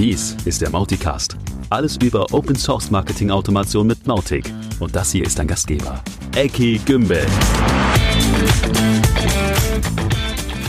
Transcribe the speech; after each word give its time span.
Dies 0.00 0.34
ist 0.46 0.62
der 0.62 0.70
Mauticast. 0.70 1.36
Alles 1.68 1.98
über 2.02 2.32
Open 2.32 2.56
Source 2.56 2.90
Marketing 2.90 3.30
Automation 3.30 3.86
mit 3.86 4.06
Mautic. 4.06 4.50
Und 4.78 4.96
das 4.96 5.12
hier 5.12 5.26
ist 5.26 5.38
dein 5.38 5.46
Gastgeber, 5.46 6.02
Eki 6.34 6.80
Gümbel. 6.86 7.26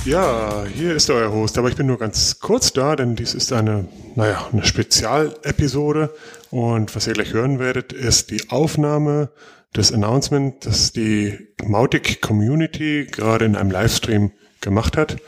Ja, 0.04 0.66
hier 0.76 0.94
ist 0.94 1.10
euer 1.10 1.32
Host, 1.32 1.58
aber 1.58 1.70
ich 1.70 1.78
bin 1.78 1.88
nur 1.88 1.98
ganz 1.98 2.42
kurz 2.42 2.74
da, 2.74 2.98
denn 2.98 3.16
dies 3.16 3.34
ist 3.34 3.54
eine, 3.54 3.88
naja, 4.16 4.50
eine 4.52 4.66
Spezialepisode. 4.66 6.14
Und 6.50 6.94
was 6.94 7.08
ihr 7.08 7.14
gleich 7.14 7.32
hören 7.32 7.58
werdet, 7.58 7.94
ist 7.94 8.32
die 8.32 8.50
Aufnahme 8.50 9.30
des 9.74 9.94
Announcement, 9.94 10.66
das 10.66 10.92
die 10.92 11.40
Mautic 11.64 12.22
Community 12.22 13.08
gerade 13.10 13.46
in 13.46 13.56
einem 13.56 13.72
Livestream 13.72 14.34
gemacht 14.60 14.98
hat. 14.98 15.22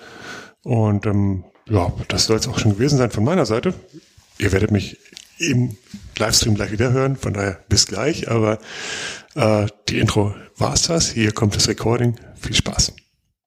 Und 0.63 1.05
ähm, 1.05 1.45
ja, 1.69 1.91
das 2.07 2.25
soll 2.25 2.37
es 2.37 2.47
auch 2.47 2.59
schon 2.59 2.73
gewesen 2.73 2.97
sein 2.97 3.11
von 3.11 3.23
meiner 3.23 3.45
Seite. 3.45 3.73
Ihr 4.37 4.51
werdet 4.51 4.71
mich 4.71 4.97
im 5.39 5.75
Livestream 6.17 6.55
gleich 6.55 6.71
wieder 6.71 6.91
hören, 6.91 7.15
von 7.15 7.33
daher 7.33 7.59
bis 7.69 7.87
gleich. 7.87 8.29
Aber 8.29 8.59
äh, 9.35 9.67
die 9.89 9.99
Intro 9.99 10.33
war's 10.57 10.83
das. 10.83 11.09
Hier 11.09 11.31
kommt 11.31 11.55
das 11.55 11.67
Recording. 11.67 12.15
Viel 12.35 12.55
Spaß. 12.55 12.95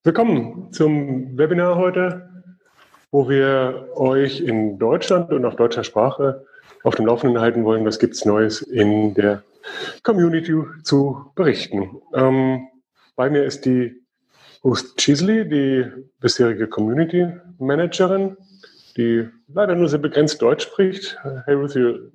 Willkommen 0.04 0.72
zum 0.72 1.36
Webinar 1.36 1.76
heute, 1.76 2.28
wo 3.10 3.28
wir 3.28 3.88
euch 3.96 4.40
in 4.40 4.78
Deutschland 4.78 5.32
und 5.32 5.44
auf 5.44 5.56
deutscher 5.56 5.84
Sprache 5.84 6.44
auf 6.84 6.94
dem 6.94 7.06
Laufenden 7.06 7.40
halten 7.40 7.64
wollen, 7.64 7.84
was 7.84 7.98
gibt's 7.98 8.24
Neues 8.24 8.62
in 8.62 9.14
der 9.14 9.42
Community 10.04 10.54
zu 10.84 11.32
berichten. 11.34 12.00
Ähm, 12.14 12.68
bei 13.16 13.28
mir 13.28 13.44
ist 13.44 13.64
die 13.64 14.00
Ruth 14.62 14.96
Chisley, 14.96 15.48
die 15.48 15.86
bisherige 16.20 16.68
Community 16.68 17.26
Managerin, 17.58 18.36
die 18.96 19.28
leider 19.52 19.74
nur 19.74 19.88
sehr 19.88 19.98
begrenzt 19.98 20.40
Deutsch 20.40 20.64
spricht. 20.64 21.16
Hey 21.46 21.54
Ruth, 21.54 21.74
your 21.74 22.10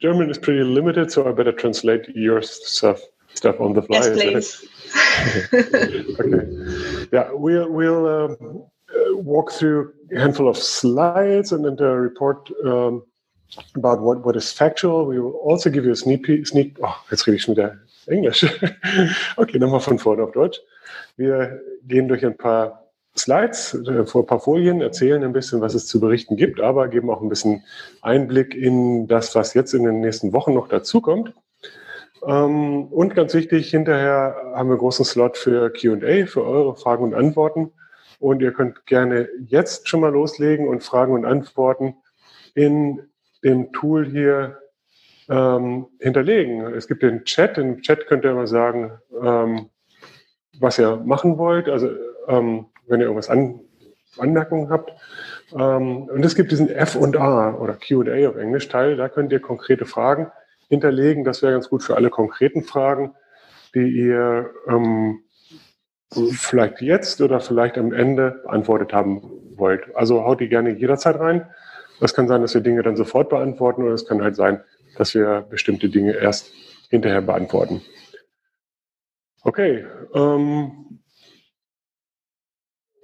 German 0.00 0.30
is 0.30 0.38
pretty 0.38 0.62
limited, 0.62 1.10
so 1.10 1.28
I 1.28 1.32
better 1.32 1.54
translate 1.54 2.08
your 2.14 2.42
stuff 2.42 3.00
stuff 3.34 3.60
on 3.60 3.74
the 3.74 3.82
fly. 3.82 3.98
Yes, 3.98 4.08
please. 4.10 4.68
okay. 6.20 7.08
Yeah, 7.12 7.30
we'll 7.32 7.70
we'll 7.70 8.06
um, 8.06 8.64
uh, 8.94 9.16
walk 9.16 9.52
through 9.52 9.92
a 10.14 10.18
handful 10.18 10.48
of 10.48 10.56
slides 10.56 11.52
and 11.52 11.64
then 11.64 11.76
the 11.76 11.94
report 11.94 12.50
um, 12.64 13.02
about 13.76 14.00
what, 14.00 14.24
what 14.24 14.36
is 14.36 14.52
factual. 14.52 15.06
We 15.06 15.20
will 15.20 15.32
also 15.32 15.70
give 15.70 15.84
you 15.84 15.92
a 15.92 15.96
sneak 15.96 16.24
peek. 16.24 16.46
Sneak, 16.46 16.76
oh, 16.82 16.96
jetzt 17.10 17.26
rede 17.26 17.36
ich 17.36 17.42
schon 17.42 17.56
wieder 17.56 17.78
Englisch. 18.06 18.44
okay, 19.36 19.58
nochmal 19.58 19.80
von 19.80 19.98
vorne 19.98 20.22
auf 20.22 20.32
Deutsch. 20.32 20.58
Wir 21.16 21.60
gehen 21.86 22.08
durch 22.08 22.24
ein 22.24 22.36
paar 22.36 22.79
Slides, 23.16 23.74
äh, 23.74 24.04
vor 24.06 24.22
ein 24.22 24.26
paar 24.26 24.40
Folien, 24.40 24.80
erzählen 24.80 25.22
ein 25.24 25.32
bisschen, 25.32 25.60
was 25.60 25.74
es 25.74 25.86
zu 25.86 26.00
berichten 26.00 26.36
gibt, 26.36 26.60
aber 26.60 26.88
geben 26.88 27.10
auch 27.10 27.22
ein 27.22 27.28
bisschen 27.28 27.64
Einblick 28.02 28.54
in 28.54 29.08
das, 29.08 29.34
was 29.34 29.54
jetzt 29.54 29.74
in 29.74 29.84
den 29.84 30.00
nächsten 30.00 30.32
Wochen 30.32 30.54
noch 30.54 30.68
dazukommt. 30.68 31.34
Ähm, 32.26 32.84
und 32.84 33.14
ganz 33.14 33.34
wichtig, 33.34 33.70
hinterher 33.70 34.36
haben 34.54 34.68
wir 34.68 34.74
einen 34.74 34.78
großen 34.78 35.04
Slot 35.04 35.36
für 35.36 35.70
QA, 35.70 36.26
für 36.26 36.44
eure 36.44 36.76
Fragen 36.76 37.04
und 37.04 37.14
Antworten. 37.14 37.72
Und 38.18 38.42
ihr 38.42 38.52
könnt 38.52 38.86
gerne 38.86 39.28
jetzt 39.46 39.88
schon 39.88 40.00
mal 40.00 40.12
loslegen 40.12 40.68
und 40.68 40.84
Fragen 40.84 41.14
und 41.14 41.24
Antworten 41.24 41.96
in 42.54 43.00
dem 43.42 43.72
Tool 43.72 44.06
hier 44.06 44.58
ähm, 45.30 45.86
hinterlegen. 46.00 46.60
Es 46.74 46.86
gibt 46.86 47.02
den 47.02 47.24
Chat. 47.24 47.56
Im 47.56 47.80
Chat 47.80 48.06
könnt 48.06 48.24
ihr 48.24 48.32
immer 48.32 48.46
sagen, 48.46 48.92
ähm, 49.22 49.70
was 50.58 50.78
ihr 50.78 50.96
machen 50.96 51.38
wollt. 51.38 51.68
Also 51.68 51.88
ähm, 52.28 52.66
wenn 52.90 53.00
ihr 53.00 53.06
irgendwas 53.06 53.30
an, 53.30 53.60
Anmerkungen 54.18 54.70
habt. 54.70 54.92
Ähm, 55.52 56.04
und 56.04 56.24
es 56.24 56.34
gibt 56.34 56.50
diesen 56.50 56.68
F 56.68 56.96
und 56.96 57.16
A 57.16 57.54
oder 57.54 57.74
Q&A 57.74 58.28
auf 58.28 58.36
Englisch 58.36 58.68
Teil. 58.68 58.96
Da 58.96 59.08
könnt 59.08 59.32
ihr 59.32 59.40
konkrete 59.40 59.86
Fragen 59.86 60.30
hinterlegen. 60.68 61.24
Das 61.24 61.42
wäre 61.42 61.52
ganz 61.52 61.68
gut 61.68 61.82
für 61.82 61.96
alle 61.96 62.10
konkreten 62.10 62.62
Fragen, 62.62 63.14
die 63.74 63.88
ihr 63.88 64.50
ähm, 64.68 65.22
vielleicht 66.32 66.80
jetzt 66.80 67.20
oder 67.20 67.40
vielleicht 67.40 67.78
am 67.78 67.92
Ende 67.92 68.42
beantwortet 68.44 68.92
haben 68.92 69.22
wollt. 69.56 69.94
Also 69.94 70.24
haut 70.24 70.40
die 70.40 70.48
gerne 70.48 70.70
jederzeit 70.70 71.18
rein. 71.18 71.46
Das 72.00 72.14
kann 72.14 72.28
sein, 72.28 72.40
dass 72.40 72.54
wir 72.54 72.62
Dinge 72.62 72.82
dann 72.82 72.96
sofort 72.96 73.28
beantworten 73.28 73.82
oder 73.82 73.92
es 73.92 74.06
kann 74.06 74.22
halt 74.22 74.34
sein, 74.34 74.62
dass 74.96 75.14
wir 75.14 75.46
bestimmte 75.48 75.88
Dinge 75.88 76.12
erst 76.12 76.50
hinterher 76.88 77.20
beantworten. 77.20 77.82
Okay. 79.42 79.84
Ähm, 80.14 80.89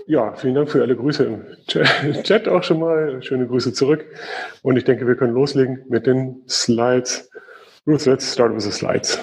ja, 0.07 0.35
vielen 0.35 0.55
Dank 0.55 0.71
für 0.71 0.83
alle 0.83 0.97
Grüße 0.97 1.25
im 1.25 1.45
Chat 2.23 2.49
auch 2.49 2.63
schon 2.63 2.81
mal. 2.81 3.23
Schöne 3.23 3.47
Grüße 3.47 3.73
zurück. 3.73 4.05
Und 4.63 4.77
ich 4.77 4.85
denke, 4.85 5.07
wir 5.07 5.17
können 5.17 5.35
loslegen 5.35 5.85
mit 5.89 6.07
den 6.07 6.43
Slides. 6.49 7.31
Ruth, 7.87 8.07
let's 8.07 8.33
start 8.33 8.55
with 8.55 8.65
the 8.65 8.73
slides. 8.73 9.19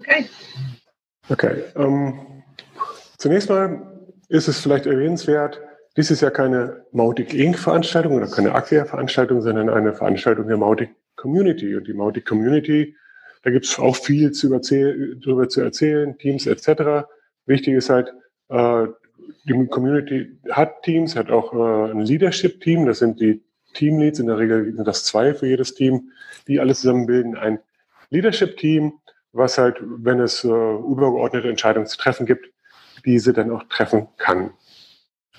Okay. 0.00 0.26
Okay. 1.28 1.64
Ähm, 1.76 2.42
zunächst 3.18 3.48
mal 3.48 4.08
ist 4.28 4.48
es 4.48 4.60
vielleicht 4.60 4.86
erwähnenswert, 4.86 5.60
dies 5.96 6.10
ist 6.10 6.20
ja 6.20 6.30
keine 6.30 6.84
Mautic 6.92 7.32
Inc. 7.32 7.58
Veranstaltung 7.58 8.14
oder 8.14 8.26
keine 8.26 8.54
Acquia 8.54 8.84
Veranstaltung, 8.84 9.40
sondern 9.40 9.70
eine 9.70 9.94
Veranstaltung 9.94 10.46
der 10.48 10.56
Mautic 10.56 10.90
Community. 11.16 11.74
Und 11.74 11.86
die 11.86 11.94
Mautic 11.94 12.26
Community 12.26 12.94
da 13.46 13.52
gibt 13.52 13.66
es 13.66 13.78
auch 13.78 13.94
viel 13.94 14.32
zu 14.32 14.48
darüber 14.48 15.48
zu 15.48 15.60
erzählen, 15.60 16.18
Teams 16.18 16.46
etc. 16.48 17.06
Wichtig 17.46 17.74
ist 17.74 17.90
halt, 17.90 18.12
äh, 18.48 18.88
die 19.44 19.66
Community 19.66 20.38
hat 20.50 20.82
Teams, 20.82 21.16
hat 21.16 21.30
auch 21.30 21.52
äh, 21.52 21.90
ein 21.92 22.00
Leadership-Team, 22.00 22.86
das 22.86 22.98
sind 23.00 23.20
die 23.20 23.42
Teamleads, 23.74 24.18
in 24.18 24.26
der 24.26 24.38
Regel 24.38 24.74
sind 24.74 24.86
das 24.86 25.04
zwei 25.04 25.34
für 25.34 25.46
jedes 25.46 25.74
Team, 25.74 26.10
die 26.48 26.60
alles 26.60 26.80
zusammen 26.80 27.06
bilden. 27.06 27.36
Ein 27.36 27.58
Leadership-Team, 28.10 28.92
was 29.32 29.58
halt, 29.58 29.76
wenn 29.82 30.20
es 30.20 30.44
äh, 30.44 30.48
übergeordnete 30.48 31.48
Entscheidungen 31.48 31.86
zu 31.86 31.98
treffen 31.98 32.26
gibt, 32.26 32.50
diese 33.04 33.32
dann 33.32 33.50
auch 33.50 33.64
treffen 33.64 34.08
kann. 34.16 34.50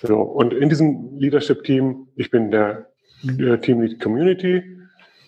So, 0.01 0.21
und 0.21 0.53
in 0.53 0.69
diesem 0.69 1.17
Leadership-Team, 1.17 2.07
ich 2.15 2.29
bin 2.29 2.51
der, 2.51 2.87
der 3.23 3.59
Teamlead 3.59 3.99
Community, 3.99 4.63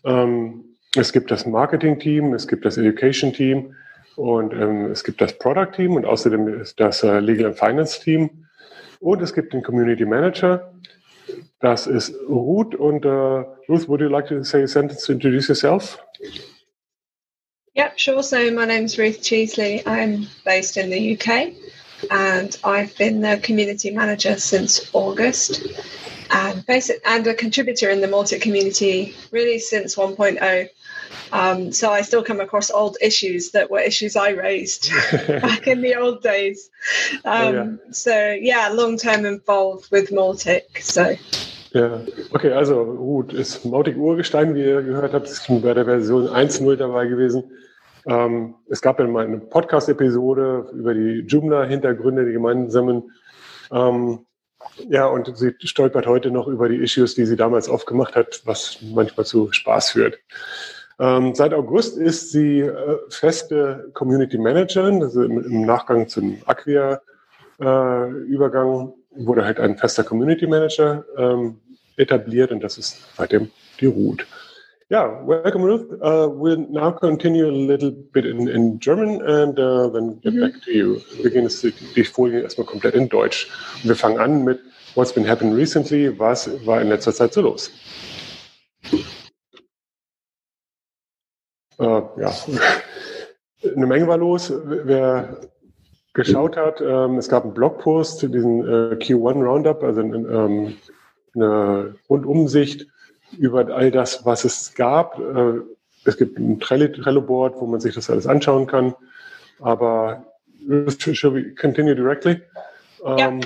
ähm, 0.06 0.64
es 0.96 1.12
gibt 1.12 1.32
das 1.32 1.46
Marketing-Team, 1.46 2.34
es 2.34 2.48
gibt 2.48 2.66
das 2.66 2.78
Education-Team 2.78 3.76
und 4.16 4.54
ähm, 4.54 4.92
es 4.92 5.04
gibt 5.04 5.22
das 5.22 5.38
Product-Team 5.38 5.96
und 5.96 6.06
außerdem 6.06 6.62
ist 6.62 6.80
das 6.80 7.04
äh, 7.04 7.20
Legal 7.20 7.48
and 7.48 7.58
Finance-Team 7.58 8.46
und 9.00 9.22
es 9.22 9.34
gibt 9.34 9.54
den 9.54 9.64
Community 9.64 10.06
Manager. 10.06 10.74
Das 11.60 11.88
ist 11.88 12.14
Ruth 12.28 12.76
und 12.76 13.06
uh, 13.06 13.44
Ruth, 13.68 13.88
would 13.88 14.02
you 14.02 14.08
like 14.08 14.28
to 14.28 14.44
say 14.44 14.64
a 14.64 14.68
sentence 14.68 15.06
to 15.06 15.12
introduce 15.12 15.48
yourself? 15.48 16.00
Yeah, 17.76 17.92
sure. 17.96 18.24
So 18.24 18.52
my 18.52 18.66
name's 18.66 18.98
Ruth 18.98 19.22
Cheesley. 19.22 19.86
I'm 19.86 20.28
based 20.44 20.78
in 20.78 20.90
the 20.90 21.14
UK 21.14 21.54
and 22.10 22.58
I've 22.64 22.98
been 22.98 23.22
the 23.22 23.38
community 23.38 23.92
manager 23.92 24.38
since 24.38 24.90
August 24.94 25.62
and 26.32 26.66
basic 26.66 27.02
and 27.06 27.26
a 27.28 27.34
contributor 27.34 27.90
in 27.90 28.02
the 28.02 28.08
Maltic 28.08 28.42
community 28.42 29.16
really 29.32 29.60
since 29.60 29.96
1.0. 29.96 30.70
Um, 31.32 31.72
so 31.72 31.92
I 31.92 32.02
still 32.02 32.24
come 32.24 32.40
across 32.40 32.72
old 32.72 32.98
issues 33.02 33.52
that 33.52 33.70
were 33.70 33.80
issues 33.80 34.16
I 34.16 34.30
raised 34.32 34.92
back 35.12 35.68
in 35.68 35.82
the 35.82 35.96
old 35.96 36.24
days. 36.24 36.70
Um, 37.26 37.32
oh, 37.34 37.52
yeah. 37.52 37.92
So 37.92 38.38
yeah, 38.42 38.70
long 38.70 38.98
term 38.98 39.26
involved 39.26 39.92
with 39.92 40.12
Maltic. 40.12 40.82
So. 40.82 41.16
Ja, 41.72 42.02
okay, 42.32 42.52
also 42.52 42.84
gut, 42.84 43.32
ist 43.32 43.64
Mautic 43.64 43.96
Urgestein, 43.96 44.56
wie 44.56 44.64
ihr 44.64 44.82
gehört 44.82 45.14
habt, 45.14 45.28
ist 45.28 45.46
bei 45.62 45.74
der 45.76 45.86
Version 45.86 46.28
1.0 46.28 46.76
dabei 46.78 47.06
gewesen. 47.06 47.52
Ähm, 48.08 48.56
es 48.70 48.82
gab 48.82 48.98
dann 48.98 49.12
mal 49.12 49.26
eine 49.26 49.38
Podcast-Episode 49.38 50.72
über 50.74 50.96
die 50.96 51.26
Joomla-Hintergründe, 51.28 52.26
die 52.26 52.32
gemeinsamen. 52.32 53.12
Ähm, 53.72 54.26
ja, 54.90 55.06
und 55.06 55.38
sie 55.38 55.54
stolpert 55.60 56.08
heute 56.08 56.32
noch 56.32 56.48
über 56.48 56.70
die 56.70 56.78
Issues, 56.78 57.14
die 57.14 57.26
sie 57.26 57.36
damals 57.36 57.70
aufgemacht 57.70 58.16
hat, 58.16 58.42
was 58.46 58.80
manchmal 58.82 59.28
zu 59.28 59.52
Spaß 59.52 59.92
führt. 59.92 60.18
Ähm, 61.00 61.34
seit 61.34 61.54
August 61.54 61.98
ist 61.98 62.32
sie 62.32 62.60
äh, 62.60 62.98
feste 63.10 63.90
Community 63.94 64.38
Managerin, 64.38 65.02
also 65.02 65.24
im, 65.24 65.42
im 65.44 65.66
Nachgang 65.66 66.10
zum 66.10 66.38
Acquia-Übergang 66.46 68.90
äh, 68.90 68.94
wurde 69.26 69.46
halt 69.46 69.60
ein 69.60 69.78
fester 69.78 70.04
Community 70.04 70.46
Manager 70.46 71.06
ähm, 71.18 71.58
etabliert 71.96 72.52
und 72.52 72.62
das 72.62 72.78
ist 72.78 73.00
seitdem 73.16 73.50
die 73.80 73.86
Root. 73.86 74.28
Ja, 74.90 75.26
welcome 75.26 75.66
Ruth. 75.66 75.90
Uh, 76.02 76.28
we'll 76.28 76.68
now 76.68 76.92
continue 76.92 77.46
a 77.46 77.52
little 77.52 77.92
bit 77.92 78.26
in, 78.26 78.48
in 78.48 78.80
German 78.80 79.22
and 79.22 79.58
uh, 79.60 79.88
then 79.90 80.20
get 80.22 80.34
mhm. 80.34 80.42
back 80.42 80.60
to 80.64 80.72
you. 80.72 81.00
Wir 81.16 81.26
beginnen 81.26 81.52
die 81.96 82.04
Folie 82.04 82.42
erstmal 82.42 82.66
komplett 82.66 82.96
in 82.96 83.08
Deutsch. 83.08 83.48
Wir 83.84 83.96
fangen 83.96 84.18
an 84.18 84.44
mit 84.44 84.60
What's 84.96 85.14
been 85.14 85.28
happening 85.28 85.54
recently? 85.54 86.10
Was 86.18 86.50
war 86.66 86.82
in 86.82 86.90
letzter 86.90 87.14
Zeit 87.14 87.34
so 87.34 87.42
los? 87.42 87.72
Äh, 91.80 92.02
ja, 92.18 92.34
eine 93.76 93.88
Menge 93.88 94.08
war 94.08 94.18
los. 94.18 94.54
Wer 94.66 95.38
geschaut 96.14 96.58
hat, 96.58 96.82
ähm, 96.82 97.18
es 97.18 97.30
gab 97.30 97.44
einen 97.44 97.54
Blogpost, 97.54 98.22
diesen 98.22 98.62
äh, 98.62 98.96
Q1 98.96 99.44
Roundup, 99.44 99.84
also 99.84 100.02
ähm, 100.02 100.76
eine 101.36 101.96
Rundumsicht 102.10 102.88
über 103.38 103.68
all 103.68 103.92
das, 103.92 104.26
was 104.26 104.44
es 104.44 104.74
gab. 104.74 105.20
Äh, 105.20 105.62
es 106.06 106.18
gibt 106.18 106.38
ein 106.40 106.60
Trello-Board, 106.60 107.56
wo 107.60 107.68
man 107.68 107.80
sich 107.80 107.96
das 107.96 108.10
alles 108.10 108.28
anschauen 108.28 108.68
kann. 108.68 108.96
Aber 109.60 110.26
should 110.88 111.34
we 111.34 111.56
continue 111.56 111.96
directly? 111.96 112.42
Ja. 113.04 113.30
Ähm, 113.30 113.42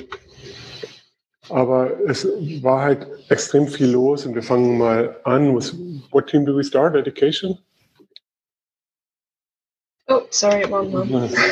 aber 1.50 2.00
es 2.08 2.26
war 2.62 2.82
halt 2.84 3.08
extrem 3.30 3.68
viel 3.68 3.92
los 3.92 4.26
und 4.26 4.34
wir 4.34 4.44
fangen 4.44 4.78
mal 4.78 5.18
an. 5.24 5.56
With, 5.56 5.76
what 6.12 6.28
team 6.28 6.46
do 6.46 6.56
we 6.56 6.64
start? 6.64 6.96
Education? 6.96 7.58
Oh, 10.14 10.28
sorry, 10.30 10.66
one 10.66 10.92
moment. 10.92 11.34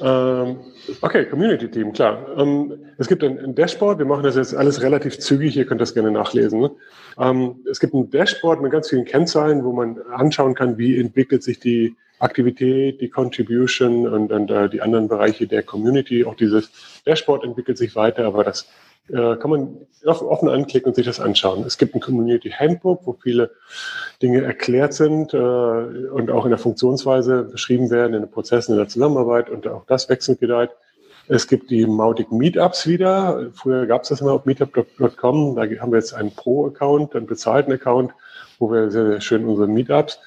Ähm, 0.00 0.60
okay, 1.02 1.26
Community 1.26 1.68
Team, 1.68 1.92
klar. 1.92 2.24
Ähm, 2.38 2.72
es 2.96 3.08
gibt 3.08 3.22
ein, 3.22 3.54
Dashboard, 3.54 3.98
wir 3.98 4.06
machen 4.06 4.22
das 4.22 4.36
jetzt 4.36 4.54
alles 4.54 4.80
relativ 4.80 5.18
zügig, 5.18 5.56
ihr 5.56 5.66
könnt 5.66 5.80
das 5.80 5.92
gerne 5.92 6.10
nachlesen. 6.10 6.60
Ne? 6.60 6.70
Ähm, 7.18 7.56
es 7.68 7.80
gibt 7.80 7.92
ein 7.92 8.08
Dashboard 8.08 8.62
mit 8.62 8.72
ganz 8.72 8.88
vielen 8.88 9.04
Kennzahlen, 9.04 9.62
wo 9.64 9.72
man 9.72 10.00
anschauen 10.14 10.54
kann, 10.54 10.78
wie 10.78 10.98
entwickelt 10.98 11.42
sich 11.42 11.58
die 11.58 11.96
Aktivität, 12.20 13.00
die 13.00 13.10
Contribution 13.10 14.06
und, 14.06 14.32
und 14.32 14.50
uh, 14.50 14.68
die 14.68 14.80
anderen 14.80 15.08
Bereiche 15.08 15.46
der 15.46 15.64
Community. 15.64 16.24
Auch 16.24 16.36
dieses 16.36 16.70
Dashboard 17.04 17.44
entwickelt 17.44 17.76
sich 17.76 17.96
weiter, 17.96 18.24
aber 18.24 18.44
das 18.44 18.68
äh, 19.12 19.36
kann 19.36 19.50
man 19.50 19.76
offen 20.04 20.48
anklicken 20.48 20.88
und 20.88 20.94
sich 20.94 21.06
das 21.06 21.20
anschauen. 21.20 21.64
Es 21.66 21.78
gibt 21.78 21.94
ein 21.94 22.00
Community 22.00 22.50
Handbook, 22.50 23.06
wo 23.06 23.12
viele 23.12 23.50
Dinge 24.22 24.42
erklärt 24.42 24.94
sind 24.94 25.34
äh, 25.34 25.36
und 25.36 26.30
auch 26.30 26.44
in 26.44 26.50
der 26.50 26.58
Funktionsweise 26.58 27.44
beschrieben 27.44 27.90
werden, 27.90 28.14
in 28.14 28.22
den 28.22 28.30
Prozessen, 28.30 28.72
in 28.72 28.78
der 28.78 28.88
Zusammenarbeit 28.88 29.50
und 29.50 29.66
auch 29.68 29.84
das 29.86 30.08
wechselnd 30.08 30.40
gedeiht. 30.40 30.70
Es 31.28 31.46
gibt 31.46 31.70
die 31.70 31.86
Mautic 31.86 32.32
Meetups 32.32 32.88
wieder. 32.88 33.50
Früher 33.54 33.86
gab 33.86 34.02
es 34.02 34.08
das 34.08 34.20
immer 34.20 34.32
auf 34.32 34.46
meetup.com. 34.46 35.54
Da 35.54 35.62
haben 35.62 35.92
wir 35.92 35.98
jetzt 35.98 36.12
einen 36.12 36.34
Pro-Account, 36.34 37.14
einen 37.14 37.26
bezahlten 37.26 37.72
Account, 37.72 38.12
wo 38.58 38.72
wir 38.72 38.90
sehr, 38.90 39.06
sehr 39.06 39.20
schön 39.20 39.44
unsere 39.44 39.68
Meetups, 39.68 40.18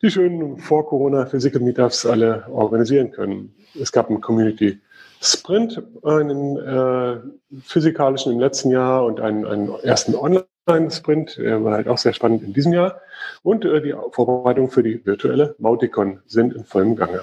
die 0.00 0.10
schönen 0.10 0.58
vor 0.58 0.86
Corona 0.86 1.26
Physical 1.26 1.60
Meetups 1.60 2.06
alle 2.06 2.44
organisieren 2.50 3.10
können. 3.10 3.52
Es 3.80 3.90
gab 3.90 4.10
ein 4.10 4.20
Community 4.20 4.80
Sprint, 5.24 5.82
einen 6.02 6.58
äh, 6.58 7.20
physikalischen 7.62 8.32
im 8.32 8.40
letzten 8.40 8.70
Jahr 8.70 9.06
und 9.06 9.20
einen, 9.20 9.46
einen 9.46 9.72
ersten 9.82 10.14
Online-Sprint, 10.14 11.38
der 11.38 11.64
war 11.64 11.72
halt 11.74 11.88
auch 11.88 11.98
sehr 11.98 12.12
spannend 12.12 12.42
in 12.42 12.52
diesem 12.52 12.74
Jahr. 12.74 13.00
Und 13.42 13.64
äh, 13.64 13.80
die 13.80 13.94
Vorbereitungen 14.12 14.70
für 14.70 14.82
die 14.82 15.06
virtuelle 15.06 15.54
Mauticon 15.58 16.20
sind 16.26 16.54
in 16.54 16.64
vollem 16.64 16.96
Gange. 16.96 17.22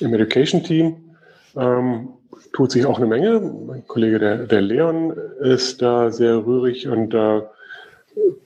Im 0.00 0.12
Education-Team 0.12 1.16
ähm, 1.56 2.08
tut 2.52 2.72
sich 2.72 2.84
auch 2.84 2.98
eine 2.98 3.06
Menge. 3.06 3.40
Mein 3.40 3.86
Kollege, 3.86 4.18
der, 4.18 4.46
der 4.46 4.60
Leon, 4.60 5.16
ist 5.40 5.80
da 5.80 6.10
sehr 6.10 6.44
rührig 6.44 6.88
und 6.88 7.14
äh, 7.14 7.40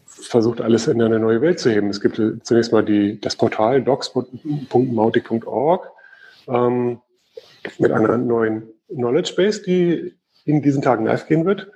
versucht 0.05 0.61
alles 0.61 0.87
in 0.87 1.03
eine 1.03 1.19
neue 1.19 1.41
Welt 1.41 1.59
zu 1.59 1.71
heben. 1.71 1.91
Es 1.91 2.01
gibt 2.01 2.23
zunächst 2.45 2.71
mal 2.73 2.85
die, 2.85 3.21
das 3.21 3.35
Portal 3.37 3.83
docs.mautic.org 3.83 5.96
ähm, 6.49 7.01
mit 7.79 7.93
einer 7.93 8.17
neuen 8.17 8.69
Knowledge 8.89 9.35
Base, 9.37 9.63
die 9.63 10.15
in 10.45 10.63
diesen 10.63 10.83
Tagen 10.83 11.05
live 11.05 11.27
gehen 11.27 11.45
wird. 11.45 11.71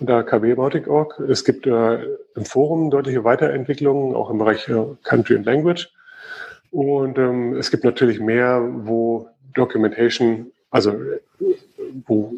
Unter 0.00 0.22
kbmautic.org. 0.24 1.20
Es 1.20 1.44
gibt 1.44 1.66
äh, 1.66 2.02
im 2.34 2.44
Forum 2.44 2.90
deutliche 2.90 3.24
Weiterentwicklungen, 3.24 4.14
auch 4.14 4.30
im 4.30 4.38
Bereich 4.38 4.68
äh, 4.68 4.84
Country 5.02 5.36
and 5.36 5.46
Language. 5.46 5.88
Und 6.70 7.18
ähm, 7.18 7.56
es 7.56 7.70
gibt 7.70 7.84
natürlich 7.84 8.18
mehr, 8.18 8.60
wo 8.62 9.28
Documentation, 9.54 10.50
also 10.70 10.94
wo 12.06 12.32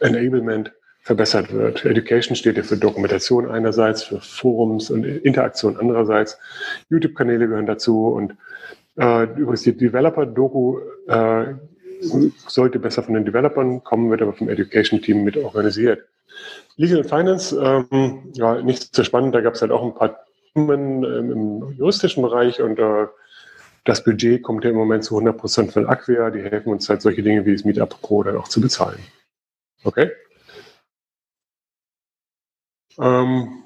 Enablement 0.00 0.72
verbessert 1.02 1.52
wird. 1.52 1.84
Education 1.84 2.36
steht 2.36 2.56
ja 2.56 2.62
für 2.62 2.76
Dokumentation 2.76 3.48
einerseits, 3.50 4.02
für 4.02 4.20
Forums 4.20 4.90
und 4.90 5.04
Interaktion 5.04 5.76
andererseits. 5.78 6.38
YouTube-Kanäle 6.90 7.48
gehören 7.48 7.66
dazu 7.66 8.08
und 8.08 8.36
äh, 9.00 9.24
übrigens, 9.24 9.62
die 9.62 9.76
Developer-Doku 9.76 10.78
äh, 11.08 11.54
sollte 12.46 12.78
besser 12.78 13.02
von 13.02 13.14
den 13.14 13.24
Developern 13.24 13.82
kommen, 13.82 14.10
wird 14.10 14.22
aber 14.22 14.34
vom 14.34 14.48
Education-Team 14.48 15.24
mit 15.24 15.36
organisiert. 15.36 16.06
Legal 16.76 16.98
and 16.98 17.08
Finance, 17.08 17.56
ähm, 17.92 18.30
ja, 18.34 18.60
nicht 18.62 18.94
so 18.94 19.02
spannend, 19.02 19.34
da 19.34 19.40
gab 19.40 19.54
es 19.54 19.62
halt 19.62 19.72
auch 19.72 19.82
ein 19.82 19.94
paar 19.94 20.24
Themen 20.54 21.04
ähm, 21.04 21.32
im 21.32 21.72
juristischen 21.72 22.22
Bereich 22.22 22.60
und 22.60 22.78
äh, 22.78 23.06
das 23.84 24.04
Budget 24.04 24.42
kommt 24.42 24.64
ja 24.64 24.70
im 24.70 24.76
Moment 24.76 25.04
zu 25.04 25.14
100 25.14 25.36
Prozent 25.36 25.72
von 25.72 25.86
Acquia, 25.86 26.30
die 26.30 26.42
helfen 26.42 26.70
uns 26.70 26.88
halt 26.88 27.02
solche 27.02 27.22
Dinge 27.22 27.44
wie 27.46 27.52
das 27.52 27.64
Meetup 27.64 28.00
Pro 28.02 28.22
dann 28.22 28.36
auch 28.36 28.48
zu 28.48 28.60
bezahlen. 28.60 28.98
Okay? 29.84 30.10
Ähm, 32.98 33.62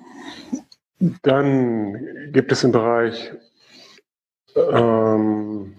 dann 1.23 2.33
gibt 2.33 2.53
es 2.53 2.63
im 2.63 2.73
Bereich 2.73 3.33
ähm, 4.57 5.75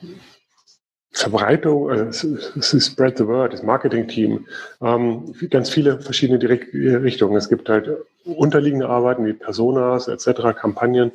Verbreitung, 1.12 1.90
ist 1.90 2.86
Spread 2.86 3.18
the 3.18 3.26
Word, 3.26 3.54
das 3.54 3.64
Marketing-Team, 3.64 4.46
ähm, 4.82 5.34
ganz 5.50 5.70
viele 5.70 6.02
verschiedene 6.02 6.40
Direkt 6.40 6.74
Richtungen. 6.74 7.38
Es 7.38 7.48
gibt 7.48 7.70
halt 7.70 7.90
unterliegende 8.26 8.90
Arbeiten 8.90 9.26
wie 9.26 9.32
Personas 9.34 10.10
etc., 10.10 10.58
Kampagnen. 10.60 11.14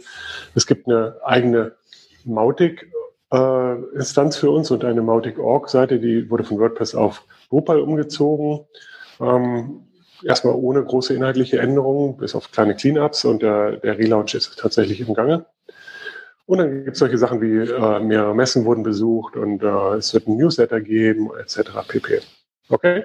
Es 0.54 0.66
gibt 0.66 0.88
eine 0.88 1.16
eigene 1.22 1.72
Mautic-Instanz 2.24 4.36
äh, 4.36 4.40
für 4.40 4.50
uns 4.50 4.70
und 4.70 4.84
eine 4.84 5.02
Mautic-Org-Seite, 5.02 5.98
die 5.98 6.30
wurde 6.30 6.44
von 6.44 6.58
WordPress 6.58 6.94
auf 6.94 7.22
Drupal 7.50 7.80
umgezogen. 7.80 8.60
Ähm, 9.20 9.82
erstmal 10.24 10.54
ohne 10.54 10.82
große 10.82 11.12
inhaltliche 11.14 11.58
Änderungen, 11.58 12.16
bis 12.16 12.34
auf 12.34 12.50
kleine 12.50 12.74
Cleanups 12.74 13.26
und 13.26 13.42
der, 13.42 13.76
der 13.76 13.98
Relaunch 13.98 14.32
ist 14.34 14.58
tatsächlich 14.58 15.00
im 15.00 15.12
Gange. 15.12 15.44
Und 16.50 16.58
dann 16.58 16.82
gibt 16.82 16.94
es 16.94 16.98
solche 16.98 17.16
Sachen 17.16 17.40
wie 17.40 17.58
äh, 17.58 18.00
mehrere 18.00 18.34
Messen 18.34 18.64
wurden 18.64 18.82
besucht 18.82 19.36
und 19.36 19.62
äh, 19.62 19.94
es 19.98 20.12
wird 20.12 20.26
ein 20.26 20.36
Newsletter 20.36 20.80
geben, 20.80 21.30
etc. 21.40 21.70
pp. 21.86 22.22
Okay? 22.68 23.04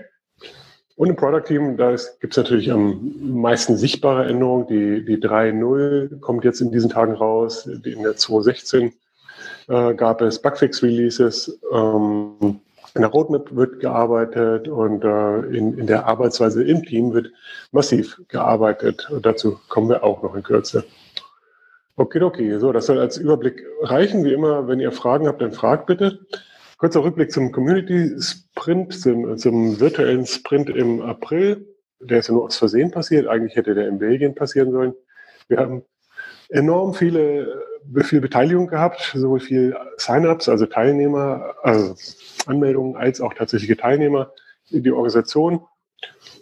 Und 0.96 1.10
im 1.10 1.16
Product 1.16 1.44
Team, 1.46 1.78
da 1.78 1.96
gibt 2.20 2.34
es 2.34 2.38
natürlich 2.38 2.72
am 2.72 3.14
meisten 3.22 3.78
sichtbare 3.78 4.26
Änderungen. 4.26 4.66
Die, 4.66 5.06
die 5.06 5.18
3.0 5.18 6.22
kommt 6.22 6.44
jetzt 6.44 6.60
in 6.60 6.72
diesen 6.72 6.90
Tagen 6.90 7.14
raus. 7.14 7.68
In 7.68 8.02
der 8.02 8.16
2.16 8.16 8.94
äh, 9.68 9.94
gab 9.94 10.22
es 10.22 10.42
Bugfix-Releases. 10.42 11.60
Ähm, 11.72 12.62
in 12.96 13.02
der 13.02 13.12
Roadmap 13.12 13.56
wird 13.56 13.80
gearbeitet 13.80 14.68
und 14.68 15.04
äh, 15.04 15.38
in, 15.56 15.78
in 15.78 15.86
der 15.86 16.08
Arbeitsweise 16.08 16.64
im 16.64 16.82
Team 16.82 17.14
wird 17.14 17.30
massiv 17.72 18.20
gearbeitet. 18.28 19.08
Und 19.12 19.24
dazu 19.24 19.60
kommen 19.70 19.90
wir 19.90 20.04
auch 20.04 20.24
noch 20.24 20.34
in 20.34 20.42
Kürze. 20.42 20.84
Okay, 21.98 22.22
okay. 22.22 22.60
So, 22.60 22.74
das 22.74 22.88
soll 22.88 23.00
als 23.00 23.18
Überblick 23.18 23.64
reichen. 23.82 24.26
Wie 24.26 24.34
immer, 24.34 24.68
wenn 24.68 24.80
ihr 24.80 24.92
Fragen 24.92 25.28
habt, 25.28 25.42
dann 25.42 25.54
fragt 25.54 25.86
bitte. 25.86 26.20
Kurzer 26.78 27.04
Rückblick 27.04 27.32
zum 27.32 27.54
Community 27.54 28.12
Sprint, 28.20 28.94
zum, 28.94 29.38
zum 29.38 29.80
virtuellen 29.80 30.26
Sprint 30.26 30.70
im 30.70 31.02
April. 31.02 31.66
Der 32.02 32.20
ist 32.20 32.28
ja 32.28 32.34
nur 32.34 32.44
aus 32.44 32.58
Versehen 32.58 32.92
passiert. 32.92 33.28
Eigentlich 33.28 33.56
hätte 33.56 33.76
der 33.76 33.88
in 33.88 34.00
Belgien 34.00 34.36
passieren 34.36 34.72
sollen. 34.72 34.94
Wir 35.48 35.58
haben 35.58 35.84
enorm 36.50 36.94
viele, 36.94 37.64
viel 38.02 38.20
Beteiligung 38.20 38.68
gehabt, 38.68 39.14
sowohl 39.16 39.40
viel 39.40 39.76
Sign-ups, 39.98 40.50
also 40.50 40.66
Teilnehmer, 40.66 41.56
also 41.64 41.96
Anmeldungen, 42.46 42.98
als 42.98 43.22
auch 43.22 43.34
tatsächliche 43.34 43.78
Teilnehmer 43.78 44.34
in 44.70 44.84
die 44.84 44.92
Organisation 44.92 45.62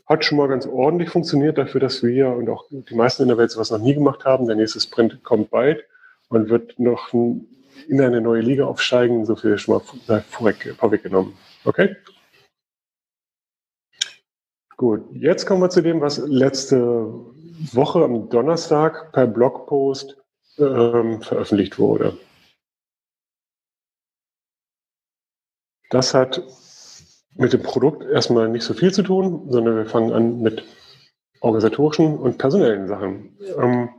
hat 0.06 0.26
schon 0.26 0.38
mal 0.38 0.48
ganz 0.48 0.66
ordentlich 0.66 1.10
funktioniert 1.10 1.58
dafür, 1.58 1.80
dass 1.80 2.04
wir 2.04 2.30
und 2.30 2.50
auch 2.50 2.66
die 2.70 2.96
meisten 2.96 3.24
in 3.24 3.30
der 3.30 3.38
Welt 3.38 3.52
sowas 3.52 3.72
noch 3.72 3.80
nie 3.80 3.94
gemacht 3.94 4.26
haben. 4.26 4.48
Der 4.48 4.56
nächste 4.56 4.80
Sprint 4.80 5.24
kommt 5.24 5.50
bald 5.50 5.86
und 6.30 6.50
wird 6.50 6.78
noch 6.78 7.14
in 7.14 8.02
eine 8.02 8.22
neue 8.22 8.42
Liga 8.42 8.66
aufsteigen. 8.66 9.26
So 9.26 9.36
viel 9.36 9.58
schon 9.58 9.76
mal 9.76 10.22
vorweg, 10.30 10.76
vorweggenommen. 10.78 11.34
Okay? 11.64 11.96
Gut, 14.76 15.06
jetzt 15.14 15.46
kommen 15.46 15.62
wir 15.62 15.70
zu 15.70 15.82
dem, 15.82 16.02
was 16.02 16.18
letzte 16.18 17.08
Woche 17.72 18.04
am 18.04 18.30
Donnerstag 18.30 19.14
per 19.14 19.28
Blogpost 19.28 20.18
ähm, 20.58 21.22
veröffentlicht 21.22 21.80
wurde. 21.80 22.18
Das 25.90 26.14
hat 26.14 26.42
mit 27.36 27.54
dem 27.54 27.63
Produkt 27.63 28.04
erstmal 28.04 28.50
nicht 28.50 28.63
so 28.63 28.74
viel 28.74 28.94
zu 28.94 29.04
tun, 29.04 29.48
sondern 29.50 29.75
wir 29.78 29.86
fangen 29.86 30.13
an 30.13 30.42
mit 30.42 30.63
organisatorischen 31.40 32.18
und 32.18 32.38
personellen 32.38 32.88
Sachen. 32.88 33.38
Ähm, 33.58 33.90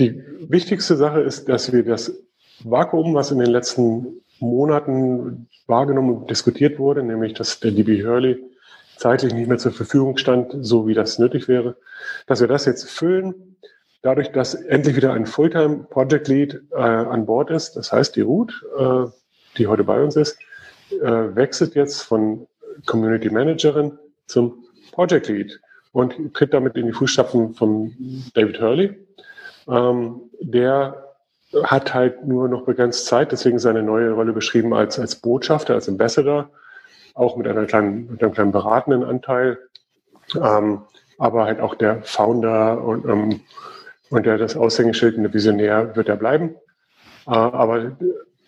die 0.00 0.22
wichtigste 0.48 0.96
Sache 0.96 1.20
ist, 1.20 1.48
dass 1.48 1.72
wir 1.72 1.84
das 1.84 2.12
Vakuum, 2.64 3.14
was 3.14 3.30
in 3.30 3.38
den 3.38 3.50
letzten 3.50 4.22
Monaten 4.40 5.48
wahrgenommen 5.66 6.16
und 6.16 6.30
diskutiert 6.30 6.78
wurde, 6.78 7.02
nämlich 7.02 7.34
dass 7.34 7.60
der 7.60 7.72
DB 7.72 8.04
Hurley 8.04 8.38
zeitlich 8.96 9.34
nicht 9.34 9.48
mehr 9.48 9.58
zur 9.58 9.72
Verfügung 9.72 10.16
stand, 10.16 10.54
so 10.60 10.86
wie 10.86 10.94
das 10.94 11.18
nötig 11.18 11.48
wäre, 11.48 11.76
dass 12.26 12.40
wir 12.40 12.48
das 12.48 12.64
jetzt 12.64 12.88
füllen, 12.88 13.56
dadurch, 14.02 14.32
dass 14.32 14.54
endlich 14.54 14.96
wieder 14.96 15.12
ein 15.12 15.26
Fulltime 15.26 15.86
Project 15.90 16.28
Lead 16.28 16.62
äh, 16.72 16.76
an 16.76 17.26
Bord 17.26 17.50
ist. 17.50 17.76
Das 17.76 17.92
heißt, 17.92 18.16
die 18.16 18.20
Ruth, 18.20 18.52
äh, 18.78 19.06
die 19.58 19.66
heute 19.66 19.84
bei 19.84 20.02
uns 20.02 20.16
ist, 20.16 20.38
äh, 20.90 21.34
wechselt 21.34 21.74
jetzt 21.74 22.02
von 22.02 22.46
Community 22.86 23.30
Managerin 23.30 23.98
zum 24.26 24.64
Project 24.92 25.28
Lead 25.28 25.60
und 25.92 26.34
tritt 26.34 26.54
damit 26.54 26.76
in 26.76 26.86
die 26.86 26.92
Fußstapfen 26.92 27.54
von 27.54 27.92
David 28.34 28.60
Hurley. 28.60 28.96
Ähm, 29.68 30.20
der 30.40 31.12
hat 31.64 31.92
halt 31.92 32.26
nur 32.26 32.48
noch 32.48 32.64
begrenzt 32.64 33.06
Zeit, 33.06 33.32
deswegen 33.32 33.58
seine 33.58 33.82
neue 33.82 34.12
Rolle 34.12 34.32
beschrieben 34.32 34.72
als, 34.72 34.98
als 34.98 35.16
Botschafter, 35.16 35.74
als 35.74 35.88
Ambassador, 35.88 36.50
auch 37.14 37.36
mit, 37.36 37.46
einer 37.46 37.66
kleinen, 37.66 38.10
mit 38.10 38.22
einem 38.22 38.32
kleinen 38.32 38.52
beratenden 38.52 39.04
Anteil, 39.04 39.58
ähm, 40.34 40.82
aber 41.18 41.44
halt 41.44 41.60
auch 41.60 41.74
der 41.74 42.02
Founder 42.02 42.82
und, 42.82 43.04
ähm, 43.04 43.40
und 44.08 44.24
der 44.24 44.38
das 44.38 44.56
Aushängeschild 44.56 45.16
und 45.16 45.24
der 45.24 45.34
Visionär 45.34 45.94
wird 45.94 46.08
er 46.08 46.16
bleiben. 46.16 46.56
Äh, 47.26 47.30
aber 47.30 47.96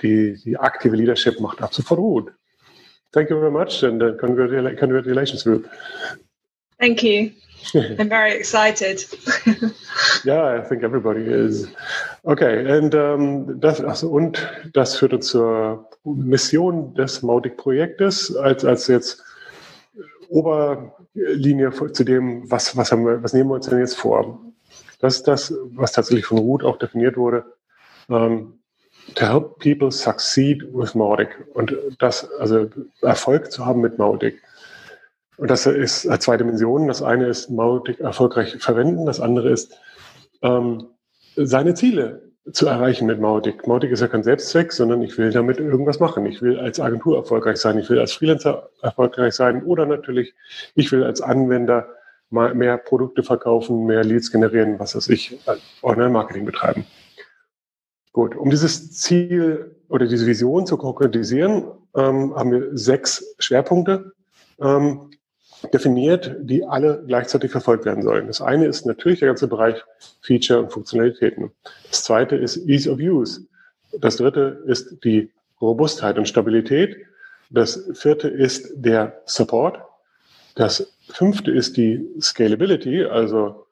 die, 0.03 0.41
die 0.43 0.57
aktive 0.57 0.97
Leadership 0.97 1.41
macht 1.41 1.63
ab 1.63 1.75
sofort 1.75 2.01
gut. 2.01 2.33
Thank 3.15 3.31
you 3.31 3.39
very 3.39 3.53
much 3.53 3.85
and 3.85 4.03
uh, 4.03 4.15
congratulations, 4.19 5.47
Ruth. 5.47 5.69
Thank 6.81 7.05
you. 7.05 7.33
I'm 7.75 8.09
very 8.09 8.33
excited. 8.33 9.05
yeah, 10.25 10.59
I 10.59 10.61
think 10.61 10.83
everybody 10.83 11.23
is. 11.23 11.69
Okay, 12.25 12.69
and 12.69 12.93
um, 12.93 13.61
das, 13.61 13.81
also, 13.81 14.09
und 14.09 14.45
das 14.73 14.97
führt 14.97 15.13
uns 15.13 15.29
zur 15.29 15.89
Mission 16.05 16.93
des 16.95 17.23
Mautic-Projektes 17.23 18.35
als, 18.37 18.65
als 18.65 18.89
jetzt 18.89 19.23
Oberlinie 20.29 21.71
zu 21.93 22.03
dem, 22.03 22.51
was, 22.51 22.77
was, 22.77 22.91
haben 22.91 23.07
wir, 23.07 23.23
was 23.23 23.33
nehmen 23.33 23.49
wir 23.51 23.55
uns 23.55 23.69
denn 23.69 23.79
jetzt 23.79 23.97
vor? 23.97 24.41
Das 24.99 25.17
ist 25.17 25.29
das, 25.29 25.55
was 25.71 25.93
tatsächlich 25.93 26.27
von 26.27 26.39
Ruth 26.39 26.65
auch 26.65 26.79
definiert 26.79 27.17
wurde. 27.17 27.45
Um, 28.09 28.59
to 29.15 29.27
help 29.27 29.59
people 29.61 29.91
succeed 29.91 30.63
with 30.73 30.95
Mautic. 30.95 31.29
Und 31.55 31.77
das, 31.99 32.29
also 32.39 32.69
Erfolg 33.03 33.53
zu 33.53 33.65
haben 33.65 33.81
mit 33.81 33.99
Mautic. 33.99 34.43
Und 35.37 35.51
das 35.51 35.67
ist 35.67 36.03
zwei 36.23 36.37
Dimensionen. 36.37 36.89
Das 36.89 37.03
eine 37.03 37.27
ist 37.27 37.51
Mautic 37.51 38.01
erfolgreich 38.01 38.57
verwenden, 38.61 39.07
das 39.07 39.21
andere 39.21 39.51
ist 39.51 39.77
ähm, 40.43 40.89
seine 41.37 41.75
Ziele 41.75 42.23
zu 42.53 42.67
erreichen 42.67 43.07
mit 43.07 43.21
Mautic. 43.21 43.67
Mautic 43.67 43.91
ist 43.91 44.01
ja 44.01 44.09
kein 44.09 44.23
Selbstzweck, 44.23 44.73
sondern 44.73 45.03
ich 45.03 45.17
will 45.17 45.33
damit 45.33 45.59
irgendwas 45.59 45.99
machen. 45.99 46.27
Ich 46.27 46.43
will 46.43 46.59
als 46.59 46.79
Agentur 46.79 47.17
erfolgreich 47.17 47.57
sein, 47.57 47.79
ich 47.79 47.89
will 47.89 47.99
als 47.99 48.13
Freelancer 48.13 48.69
erfolgreich 48.83 49.35
sein 49.35 49.63
oder 49.65 49.87
natürlich, 49.87 50.35
ich 50.75 50.93
will 50.93 51.05
als 51.05 51.23
Anwender 51.23 51.89
mal 52.31 52.55
mehr 52.55 52.77
Produkte 52.77 53.23
verkaufen, 53.23 53.87
mehr 53.87 54.05
Leads 54.05 54.31
generieren, 54.31 54.79
was 54.79 54.95
weiß 54.95 55.09
ich, 55.09 55.39
Online-Marketing 55.83 56.45
betreiben. 56.45 56.85
Gut, 58.15 58.37
um 58.37 58.49
dieses 58.49 58.93
Ziel 58.93 59.75
oder 59.89 60.07
diese 60.07 60.25
Vision 60.25 60.67
zu 60.67 60.77
konkretisieren, 60.77 61.65
ähm, 61.97 62.35
haben 62.37 62.53
wir 62.53 62.69
sechs 62.79 63.35
Schwerpunkte. 63.41 64.13
Ähm, 64.61 65.11
definiert, 65.73 66.37
die 66.41 66.65
alle 66.65 67.03
gleichzeitig 67.07 67.51
verfolgt 67.51 67.85
werden 67.85 68.05
sollen. 68.05 68.29
Das 68.29 68.41
eine 68.41 68.67
ist 68.67 68.87
natürlich 68.87 69.19
der 69.19 69.29
ganze 69.29 69.49
Bereich 69.49 69.83
Feature 70.21 70.61
und 70.61 70.73
Funktionalitäten. 70.73 71.51
Das 71.91 72.05
zweite 72.05 72.37
ist 72.37 72.57
Ease 72.69 72.89
of 72.91 72.99
Use. 73.01 73.47
Das 73.99 74.17
dritte 74.17 74.63
ist 74.67 75.03
die 75.03 75.31
Robustheit 75.61 76.17
und 76.17 76.29
Stabilität. 76.29 76.97
Das 77.51 77.91
vierte 77.95 78.29
ist 78.29 78.71
der 78.77 79.23
Support. 79.25 79.79
Das 80.55 80.93
fünfte 81.09 81.51
ist 81.51 81.77
die 81.77 82.07
Scalability, 82.21 83.07
also 83.07 83.64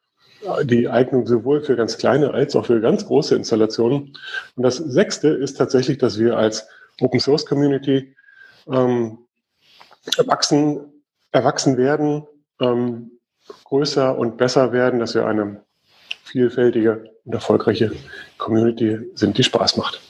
die 0.64 0.88
Eignung 0.88 1.26
sowohl 1.26 1.62
für 1.62 1.76
ganz 1.76 1.99
kleine 1.99 2.32
als 2.32 2.56
auch 2.56 2.66
für 2.66 2.80
ganz 2.80 3.06
große 3.06 3.34
Installationen. 3.34 4.16
Und 4.56 4.62
das 4.62 4.76
sechste 4.76 5.28
ist 5.28 5.54
tatsächlich, 5.54 5.99
dass 5.99 6.18
wir 6.18 6.37
als 6.37 6.66
Open 7.00 7.20
Source 7.20 7.46
Community 7.46 8.14
ähm, 8.66 9.18
wachsen 10.26 10.92
erwachsen 11.32 11.78
werden, 11.78 12.26
ähm, 12.61 13.12
größer 13.64 14.16
und 14.16 14.37
besser 14.37 14.72
werden, 14.72 15.00
dass 15.00 15.14
wir 15.14 15.26
eine 15.26 15.64
vielfältige 16.25 17.11
und 17.25 17.32
erfolgreiche 17.32 17.92
Community 18.38 19.11
sind, 19.14 19.38
die 19.38 19.42
Spaß 19.42 19.76
macht. 19.76 20.00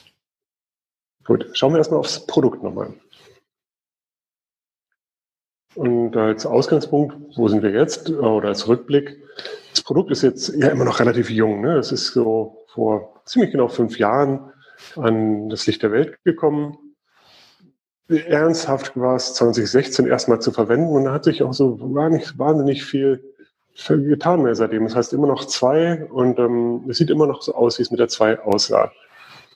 Gut, 1.23 1.49
schauen 1.53 1.73
wir 1.73 1.77
erstmal 1.77 2.01
aufs 2.01 2.25
Produkt 2.27 2.61
nochmal. 2.61 2.93
Und 5.75 6.15
als 6.15 6.45
Ausgangspunkt, 6.45 7.15
wo 7.37 7.47
sind 7.47 7.63
wir 7.63 7.71
jetzt? 7.71 8.09
Oder 8.09 8.49
als 8.49 8.67
Rückblick, 8.67 9.23
das 9.83 9.87
Produkt 9.87 10.11
ist 10.11 10.21
jetzt 10.21 10.55
ja 10.55 10.69
immer 10.69 10.85
noch 10.85 10.99
relativ 10.99 11.29
jung. 11.29 11.61
Ne? 11.61 11.77
Es 11.77 11.91
ist 11.91 12.13
so 12.13 12.65
vor 12.67 13.21
ziemlich 13.25 13.51
genau 13.51 13.67
fünf 13.67 13.99
Jahren 13.99 14.51
an 14.95 15.49
das 15.49 15.67
Licht 15.67 15.83
der 15.83 15.91
Welt 15.91 16.23
gekommen 16.23 16.77
ernsthaft 18.09 18.97
war 18.99 19.15
es 19.15 19.33
2016 19.35 20.07
erstmal 20.07 20.41
zu 20.41 20.51
verwenden 20.51 20.95
und 20.95 21.05
da 21.05 21.13
hat 21.13 21.23
sich 21.23 21.43
auch 21.43 21.53
so 21.53 21.77
gar 21.93 22.09
nicht 22.09 22.37
wahnsinnig 22.37 22.83
viel 22.83 23.23
getan 23.87 24.43
mehr 24.43 24.55
seitdem. 24.55 24.83
Das 24.83 24.95
heißt 24.95 25.13
immer 25.13 25.27
noch 25.27 25.45
zwei 25.45 26.05
und 26.05 26.37
ähm, 26.37 26.85
es 26.89 26.97
sieht 26.97 27.09
immer 27.09 27.25
noch 27.25 27.41
so 27.41 27.55
aus, 27.55 27.79
wie 27.79 27.83
es 27.83 27.91
mit 27.91 27.99
der 27.99 28.07
zwei 28.07 28.39
aussah. 28.39 28.91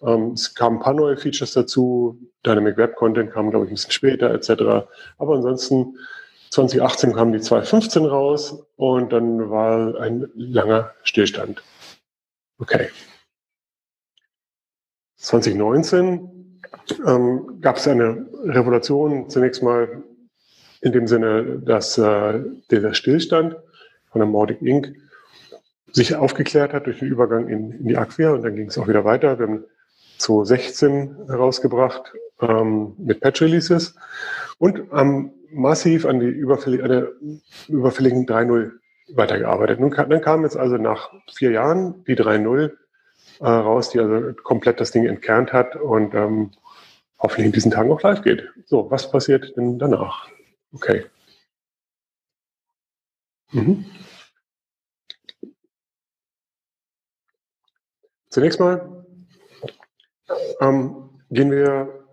Ähm, 0.01 0.31
es 0.31 0.55
kamen 0.55 0.77
ein 0.77 0.81
paar 0.81 0.93
neue 0.93 1.17
Features 1.17 1.53
dazu, 1.53 2.17
Dynamic 2.46 2.77
Web 2.77 2.96
Content 2.96 3.31
kam, 3.31 3.51
glaube 3.51 3.65
ich, 3.65 3.72
ein 3.72 3.75
bisschen 3.75 3.91
später 3.91 4.34
etc. 4.34 4.88
Aber 5.17 5.36
ansonsten 5.36 5.98
2018 6.51 7.13
kam 7.13 7.32
die 7.32 7.39
2.15 7.39 8.08
raus 8.08 8.63
und 8.75 9.12
dann 9.12 9.50
war 9.50 10.00
ein 10.00 10.30
langer 10.36 10.94
Stillstand. 11.04 11.62
Okay. 12.60 12.89
2019 15.18 16.62
ähm, 17.06 17.60
gab 17.62 17.77
es 17.77 17.88
eine 17.88 18.27
Revolution 18.44 19.30
zunächst 19.30 19.62
mal 19.62 20.04
in 20.82 20.92
dem 20.92 21.08
Sinne, 21.08 21.60
dass 21.66 21.98
äh, 21.98 22.42
dieser 22.72 22.94
Stillstand 22.94 23.56
von 24.12 24.20
der 24.20 24.30
Nordic 24.30 24.62
Inc. 24.62 24.96
sich 25.92 26.16
aufgeklärt 26.16 26.74
hat 26.74 26.86
durch 26.86 27.00
den 27.00 27.10
Übergang 27.10 27.50
in, 27.50 27.72
in 27.72 27.88
die 27.88 27.98
Acquia 27.98 28.32
und 28.32 28.44
dann 28.44 28.56
ging 28.56 28.68
es 28.68 28.77
auch 28.77 28.88
wieder 28.88 29.04
weiter. 29.04 29.39
Wir 29.39 29.48
haben 29.48 29.63
2016 30.18 31.27
herausgebracht 31.27 32.13
ähm, 32.42 32.94
mit 32.98 33.20
Patch 33.20 33.42
Releases 33.42 33.96
und 34.60 34.92
haben 34.92 35.34
massiv 35.51 36.06
an 36.06 36.20
die 36.20 36.27
überfällig, 36.27 36.84
an 36.84 36.89
der 36.89 37.12
überfälligen 37.68 38.25
3.0 38.25 38.72
weitergearbeitet. 39.10 39.80
Nun, 39.80 39.92
dann 39.92 40.22
kam 40.22 40.44
jetzt 40.44 40.58
also 40.58 40.77
nach 40.77 41.12
vier 41.34 41.51
Jahren 41.51 42.04
die 42.06 42.16
3.0 42.16 42.72
äh, 43.39 43.46
raus, 43.46 43.89
die 43.89 44.00
also 44.00 44.34
komplett 44.44 44.80
das 44.80 44.92
Ding 44.92 45.06
entkernt 45.06 45.54
hat 45.54 45.75
und 45.75 46.13
ähm, 46.13 46.51
hoffentlich 47.20 47.48
in 47.48 47.51
diesen 47.51 47.72
Tagen 47.72 47.92
auch 47.92 48.01
live 48.01 48.22
geht. 48.22 48.50
So, 48.66 48.89
was 48.92 49.10
passiert 49.10 49.56
denn 49.58 49.80
danach? 49.80 50.27
Okay. 50.74 51.06
Mhm. 53.51 53.86
Zunächst 58.30 58.60
mal 58.60 59.06
ähm, 60.60 61.10
gehen 61.32 61.51
wir 61.51 62.06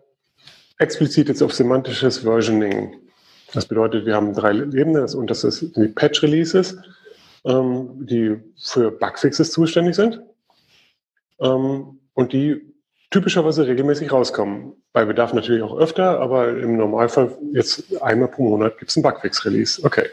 explizit 0.78 1.28
jetzt 1.28 1.42
auf 1.42 1.52
semantisches 1.52 2.18
Versioning. 2.18 3.03
Das 3.54 3.66
bedeutet, 3.66 4.04
wir 4.04 4.16
haben 4.16 4.34
drei 4.34 4.52
Ebenen 4.52 5.26
das 5.26 5.44
ist 5.44 5.76
die 5.76 5.88
Patch 5.88 6.22
Releases, 6.22 6.76
ähm, 7.44 8.06
die 8.06 8.36
für 8.60 8.90
Bugfixes 8.90 9.52
zuständig 9.52 9.94
sind 9.94 10.20
ähm, 11.40 12.00
und 12.14 12.32
die 12.32 12.74
typischerweise 13.10 13.66
regelmäßig 13.66 14.10
rauskommen. 14.10 14.72
Bei 14.92 15.04
Bedarf 15.04 15.32
natürlich 15.32 15.62
auch 15.62 15.78
öfter, 15.78 16.20
aber 16.20 16.48
im 16.58 16.76
Normalfall 16.76 17.36
jetzt 17.52 18.02
einmal 18.02 18.28
pro 18.28 18.42
Monat 18.42 18.78
gibt 18.78 18.90
es 18.90 18.96
einen 18.96 19.04
Bugfix-Release. 19.04 19.84
Okay. 19.84 20.06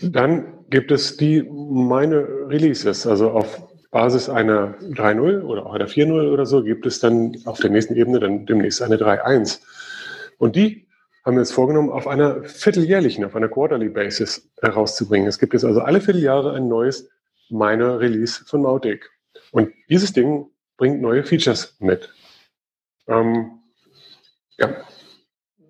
Dann 0.00 0.64
gibt 0.70 0.90
es 0.90 1.16
die 1.18 1.42
meine 1.42 2.26
Releases, 2.48 3.06
also 3.06 3.30
auf 3.30 3.68
Basis 3.90 4.30
einer 4.30 4.74
3.0 4.80 5.42
oder 5.42 5.66
auch 5.66 5.74
einer 5.74 5.86
4.0 5.86 6.32
oder 6.32 6.46
so 6.46 6.64
gibt 6.64 6.86
es 6.86 6.98
dann 6.98 7.36
auf 7.44 7.60
der 7.60 7.70
nächsten 7.70 7.94
Ebene 7.94 8.20
dann 8.20 8.46
demnächst 8.46 8.80
eine 8.80 8.96
3.1. 8.96 9.60
Und 10.42 10.56
die 10.56 10.88
haben 11.24 11.36
wir 11.36 11.42
uns 11.42 11.52
vorgenommen, 11.52 11.88
auf 11.90 12.08
einer 12.08 12.42
vierteljährlichen, 12.42 13.24
auf 13.24 13.36
einer 13.36 13.48
Quarterly 13.48 13.88
Basis 13.88 14.50
herauszubringen. 14.60 15.28
Es 15.28 15.38
gibt 15.38 15.52
jetzt 15.52 15.64
also 15.64 15.82
alle 15.82 16.00
Vierteljahre 16.00 16.54
ein 16.54 16.66
neues 16.66 17.08
Minor 17.48 18.00
Release 18.00 18.44
von 18.44 18.60
Mautic. 18.60 19.08
Und 19.52 19.72
dieses 19.88 20.12
Ding 20.12 20.50
bringt 20.76 21.00
neue 21.00 21.22
Features 21.22 21.76
mit. 21.78 22.12
Ähm, 23.06 23.52
ja. 24.58 24.84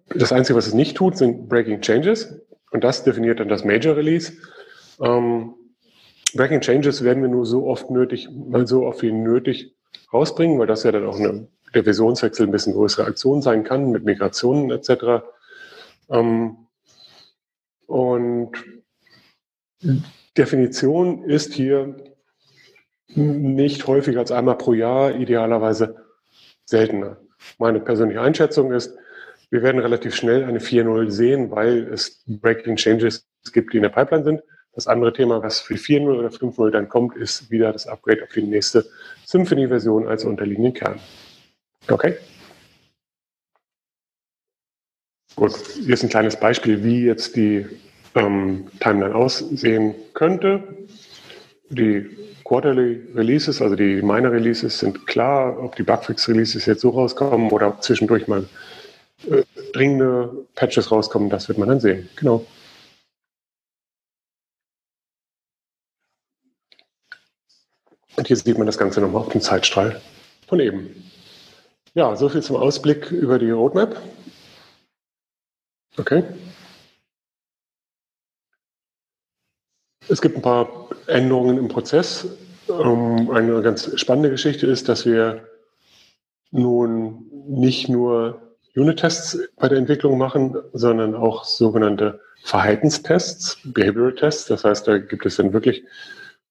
Das 0.09 0.33
Einzige, 0.33 0.57
was 0.57 0.69
es 0.69 0.73
nicht 0.73 0.97
tut, 0.97 1.19
sind 1.19 1.50
Breaking 1.50 1.83
Changes. 1.83 2.41
Und 2.71 2.83
das 2.83 3.05
definiert 3.05 3.41
dann 3.41 3.49
das 3.49 3.67
Major 3.67 3.95
Release. 3.95 4.33
Ähm, 5.02 5.52
Breaking 6.33 6.62
Changes 6.62 7.05
werden 7.05 7.23
wir 7.23 7.29
nur 7.29 7.45
so 7.45 7.67
oft 7.67 7.91
nötig, 7.91 8.26
mal 8.31 8.67
so 8.67 8.87
oft 8.87 9.02
wie 9.02 9.12
nötig 9.12 9.76
rausbringen, 10.14 10.59
weil 10.59 10.67
das 10.67 10.83
ja 10.83 10.93
dann 10.93 11.05
auch 11.05 11.19
eine, 11.19 11.47
der 11.75 11.85
Versionswechsel 11.85 12.47
ein 12.47 12.52
bisschen 12.52 12.75
größere 12.75 13.07
Aktion 13.07 13.43
sein 13.43 13.64
kann 13.64 13.91
mit 13.91 14.05
Migrationen 14.05 14.71
etc. 14.71 15.25
Ähm, 16.11 16.57
und 17.87 18.52
Definition 20.37 21.25
ist 21.25 21.52
hier 21.52 21.97
nicht 23.14 23.87
häufiger 23.87 24.21
als 24.21 24.33
einmal 24.33 24.57
pro 24.57 24.73
Jahr, 24.73 25.14
idealerweise 25.14 25.97
seltener. 26.64 27.19
Meine 27.59 27.81
persönliche 27.81 28.21
Einschätzung 28.21 28.73
ist, 28.73 28.97
wir 29.50 29.62
werden 29.62 29.81
relativ 29.81 30.14
schnell 30.14 30.45
eine 30.45 30.61
4.0 30.61 31.11
sehen, 31.11 31.50
weil 31.50 31.88
es 31.93 32.23
Breaking 32.26 32.76
Changes 32.76 33.26
gibt, 33.52 33.73
die 33.73 33.79
in 33.79 33.83
der 33.83 33.91
Pipeline 33.91 34.25
sind. 34.25 34.43
Das 34.75 34.87
andere 34.87 35.12
Thema, 35.12 35.43
was 35.43 35.61
für 35.61 35.75
4.0 35.75 36.19
oder 36.19 36.29
5.0 36.29 36.71
dann 36.71 36.88
kommt, 36.88 37.17
ist 37.17 37.50
wieder 37.50 37.71
das 37.73 37.87
Upgrade 37.87 38.23
auf 38.23 38.31
die 38.31 38.43
nächste 38.43 38.87
Symphony-Version 39.26 40.09
als 40.09 40.23
Kern. 40.23 40.99
Okay? 41.89 42.17
Gut, 45.35 45.57
hier 45.75 45.95
ist 45.95 46.03
ein 46.03 46.11
kleines 46.11 46.39
Beispiel, 46.39 46.85
wie 46.85 47.05
jetzt 47.07 47.37
die 47.37 47.67
ähm, 48.15 48.71
Timeline 48.81 49.15
aussehen 49.15 49.95
könnte. 50.15 50.62
Die 51.71 52.09
Quarterly 52.45 53.01
Releases, 53.15 53.62
also 53.62 53.75
die 53.77 54.03
Minor 54.03 54.33
Releases, 54.33 54.79
sind 54.79 55.07
klar. 55.07 55.59
Ob 55.62 55.75
die 55.77 55.83
Bugfix 55.83 56.29
Releases 56.29 56.67
jetzt 56.67 56.83
so 56.83 56.91
rauskommen 56.91 57.51
oder 57.51 57.81
zwischendurch 57.81 58.29
mal 58.29 58.47
äh, 59.31 59.43
dringende 59.73 60.47
Patches 60.55 60.91
rauskommen, 60.91 61.31
das 61.31 61.49
wird 61.49 61.59
man 61.59 61.69
dann 61.69 61.81
sehen. 61.81 62.09
Genau. 62.17 62.45
Und 68.17 68.27
hier 68.27 68.37
sieht 68.37 68.59
man 68.59 68.67
das 68.67 68.77
Ganze 68.77 69.01
nochmal 69.01 69.23
auf 69.23 69.33
dem 69.33 69.41
Zeitstrahl 69.41 70.01
von 70.47 70.61
eben. 70.61 71.12
Ja, 71.94 72.16
soviel 72.16 72.42
zum 72.42 72.56
Ausblick 72.56 73.11
über 73.11 73.38
die 73.38 73.50
Roadmap. 73.50 74.00
Okay. 75.99 76.25
Es 80.08 80.22
gibt 80.22 80.37
ein 80.37 80.42
paar 80.42 80.88
Änderungen 81.06 81.58
im 81.58 81.68
Prozess. 81.68 82.26
Ähm, 82.68 83.30
eine 83.30 83.61
ganz 83.61 83.99
spannende 84.00 84.30
Geschichte 84.30 84.66
ist, 84.66 84.88
dass 84.88 85.04
wir 85.04 85.46
nun 86.50 87.26
nicht 87.46 87.90
nur 87.90 88.56
Unit-Tests 88.75 89.38
bei 89.56 89.68
der 89.68 89.78
Entwicklung 89.78 90.16
machen, 90.16 90.56
sondern 90.72 91.14
auch 91.14 91.44
sogenannte 91.44 92.20
Verhaltenstests, 92.42 93.58
Behavioral 93.64 94.14
Tests. 94.14 94.46
Das 94.46 94.64
heißt, 94.64 94.88
da 94.88 94.96
gibt 94.96 95.26
es 95.26 95.37
dann 95.37 95.52
wirklich 95.52 95.84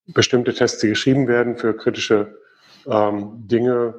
bestimmte 0.05 0.53
Tests, 0.53 0.79
die 0.79 0.89
geschrieben 0.89 1.27
werden 1.27 1.57
für 1.57 1.75
kritische 1.75 2.37
ähm, 2.85 3.47
Dinge 3.47 3.95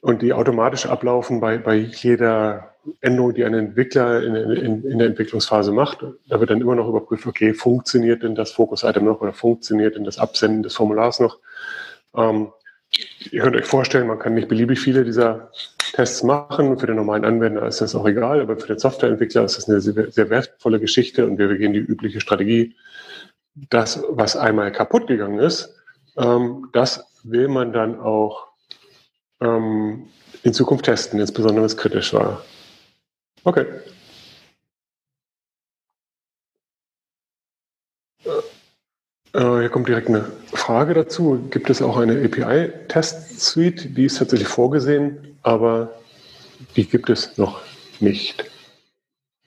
und 0.00 0.22
die 0.22 0.32
automatisch 0.32 0.86
ablaufen 0.86 1.40
bei, 1.40 1.58
bei 1.58 1.76
jeder 1.76 2.74
Änderung, 3.00 3.34
die 3.34 3.44
ein 3.44 3.54
Entwickler 3.54 4.22
in, 4.22 4.34
in, 4.34 4.84
in, 4.84 4.98
der 4.98 5.08
Entwicklungsphase 5.08 5.72
macht. 5.72 6.04
Da 6.28 6.40
wird 6.40 6.50
dann 6.50 6.60
immer 6.60 6.74
noch 6.74 6.88
überprüft, 6.88 7.26
okay, 7.26 7.52
funktioniert 7.54 8.22
denn 8.22 8.34
das 8.34 8.52
Focus-Item 8.52 9.04
noch 9.04 9.20
oder 9.20 9.32
funktioniert 9.32 9.96
denn 9.96 10.04
das 10.04 10.18
Absenden 10.18 10.62
des 10.62 10.74
Formulars 10.74 11.20
noch? 11.20 11.38
Ähm, 12.16 12.48
ihr 13.30 13.42
könnt 13.42 13.56
euch 13.56 13.66
vorstellen, 13.66 14.06
man 14.06 14.18
kann 14.18 14.34
nicht 14.34 14.48
beliebig 14.48 14.80
viele 14.80 15.04
dieser 15.04 15.50
Tests 15.92 16.22
machen. 16.22 16.78
Für 16.78 16.86
den 16.86 16.96
normalen 16.96 17.24
Anwender 17.24 17.66
ist 17.66 17.80
das 17.80 17.94
auch 17.94 18.06
egal, 18.06 18.40
aber 18.40 18.56
für 18.56 18.68
den 18.68 18.78
Softwareentwickler 18.78 19.44
ist 19.44 19.58
das 19.58 19.68
eine 19.68 19.80
sehr, 19.80 20.10
sehr 20.10 20.30
wertvolle 20.30 20.80
Geschichte 20.80 21.26
und 21.26 21.38
wir 21.38 21.56
gehen 21.56 21.72
die 21.72 21.80
übliche 21.80 22.20
Strategie. 22.20 22.76
Das, 23.54 24.02
was 24.08 24.36
einmal 24.36 24.72
kaputt 24.72 25.08
gegangen 25.08 25.40
ist, 25.40 25.74
ähm, 26.16 26.68
das 26.72 27.04
will 27.24 27.48
man 27.48 27.72
dann 27.72 27.98
auch 27.98 28.47
ähm, 29.40 30.08
in 30.42 30.52
Zukunft 30.52 30.84
testen, 30.84 31.20
insbesondere 31.20 31.62
wenn 31.62 31.66
es 31.66 31.76
kritisch 31.76 32.12
war. 32.12 32.44
Okay. 33.44 33.66
Äh, 39.32 39.60
hier 39.60 39.68
kommt 39.68 39.88
direkt 39.88 40.08
eine 40.08 40.24
Frage 40.52 40.94
dazu. 40.94 41.48
Gibt 41.50 41.70
es 41.70 41.82
auch 41.82 41.96
eine 41.96 42.24
API-Test-Suite? 42.24 43.96
Die 43.96 44.04
ist 44.04 44.18
tatsächlich 44.18 44.48
vorgesehen, 44.48 45.38
aber 45.42 45.92
die 46.76 46.86
gibt 46.86 47.10
es 47.10 47.36
noch 47.38 47.60
nicht. 48.00 48.44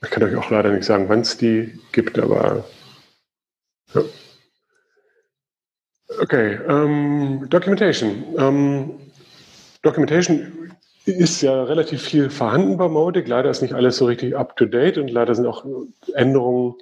Ich 0.04 0.10
kann 0.10 0.24
euch 0.24 0.36
auch 0.36 0.50
leider 0.50 0.72
nicht 0.72 0.86
sagen, 0.86 1.10
wann 1.10 1.22
es 1.22 1.38
die 1.38 1.80
gibt, 1.92 2.18
aber 2.18 2.66
ja. 3.94 4.01
Okay, 6.20 6.60
ähm, 6.68 7.48
Documentation. 7.50 8.24
Ähm, 8.38 9.00
Documentation 9.81 10.72
ist 11.05 11.41
ja 11.41 11.63
relativ 11.63 12.03
viel 12.03 12.29
vorhanden 12.29 12.77
bei 12.77 12.87
Mautic. 12.87 13.27
Leider 13.27 13.50
ist 13.50 13.61
nicht 13.61 13.74
alles 13.74 13.98
so 13.98 14.05
richtig 14.05 14.37
up-to-date 14.37 14.98
und 14.98 15.09
leider 15.09 15.33
sind 15.33 15.48
auch 15.48 15.65
Änderungen 16.13 16.75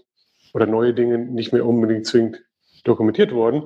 oder 0.53 0.65
neue 0.65 0.93
Dinge 0.93 1.17
nicht 1.17 1.53
mehr 1.53 1.65
unbedingt 1.65 2.05
zwingend 2.05 2.41
dokumentiert 2.83 3.31
worden. 3.31 3.63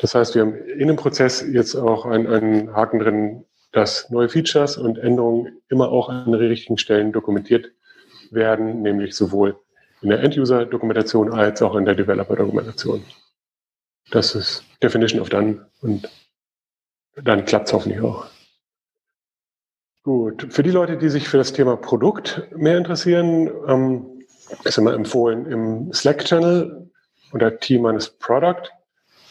Das 0.00 0.14
heißt, 0.14 0.34
wir 0.34 0.42
haben 0.42 0.54
in 0.54 0.88
dem 0.88 0.96
Prozess 0.96 1.44
jetzt 1.52 1.74
auch 1.74 2.06
einen, 2.06 2.26
einen 2.26 2.74
Haken 2.74 2.98
drin, 2.98 3.44
dass 3.72 4.10
neue 4.10 4.28
Features 4.28 4.76
und 4.76 4.98
Änderungen 4.98 5.60
immer 5.68 5.90
auch 5.90 6.08
an 6.08 6.32
den 6.32 6.34
richtigen 6.34 6.78
Stellen 6.78 7.12
dokumentiert 7.12 7.72
werden, 8.30 8.82
nämlich 8.82 9.14
sowohl 9.14 9.56
in 10.00 10.08
der 10.08 10.20
End-User-Dokumentation 10.20 11.32
als 11.32 11.62
auch 11.62 11.76
in 11.76 11.84
der 11.84 11.94
Developer-Dokumentation. 11.94 13.04
Das 14.10 14.34
ist 14.34 14.64
Definition 14.82 15.20
of 15.20 15.28
Done 15.28 15.66
und 15.80 16.08
dann 17.14 17.44
klappt 17.44 17.68
es 17.68 17.72
hoffentlich 17.72 18.00
auch. 18.00 18.26
Gut, 20.04 20.48
für 20.50 20.64
die 20.64 20.72
Leute, 20.72 20.96
die 20.96 21.08
sich 21.08 21.28
für 21.28 21.36
das 21.36 21.52
Thema 21.52 21.76
Produkt 21.76 22.48
mehr 22.56 22.76
interessieren, 22.76 23.48
ähm, 23.68 24.24
ist 24.64 24.76
immer 24.76 24.94
empfohlen, 24.94 25.46
im 25.46 25.92
Slack-Channel 25.92 26.90
unter 27.30 27.60
Team 27.60 27.86
eines 27.86 28.10
Product 28.10 28.64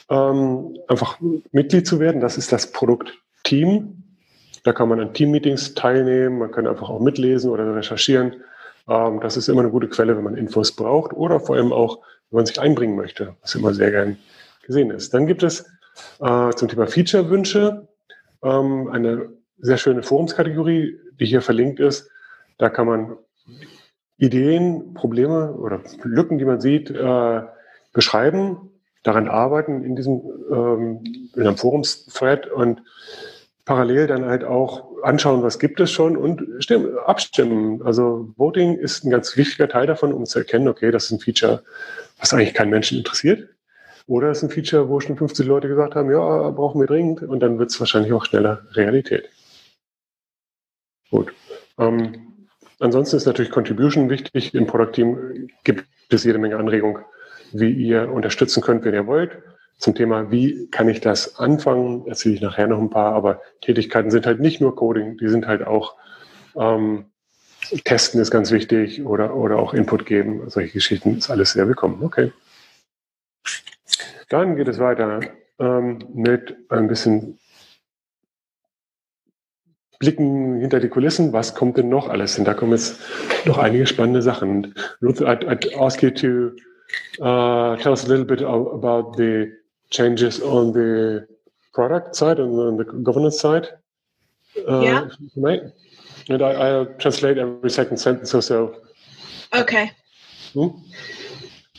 ähm, 0.10 0.78
einfach 0.88 1.20
Mitglied 1.52 1.86
zu 1.86 2.00
werden. 2.00 2.22
Das 2.22 2.38
ist 2.38 2.54
das 2.54 2.72
Produktteam. 2.72 4.02
Da 4.64 4.72
kann 4.72 4.88
man 4.88 5.02
an 5.02 5.14
Team-Meetings 5.14 5.74
teilnehmen, 5.74 6.40
man 6.40 6.52
kann 6.52 6.66
einfach 6.66 6.90
auch 6.90 7.02
mitlesen 7.02 7.52
oder 7.52 7.76
recherchieren. 7.76 8.36
Ähm, 8.88 9.20
das 9.20 9.36
ist 9.36 9.50
immer 9.50 9.62
eine 9.62 9.72
gute 9.72 9.90
Quelle, 9.90 10.16
wenn 10.16 10.24
man 10.24 10.38
Infos 10.38 10.74
braucht 10.74 11.12
oder 11.12 11.42
vor 11.42 11.58
allem 11.58 11.74
auch, 11.74 11.98
wenn 12.30 12.38
man 12.38 12.46
sich 12.46 12.62
einbringen 12.62 12.96
möchte, 12.96 13.36
was 13.42 13.56
immer 13.56 13.74
sehr 13.74 13.92
gern 13.92 14.18
gesehen 14.66 14.90
ist. 14.90 15.14
Dann 15.14 15.28
gibt 15.28 15.44
es 15.44 15.70
äh, 16.22 16.52
zum 16.52 16.70
Thema 16.70 16.88
Feature-Wünsche 16.88 17.90
ähm, 18.42 18.88
eine 18.90 19.40
sehr 19.62 19.78
schöne 19.78 20.04
Forumskategorie, 20.04 20.97
die 21.19 21.26
hier 21.26 21.41
verlinkt 21.41 21.80
ist. 21.80 22.10
Da 22.58 22.69
kann 22.69 22.88
man 22.88 23.17
Ideen, 24.17 24.93
Probleme 24.93 25.54
oder 25.54 25.82
Lücken, 26.04 26.38
die 26.38 26.45
man 26.45 26.62
sieht, 26.62 26.91
äh, 26.91 27.41
beschreiben, 27.93 28.71
daran 29.04 29.28
arbeiten 29.28 29.84
in 29.84 29.95
diesem 29.95 30.21
ähm, 30.52 31.04
in 31.36 31.41
einem 31.41 31.58
Forums-Thread 31.58 32.47
und 32.47 32.84
parallel 33.65 34.08
dann 34.08 34.26
halt 34.26 34.43
auch 34.43 34.91
anschauen, 35.04 35.43
was 35.43 35.60
gibt 35.60 35.80
es 35.80 35.91
schon 35.91 36.17
und 36.17 36.43
stimmen, 36.60 36.97
abstimmen. 37.06 37.82
Also 37.84 38.32
Voting 38.38 38.78
ist 38.78 39.04
ein 39.04 39.10
ganz 39.10 39.38
wichtiger 39.38 39.67
Teil 39.67 39.88
davon, 39.88 40.13
um 40.13 40.26
zu 40.26 40.39
erkennen, 40.39 40.67
okay, 40.67 40.91
das 40.91 41.06
ist 41.06 41.12
ein 41.12 41.19
Feature, 41.19 41.63
was 42.19 42.34
eigentlich 42.34 42.54
keinen 42.54 42.69
Menschen 42.69 43.00
interessiert. 43.00 43.50
Oder 44.08 44.30
es 44.30 44.39
ist 44.39 44.43
ein 44.43 44.50
Feature, 44.50 44.89
wo 44.89 45.00
schon 45.00 45.15
50 45.15 45.45
Leute 45.45 45.67
gesagt 45.67 45.95
haben, 45.95 46.12
ja, 46.12 46.50
brauchen 46.50 46.82
wir 46.82 46.88
dringend 46.88 47.24
und 47.24 47.39
dann 47.39 47.60
wird 47.60 47.69
es 47.69 47.80
wahrscheinlich 47.80 48.13
auch 48.13 48.26
schneller 48.26 48.63
Realität. 48.74 49.30
Gut. 51.12 51.34
Ähm, 51.78 52.47
ansonsten 52.80 53.17
ist 53.17 53.28
natürlich 53.28 53.52
Contribution 53.52 54.10
wichtig. 54.10 54.56
Im 54.56 54.65
Product 54.65 54.93
Team 54.93 55.50
gibt 55.63 55.86
es 56.10 56.24
jede 56.24 56.39
Menge 56.39 56.58
Anregungen, 56.58 57.04
wie 57.52 57.71
ihr 57.71 58.12
unterstützen 58.12 58.62
könnt, 58.62 58.84
wenn 58.84 58.95
ihr 58.95 59.06
wollt. 59.06 59.38
Zum 59.78 59.95
Thema, 59.95 60.32
wie 60.32 60.67
kann 60.69 60.89
ich 60.89 61.02
das 61.02 61.38
anfangen, 61.39 62.08
erzähle 62.08 62.36
ich 62.36 62.41
nachher 62.41 62.67
noch 62.67 62.80
ein 62.80 62.89
paar, 62.89 63.13
aber 63.13 63.41
Tätigkeiten 63.62 64.12
sind 64.12 64.26
halt 64.26 64.39
nicht 64.39 64.62
nur 64.62 64.76
Coding, 64.76 65.17
die 65.17 65.28
sind 65.28 65.47
halt 65.47 65.65
auch 65.65 65.95
ähm, 66.56 67.06
Testen 67.84 68.19
ist 68.19 68.32
ganz 68.32 68.52
wichtig 68.52 69.04
oder, 69.04 69.36
oder 69.36 69.58
auch 69.58 69.74
Input 69.74 70.06
geben. 70.06 70.50
Solche 70.50 70.74
Geschichten 70.74 71.17
ist 71.17 71.30
alles 71.30 71.54
sehr 71.54 71.67
willkommen. 71.67 72.04
Okay. 72.04 72.32
Dann 74.30 74.56
geht 74.56 74.67
es 74.67 74.80
weiter 74.80 75.21
ähm, 75.60 76.00
mit 76.13 76.56
ein 76.69 76.88
bisschen 76.88 77.38
blicken 80.02 80.60
hinter 80.60 80.80
die 80.80 80.90
Kulissen, 80.90 81.32
was 81.32 81.54
kommt 81.54 81.78
denn 81.78 81.88
noch 81.88 82.10
alles? 82.10 82.38
Und 82.38 82.46
da 82.46 82.54
kommen 82.56 82.74
jetzt 82.74 83.00
noch 83.46 83.60
einige 83.60 83.86
spannende 83.86 84.22
Sachen. 84.22 84.74
Ruth, 85.02 85.22
I'd, 85.22 85.46
I'd 85.46 85.74
ask 85.80 86.02
you 86.02 86.10
to 86.10 86.52
uh, 87.20 87.78
tell 87.78 87.92
us 87.92 88.04
a 88.04 88.08
little 88.08 88.26
bit 88.26 88.42
about 88.42 89.16
the 89.16 89.52
changes 89.92 90.42
on 90.42 90.74
the 90.74 91.28
product 91.74 92.16
side 92.16 92.40
and 92.40 92.60
on 92.60 92.78
the 92.78 92.84
governance 92.84 93.40
side. 93.40 93.70
Uh, 94.68 94.82
yeah. 94.82 95.08
And 96.30 96.42
I, 96.42 96.52
I'll 96.52 96.86
translate 96.98 97.38
every 97.38 97.70
second 97.70 97.98
sentence 97.98 98.34
or 98.34 98.42
so. 98.42 98.76
Okay. 99.54 99.92
Hmm? 100.54 100.70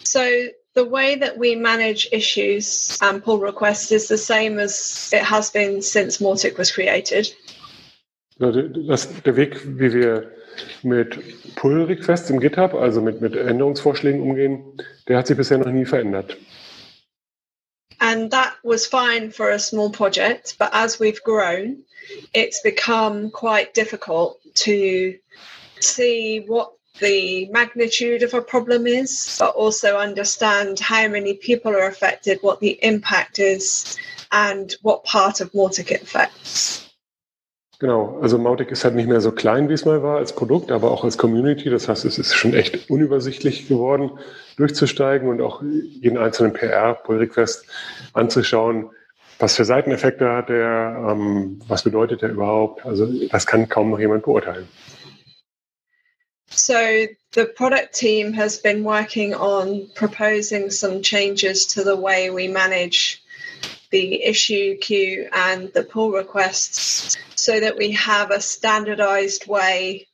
So 0.05 0.49
the 0.75 0.85
way 0.85 1.17
that 1.17 1.39
we 1.39 1.57
manage 1.57 2.09
issues 2.13 2.97
and 3.03 3.23
pull 3.23 3.39
requests 3.39 3.91
is 3.91 4.07
the 4.07 4.17
same 4.17 4.61
as 4.61 5.11
it 5.13 5.23
has 5.23 5.51
been 5.51 5.83
since 5.83 6.19
Mautic 6.19 6.57
was 6.57 6.71
created. 6.71 7.29
Das, 8.43 9.09
der 9.23 9.37
Weg, 9.37 9.61
wie 9.79 9.93
wir 9.93 10.33
mit 10.83 11.55
Pull-Requests 11.55 12.29
im 12.31 12.41
GitHub, 12.41 12.75
also 12.75 13.01
mit, 13.01 13.21
mit 13.21 13.37
Änderungsvorschlägen 13.37 14.21
umgehen, 14.21 14.83
der 15.09 15.19
hat 15.19 15.29
sich 15.29 15.37
bisher 15.37 15.59
noch 15.59 15.71
nie 15.71 15.85
verändert. 15.85 16.37
And 18.01 18.33
that 18.33 18.55
was 18.65 18.85
fine 18.85 19.31
for 19.31 19.51
a 19.51 19.61
small 19.61 19.89
project, 19.89 20.57
but 20.59 20.71
as 20.73 20.99
we've 20.99 21.23
grown, 21.23 21.85
it's 22.35 22.61
become 22.63 23.31
quite 23.31 23.75
difficult 23.75 24.41
to 24.65 25.15
see 25.79 26.45
what 26.49 26.73
the 26.99 27.49
magnitude 27.53 28.25
of 28.25 28.35
a 28.35 28.43
problem 28.43 28.89
is, 28.89 29.37
but 29.39 29.55
also 29.55 29.99
understand 29.99 30.81
how 30.81 31.07
many 31.07 31.35
people 31.35 31.73
are 31.73 31.87
affected, 31.87 32.39
what 32.43 32.59
the 32.59 32.79
impact 32.83 33.39
is, 33.39 33.97
and 34.33 34.75
what 34.83 35.05
part 35.05 35.41
of 35.41 35.53
Mautic 35.53 35.93
it 35.93 36.03
affects. 36.03 36.92
Genau, 37.83 38.16
also 38.23 38.38
Mautic 38.38 38.71
ist 38.71 38.85
halt 38.85 38.95
nicht 38.95 39.09
mehr 39.09 39.21
so 39.21 39.33
klein, 39.33 39.68
wie 39.68 39.73
es 39.73 39.85
mal 39.85 40.05
war 40.05 40.18
als 40.18 40.37
Produkt, 40.37 40.71
aber 40.71 40.92
auch 40.92 41.03
als 41.03 41.18
Community. 41.18 41.68
Das 41.68 41.88
heißt, 41.88 42.05
es 42.05 42.16
ist 42.16 42.33
schon 42.33 42.55
echt 42.55 42.88
unübersichtlich 42.88 43.66
geworden, 43.66 44.12
durchzusteigen 44.57 45.29
und 45.29 45.40
auch 45.40 45.64
jeden 45.64 46.16
einzelnen 46.16 46.53
PR-Pull-Request 46.53 47.66
anzuschauen. 48.12 48.90
Was 49.40 49.57
für 49.57 49.64
Seiteneffekte 49.64 50.31
hat 50.31 50.49
der? 50.49 51.09
Ähm, 51.11 51.61
was 51.66 51.83
bedeutet 51.83 52.23
der 52.23 52.31
überhaupt? 52.31 52.87
Also 52.87 53.09
das 53.31 53.47
kann 53.47 53.68
kaum 53.68 53.90
noch 53.90 53.99
jemand 53.99 54.23
beurteilen. 54.23 54.68
So 56.51 56.75
the 57.35 57.47
product 57.57 57.92
team 57.92 58.33
has 58.33 58.62
been 58.62 58.85
working 58.85 59.35
on 59.35 59.90
proposing 59.97 60.71
some 60.71 61.03
changes 61.03 61.66
to 61.66 61.83
the 61.83 62.01
way 62.01 62.31
we 62.31 62.49
manage 62.49 63.22
the 63.93 64.25
issue 64.25 64.77
queue 64.79 65.29
and 65.33 65.73
the 65.75 65.85
pull 65.85 66.11
requests 66.11 67.17
so 67.37 67.61
that 67.61 67.77
we 67.77 67.93
have 67.93 68.31
a 68.31 68.41
standardized 68.41 69.47
way 69.47 70.07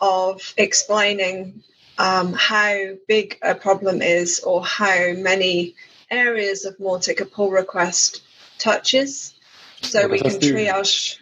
of 0.00 0.54
explaining 0.56 1.62
um, 1.98 2.32
how 2.32 2.74
big 3.06 3.38
a 3.42 3.54
problem 3.54 4.00
is 4.00 4.40
or 4.40 4.64
how 4.64 5.12
many 5.16 5.74
areas 6.10 6.64
of 6.64 6.78
Mautic 6.78 7.20
a 7.20 7.24
pull 7.26 7.50
request 7.50 8.22
touches 8.58 9.34
so 9.82 10.08
we 10.08 10.18
can 10.18 10.38
triage 10.40 11.18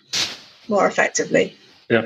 more 0.68 0.86
effectively. 0.86 1.56
Ja, 1.88 2.04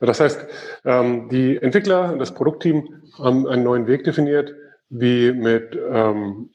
das 0.00 0.20
heißt, 0.20 0.46
ähm, 0.84 1.28
die 1.28 1.58
Entwickler 1.60 2.12
und 2.12 2.18
das 2.18 2.32
Produktteam 2.32 3.02
haben 3.18 3.46
einen 3.46 3.64
neuen 3.64 3.86
Weg 3.86 4.04
definiert, 4.04 4.54
wie 4.88 5.32
mit 5.32 5.76
ähm, 5.90 6.50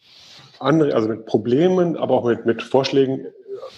andere, 0.62 0.94
also 0.94 1.08
mit 1.08 1.26
Problemen, 1.26 1.98
aber 1.98 2.16
auch 2.16 2.26
mit, 2.26 2.46
mit 2.46 2.62
Vorschlägen, 2.62 3.28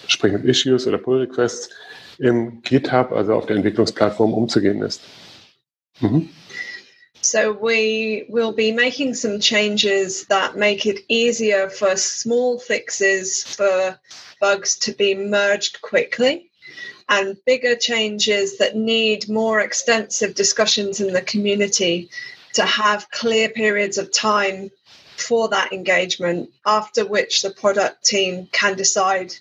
sprich 0.06 0.32
mit 0.32 0.44
Issues 0.44 0.86
oder 0.86 0.98
Pull 0.98 1.20
Requests 1.20 1.70
im 2.18 2.62
GitHub, 2.62 3.12
also 3.12 3.34
auf 3.34 3.46
der 3.46 3.56
Entwicklungsplattform 3.56 4.32
umzugehen 4.32 4.82
ist. 4.82 5.00
Mhm. 6.00 6.28
So 7.22 7.54
we 7.54 8.26
will 8.28 8.52
be 8.52 8.70
making 8.70 9.14
some 9.14 9.38
changes 9.40 10.26
that 10.28 10.56
make 10.56 10.84
it 10.84 11.04
easier 11.08 11.70
for 11.70 11.96
small 11.96 12.58
fixes 12.58 13.42
for 13.42 13.98
bugs 14.40 14.78
to 14.80 14.92
be 14.92 15.14
merged 15.14 15.80
quickly 15.80 16.50
and 17.08 17.36
bigger 17.46 17.76
changes 17.76 18.58
that 18.58 18.76
need 18.76 19.28
more 19.28 19.60
extensive 19.60 20.34
discussions 20.34 21.00
in 21.00 21.14
the 21.14 21.22
community 21.22 22.10
to 22.52 22.62
have 22.62 23.10
clear 23.10 23.48
periods 23.48 23.96
of 23.96 24.12
time 24.12 24.70
for 25.16 25.48
that 25.50 25.72
engagement, 25.72 26.50
after 26.64 27.04
which 27.04 27.42
the 27.42 27.50
product 27.50 28.04
team 28.04 28.48
can 28.52 28.76
decide 28.76 29.34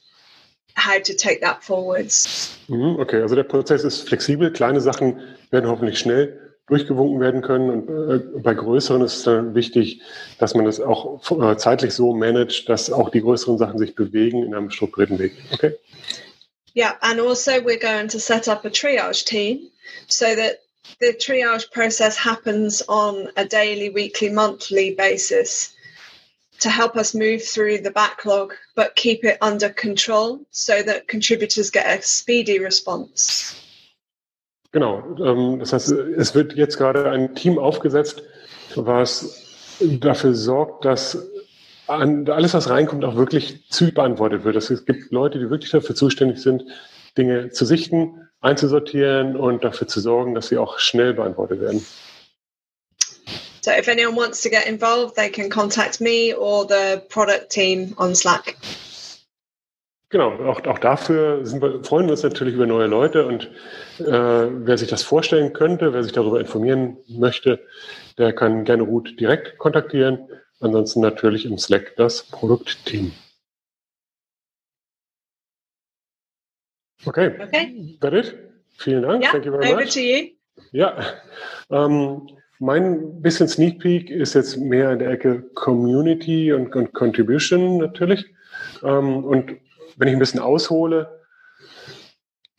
how 0.76 1.00
to 1.00 1.14
take 1.14 1.42
that 1.42 1.64
forwards. 1.64 2.58
Mhm, 2.68 3.00
okay, 3.00 3.22
also 3.22 3.36
der 3.36 3.44
Prozess 3.44 3.84
ist 3.84 4.08
flexibel. 4.08 4.52
Kleine 4.52 4.82
Sachen 4.82 5.22
werden 5.52 5.70
hoffentlich 5.70 6.00
schnell 6.00 6.40
durchgewunken 6.68 7.20
werden 7.20 7.42
können. 7.42 7.70
Und 7.70 7.90
äh, 7.90 8.40
bei 8.40 8.54
größeren 8.54 9.02
ist 9.02 9.18
es 9.18 9.24
dann 9.24 9.54
wichtig, 9.54 10.02
dass 10.40 10.56
man 10.56 10.66
das 10.66 10.80
auch 10.80 11.22
äh, 11.32 11.58
zeitlich 11.58 11.94
so 11.94 12.14
managt, 12.14 12.70
dass 12.70 12.92
auch 12.92 13.10
die 13.10 13.22
größeren 13.22 13.58
Sachen 13.58 13.78
sich 13.78 13.96
bewegen 13.96 14.44
in 14.44 14.56
einem 14.56 14.70
strukturierten 14.72 15.20
Weg. 15.20 15.34
Okay. 15.52 15.74
Yeah, 16.76 16.96
and 17.02 17.20
also 17.20 17.52
we're 17.64 17.78
going 17.78 18.08
to 18.08 18.18
set 18.18 18.48
up 18.48 18.66
a 18.66 18.70
triage 18.70 19.26
team 19.26 19.70
so 20.08 20.26
that 20.36 20.63
the 21.00 21.14
triage 21.14 21.72
process 21.72 22.18
happens 22.18 22.82
on 22.88 23.30
a 23.38 23.46
daily, 23.46 23.90
weekly, 23.90 24.30
monthly 24.30 24.96
basis 24.96 25.74
to 26.60 26.70
help 26.70 26.96
us 26.96 27.14
move 27.14 27.44
through 27.44 27.80
the 27.80 27.92
backlog, 27.92 28.54
but 28.76 28.96
keep 28.96 29.24
it 29.24 29.38
under 29.42 29.70
control 29.70 30.40
so 30.52 30.82
that 30.84 31.08
contributors 31.08 31.70
get 31.70 31.86
a 31.86 32.02
speedy 32.02 32.60
response. 32.60 33.56
Genau, 34.72 35.04
ähm, 35.20 35.60
das 35.60 35.74
heißt, 35.74 35.92
es 35.92 36.34
wird 36.34 36.54
jetzt 36.54 36.78
gerade 36.78 37.10
ein 37.12 37.36
Team 37.36 37.60
aufgesetzt, 37.60 38.24
was 38.76 39.78
dafür 39.80 40.34
sorgt, 40.34 40.86
dass 40.86 41.18
alles, 41.88 42.54
was 42.54 42.70
reinkommt, 42.70 43.04
auch 43.04 43.16
wirklich 43.16 43.70
zügig 43.70 43.94
beantwortet 43.96 44.46
wird. 44.46 44.56
Es 44.56 44.86
gibt 44.86 45.12
Leute, 45.12 45.38
die 45.38 45.50
wirklich 45.50 45.72
dafür 45.72 45.96
zuständig 45.96 46.42
sind, 46.42 46.64
Dinge 47.18 47.52
zu 47.52 47.66
sichten, 47.66 48.23
einzusortieren 48.44 49.36
und 49.36 49.64
dafür 49.64 49.88
zu 49.88 50.00
sorgen, 50.00 50.36
dass 50.36 50.50
sie 50.50 50.58
auch 50.58 50.78
schnell 50.78 51.14
beantwortet 51.14 51.62
werden. 51.62 51.86
So 53.62 53.72
if 53.72 53.88
anyone 53.88 54.16
wants 54.16 54.42
to 54.44 54.50
get 54.50 54.66
involved, 54.66 55.16
they 55.16 55.30
can 55.30 55.50
contact 55.50 56.02
me 56.02 56.36
or 56.38 56.68
the 56.68 57.02
product 57.08 57.50
team 57.50 57.94
on 57.98 58.14
Slack. 58.14 58.58
Genau, 60.10 60.32
auch, 60.48 60.64
auch 60.68 60.78
dafür 60.80 61.46
sind 61.46 61.62
wir, 61.62 61.84
freuen 61.84 62.06
wir 62.06 62.12
uns 62.12 62.22
natürlich 62.22 62.54
über 62.54 62.68
neue 62.68 62.88
Leute 62.88 63.26
und 63.26 63.46
äh, 64.00 64.04
wer 64.06 64.78
sich 64.78 64.90
das 64.90 65.02
vorstellen 65.02 65.54
könnte, 65.54 65.94
wer 65.94 66.04
sich 66.04 66.12
darüber 66.12 66.40
informieren 66.40 66.98
möchte, 67.08 67.62
der 68.18 68.34
kann 68.34 68.66
gerne 68.66 68.84
Ruth 68.84 69.20
direkt 69.20 69.58
kontaktieren. 69.58 70.20
Ansonsten 70.60 71.00
natürlich 71.00 71.46
im 71.46 71.58
Slack 71.58 71.94
das 71.96 72.24
Produktteam. 72.24 73.14
Okay. 77.06 77.34
Okay. 77.42 77.98
That 78.02 78.14
it? 78.14 78.36
Vielen 78.78 79.04
Dank. 79.04 79.24
Yeah, 79.24 79.32
Thank 79.32 79.46
you 79.46 79.52
very 79.52 79.74
much. 79.74 79.94
To 79.94 80.00
you. 80.00 80.30
Ja. 80.72 80.98
Ähm, 81.70 82.28
mein 82.60 83.22
bisschen 83.22 83.48
Sneak 83.48 83.80
Peek 83.80 84.10
ist 84.10 84.36
jetzt 84.36 84.58
mehr 84.58 84.92
in 84.92 85.00
der 85.00 85.12
Ecke 85.12 85.44
Community 85.54 86.54
und, 86.54 86.76
und 86.76 86.94
Contribution 86.94 87.78
natürlich. 87.78 88.26
Ähm, 88.84 89.24
und 89.24 89.58
wenn 89.98 90.08
ich 90.08 90.14
ein 90.14 90.20
bisschen 90.20 90.40
aushole, 90.40 91.20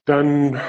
dann 0.05 0.61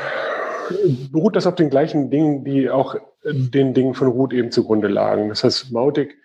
beruht 1.11 1.35
das 1.35 1.47
auf 1.47 1.55
den 1.55 1.69
gleichen 1.69 2.09
Dingen, 2.09 2.43
die 2.43 2.69
auch 2.69 2.95
den 3.23 3.73
Dingen 3.73 3.93
von 3.93 4.07
Root 4.07 4.33
eben 4.33 4.51
zugrunde 4.51 4.88
lagen. 4.88 5.29
Das 5.29 5.43
heißt, 5.43 5.71
Mautic 5.71 6.15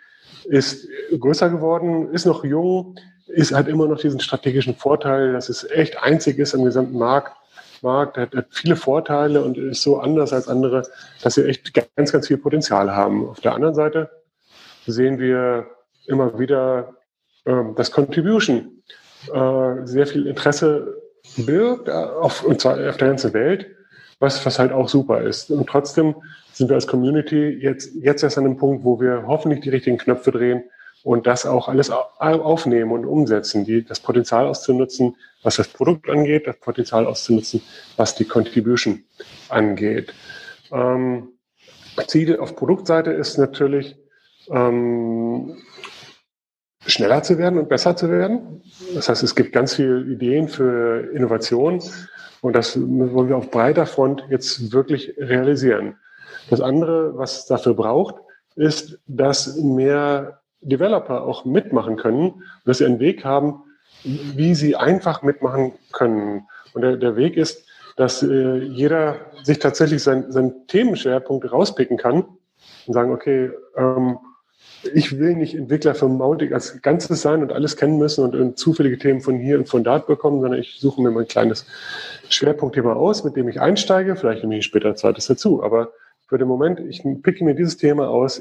ist 0.45 0.87
größer 1.19 1.51
geworden, 1.51 2.13
ist 2.13 2.27
noch 2.27 2.45
jung, 2.45 2.97
ist 3.27 3.53
hat 3.53 3.69
immer 3.69 3.87
noch 3.87 3.99
diesen 3.99 4.21
strategischen 4.21 4.75
Vorteil, 4.75 5.33
dass 5.33 5.49
es 5.49 5.69
echt 5.71 6.03
einzig 6.03 6.39
ist 6.39 6.55
am 6.55 6.65
gesamten 6.65 6.99
Markt 6.99 7.37
Markt, 7.83 8.17
hat, 8.17 8.35
hat 8.35 8.47
viele 8.51 8.77
Vorteile 8.77 9.43
und 9.43 9.59
ist 9.59 9.83
so 9.83 9.99
anders 9.99 10.33
als 10.33 10.49
andere, 10.49 10.83
dass 11.23 11.35
sie 11.35 11.45
echt 11.45 11.73
ganz, 11.97 12.13
ganz 12.13 12.27
viel 12.27 12.39
Potenzial 12.39 12.95
haben. 12.95 13.29
Auf 13.29 13.41
der 13.41 13.55
anderen 13.55 13.75
Seite 13.75 14.11
sehen 14.87 15.19
wir 15.19 15.67
immer 16.07 16.39
wieder, 16.39 16.95
ähm, 17.47 17.75
dass 17.77 17.91
Contribution 17.91 18.83
äh, 19.33 19.87
sehr 19.87 20.07
viel 20.07 20.27
Interesse 20.27 20.97
birgt, 21.37 21.89
äh, 21.89 21.93
auf, 21.93 22.45
und 22.45 22.61
zwar 22.61 22.73
auf 22.89 22.97
der 22.97 23.09
ganzen 23.09 23.33
Welt, 23.33 23.67
was, 24.19 24.45
was 24.45 24.59
halt 24.59 24.73
auch 24.73 24.89
super 24.89 25.23
ist. 25.23 25.51
Und 25.51 25.69
trotzdem 25.69 26.15
sind 26.53 26.69
wir 26.69 26.75
als 26.75 26.87
Community 26.87 27.49
jetzt, 27.61 27.95
jetzt 27.95 28.23
erst 28.23 28.39
an 28.39 28.45
dem 28.45 28.57
Punkt, 28.57 28.85
wo 28.85 29.01
wir 29.01 29.25
hoffentlich 29.27 29.61
die 29.61 29.71
richtigen 29.71 29.99
Knöpfe 29.99 30.31
drehen, 30.31 30.65
und 31.03 31.27
das 31.27 31.47
auch 31.47 31.69
alles 31.69 31.91
aufnehmen 31.91 32.93
und 32.93 33.05
umsetzen, 33.07 33.65
die, 33.65 33.85
das 33.85 34.01
Potenzial 34.01 34.47
auszunutzen, 34.47 35.17
was 35.43 35.57
das 35.57 35.69
Produkt 35.69 36.09
angeht, 36.09 36.47
das 36.47 36.59
Potenzial 36.59 37.07
auszunutzen, 37.07 37.63
was 37.97 38.15
die 38.15 38.27
Contribution 38.27 39.05
angeht. 39.49 40.13
Ähm, 40.73 41.31
Ziel 42.07 42.39
auf 42.39 42.57
Produktseite 42.57 43.11
ist 43.11 43.39
natürlich, 43.39 43.97
ähm, 44.51 45.57
schneller 46.87 47.23
zu 47.23 47.39
werden 47.39 47.59
und 47.59 47.69
besser 47.69 47.97
zu 47.97 48.11
werden. 48.11 48.63
Das 48.95 49.09
heißt, 49.09 49.23
es 49.23 49.35
gibt 49.35 49.53
ganz 49.53 49.75
viele 49.75 50.03
Ideen 50.03 50.49
für 50.49 51.11
Innovation 51.15 51.83
und 52.41 52.57
das 52.57 52.79
wollen 52.79 53.29
wir 53.29 53.37
auf 53.37 53.51
breiter 53.51 53.87
Front 53.87 54.25
jetzt 54.31 54.73
wirklich 54.73 55.15
realisieren. 55.19 55.97
Das 56.49 56.61
andere, 56.61 57.17
was 57.17 57.47
dafür 57.47 57.75
braucht, 57.75 58.17
ist, 58.57 58.99
dass 59.07 59.57
mehr 59.57 60.40
Developer 60.61 61.23
auch 61.23 61.45
mitmachen 61.45 61.97
können, 61.97 62.43
dass 62.65 62.79
sie 62.79 62.87
einen 62.87 63.01
Weg 63.01 63.25
haben, 63.25 63.63
wie 64.03 64.55
sie 64.55 64.77
einfach 64.77 65.23
mitmachen 65.23 65.73
können. 65.93 66.47
Und 66.73 66.83
der, 66.83 66.97
der 66.97 67.17
Weg 67.17 67.37
ist, 67.37 67.67
dass 67.97 68.23
äh, 68.23 68.59
jeder 68.59 69.17
sich 69.43 69.59
tatsächlich 69.59 70.03
seinen 70.03 70.31
sein 70.33 70.53
Themenschwerpunkt 70.69 71.51
rauspicken 71.51 71.97
kann 71.97 72.25
und 72.87 72.95
sagen, 72.95 73.13
okay, 73.13 73.51
ähm, 73.77 74.19
ich 74.95 75.19
will 75.19 75.35
nicht 75.35 75.55
Entwickler 75.55 75.95
für 75.95 76.09
Mounting 76.09 76.55
als 76.55 76.81
Ganzes 76.81 77.21
sein 77.21 77.43
und 77.43 77.53
alles 77.53 77.77
kennen 77.77 77.99
müssen 77.99 78.25
und, 78.25 78.35
und 78.35 78.59
zufällige 78.59 78.99
Themen 78.99 79.21
von 79.21 79.39
hier 79.39 79.59
und 79.59 79.69
von 79.69 79.85
dort 79.85 80.07
bekommen, 80.07 80.41
sondern 80.41 80.61
ich 80.61 80.79
suche 80.81 81.03
mir 81.03 81.11
mein 81.11 81.29
kleines 81.29 81.67
Schwerpunktthema 82.31 82.95
aus, 82.95 83.25
mit 83.25 83.37
dem 83.37 83.49
ich 83.49 83.61
einsteige. 83.61 84.17
Vielleicht 84.17 84.43
nehme 84.43 84.59
ich 84.59 84.65
später 84.65 84.89
ein 84.89 84.97
zweites 84.97 85.27
dazu. 85.27 85.63
Aber 85.63 85.93
für 86.27 86.39
den 86.39 86.49
Moment, 86.49 86.81
ich 86.81 87.03
picke 87.23 87.45
mir 87.45 87.55
dieses 87.55 87.77
Thema 87.77 88.09
aus, 88.09 88.41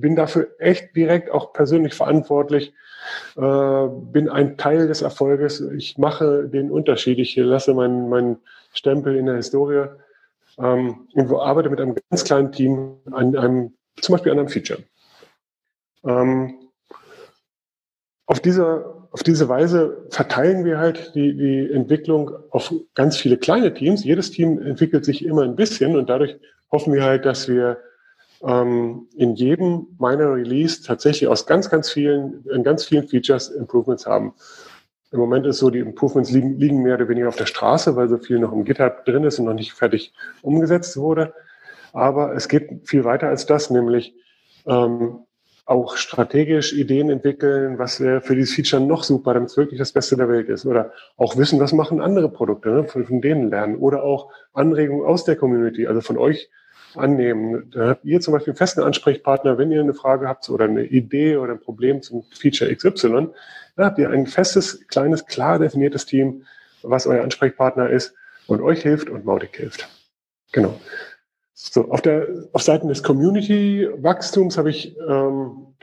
bin 0.00 0.16
dafür 0.16 0.48
echt 0.58 0.94
direkt 0.96 1.30
auch 1.30 1.52
persönlich 1.52 1.94
verantwortlich, 1.94 2.72
äh, 3.36 3.86
bin 3.88 4.28
ein 4.28 4.56
Teil 4.56 4.88
des 4.88 5.02
Erfolges. 5.02 5.60
Ich 5.60 5.98
mache 5.98 6.48
den 6.48 6.70
Unterschied. 6.70 7.18
Ich 7.18 7.36
lasse 7.36 7.74
meinen, 7.74 8.08
meinen 8.08 8.38
Stempel 8.72 9.16
in 9.16 9.26
der 9.26 9.36
Historie 9.36 9.86
ähm, 10.58 11.08
und 11.14 11.32
arbeite 11.32 11.70
mit 11.70 11.80
einem 11.80 11.96
ganz 12.10 12.24
kleinen 12.24 12.52
Team 12.52 12.96
an 13.10 13.36
einem, 13.36 13.74
zum 14.00 14.14
Beispiel 14.14 14.32
an 14.32 14.38
einem 14.38 14.48
Feature. 14.48 14.80
Ähm, 16.04 16.54
auf 18.26 18.40
diese, 18.40 18.84
auf 19.10 19.22
diese 19.22 19.48
Weise 19.48 20.06
verteilen 20.10 20.64
wir 20.64 20.78
halt 20.78 21.14
die, 21.14 21.36
die 21.36 21.70
Entwicklung 21.70 22.30
auf 22.50 22.72
ganz 22.94 23.16
viele 23.16 23.36
kleine 23.36 23.74
Teams. 23.74 24.04
Jedes 24.04 24.30
Team 24.30 24.60
entwickelt 24.60 25.04
sich 25.04 25.24
immer 25.24 25.42
ein 25.42 25.56
bisschen 25.56 25.96
und 25.96 26.08
dadurch 26.08 26.38
hoffen 26.70 26.94
wir 26.94 27.04
halt, 27.04 27.26
dass 27.26 27.48
wir 27.48 27.78
ähm, 28.44 29.08
in 29.16 29.34
jedem 29.34 29.86
meiner 29.98 30.34
Release 30.34 30.82
tatsächlich 30.82 31.28
aus 31.28 31.46
ganz, 31.46 31.70
ganz 31.70 31.90
vielen, 31.90 32.44
in 32.52 32.62
ganz 32.62 32.84
vielen 32.84 33.06
Features 33.06 33.48
Improvements 33.48 34.06
haben. 34.06 34.34
Im 35.12 35.20
Moment 35.20 35.46
ist 35.46 35.58
so, 35.58 35.70
die 35.70 35.78
Improvements 35.78 36.30
liegen, 36.30 36.58
liegen 36.58 36.82
mehr 36.82 36.94
oder 36.94 37.08
weniger 37.08 37.28
auf 37.28 37.36
der 37.36 37.46
Straße, 37.46 37.96
weil 37.96 38.08
so 38.08 38.16
viel 38.16 38.38
noch 38.38 38.52
im 38.52 38.64
GitHub 38.64 39.04
drin 39.04 39.24
ist 39.24 39.38
und 39.38 39.44
noch 39.44 39.54
nicht 39.54 39.72
fertig 39.72 40.12
umgesetzt 40.40 40.96
wurde. 40.96 41.34
Aber 41.92 42.34
es 42.34 42.48
geht 42.48 42.88
viel 42.88 43.04
weiter 43.04 43.28
als 43.28 43.44
das, 43.44 43.68
nämlich 43.68 44.14
ähm, 44.66 45.18
auch 45.66 45.96
strategisch 45.96 46.72
Ideen 46.72 47.10
entwickeln, 47.10 47.78
was 47.78 48.00
wäre 48.00 48.22
für 48.22 48.34
dieses 48.34 48.54
Feature 48.54 48.82
noch 48.82 49.04
super, 49.04 49.34
damit 49.34 49.50
es 49.50 49.56
wirklich 49.56 49.78
das 49.78 49.92
Beste 49.92 50.16
der 50.16 50.28
Welt 50.28 50.48
ist. 50.48 50.64
Oder 50.64 50.92
auch 51.16 51.36
wissen, 51.36 51.60
was 51.60 51.72
machen 51.72 52.00
andere 52.00 52.30
Produkte, 52.30 52.70
ne? 52.70 52.84
von, 52.84 53.04
von 53.04 53.20
denen 53.20 53.50
lernen. 53.50 53.76
Oder 53.76 54.02
auch 54.02 54.30
Anregungen 54.54 55.06
aus 55.06 55.24
der 55.24 55.36
Community, 55.36 55.86
also 55.86 56.00
von 56.00 56.16
euch 56.16 56.50
annehmen. 56.96 57.70
Da 57.70 57.88
habt 57.88 58.04
ihr 58.04 58.20
zum 58.20 58.32
Beispiel 58.32 58.52
einen 58.52 58.58
festen 58.58 58.82
Ansprechpartner, 58.82 59.58
wenn 59.58 59.70
ihr 59.70 59.80
eine 59.80 59.94
Frage 59.94 60.28
habt 60.28 60.48
oder 60.50 60.64
eine 60.64 60.84
Idee 60.84 61.36
oder 61.36 61.52
ein 61.52 61.60
Problem 61.60 62.02
zum 62.02 62.22
Feature 62.30 62.74
XY, 62.74 63.28
dann 63.76 63.86
habt 63.86 63.98
ihr 63.98 64.10
ein 64.10 64.26
festes, 64.26 64.86
kleines, 64.88 65.26
klar 65.26 65.58
definiertes 65.58 66.06
Team, 66.06 66.44
was 66.82 67.06
euer 67.06 67.22
Ansprechpartner 67.22 67.90
ist 67.90 68.14
und 68.46 68.60
euch 68.60 68.82
hilft 68.82 69.08
und 69.08 69.24
Mautic 69.24 69.56
hilft. 69.56 69.88
Genau. 70.52 70.78
So, 71.54 71.90
auf 71.90 72.02
der 72.02 72.26
auf 72.52 72.62
Seiten 72.62 72.88
des 72.88 73.02
Community-Wachstums 73.02 74.58
habe 74.58 74.70
ich 74.70 74.96
ähm, 75.08 75.74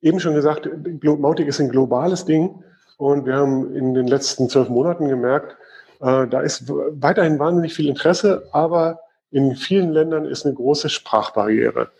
eben 0.00 0.20
schon 0.20 0.34
gesagt, 0.34 0.68
Mautic 1.02 1.48
ist 1.48 1.60
ein 1.60 1.68
globales 1.68 2.24
Ding 2.24 2.62
und 2.96 3.26
wir 3.26 3.34
haben 3.34 3.74
in 3.74 3.94
den 3.94 4.06
letzten 4.06 4.48
zwölf 4.48 4.68
Monaten 4.68 5.08
gemerkt, 5.08 5.56
äh, 6.00 6.26
da 6.26 6.40
ist 6.40 6.64
weiterhin 6.68 7.38
wahnsinnig 7.38 7.74
viel 7.74 7.88
Interesse, 7.88 8.48
aber 8.52 9.00
in 9.32 9.56
vielen 9.56 9.92
Ländern 9.92 10.26
ist 10.26 10.44
eine 10.44 10.54
große 10.54 10.90
Sprachbarriere. 10.90 11.90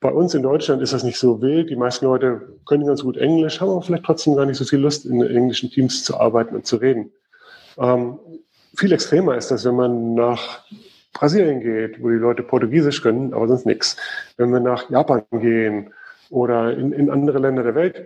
Bei 0.00 0.10
uns 0.10 0.34
in 0.34 0.42
Deutschland 0.42 0.82
ist 0.82 0.92
das 0.92 1.04
nicht 1.04 1.18
so 1.18 1.40
wild. 1.40 1.70
Die 1.70 1.76
meisten 1.76 2.04
Leute 2.04 2.58
können 2.66 2.86
ganz 2.86 3.02
gut 3.02 3.16
Englisch, 3.16 3.60
haben 3.60 3.70
aber 3.70 3.82
vielleicht 3.82 4.04
trotzdem 4.04 4.36
gar 4.36 4.44
nicht 4.44 4.58
so 4.58 4.64
viel 4.64 4.80
Lust, 4.80 5.06
in 5.06 5.22
englischen 5.22 5.70
Teams 5.70 6.04
zu 6.04 6.18
arbeiten 6.18 6.54
und 6.54 6.66
zu 6.66 6.76
reden. 6.76 7.12
Ähm, 7.78 8.18
viel 8.76 8.92
extremer 8.92 9.36
ist 9.36 9.50
das, 9.50 9.64
wenn 9.64 9.76
man 9.76 10.14
nach 10.14 10.64
Brasilien 11.14 11.60
geht, 11.60 12.02
wo 12.02 12.10
die 12.10 12.16
Leute 12.16 12.42
Portugiesisch 12.42 13.02
können, 13.02 13.32
aber 13.32 13.48
sonst 13.48 13.64
nichts. 13.64 13.96
Wenn 14.36 14.50
wir 14.52 14.60
nach 14.60 14.90
Japan 14.90 15.24
gehen 15.30 15.94
oder 16.28 16.76
in, 16.76 16.92
in 16.92 17.08
andere 17.08 17.38
Länder 17.38 17.62
der 17.62 17.74
Welt. 17.74 18.04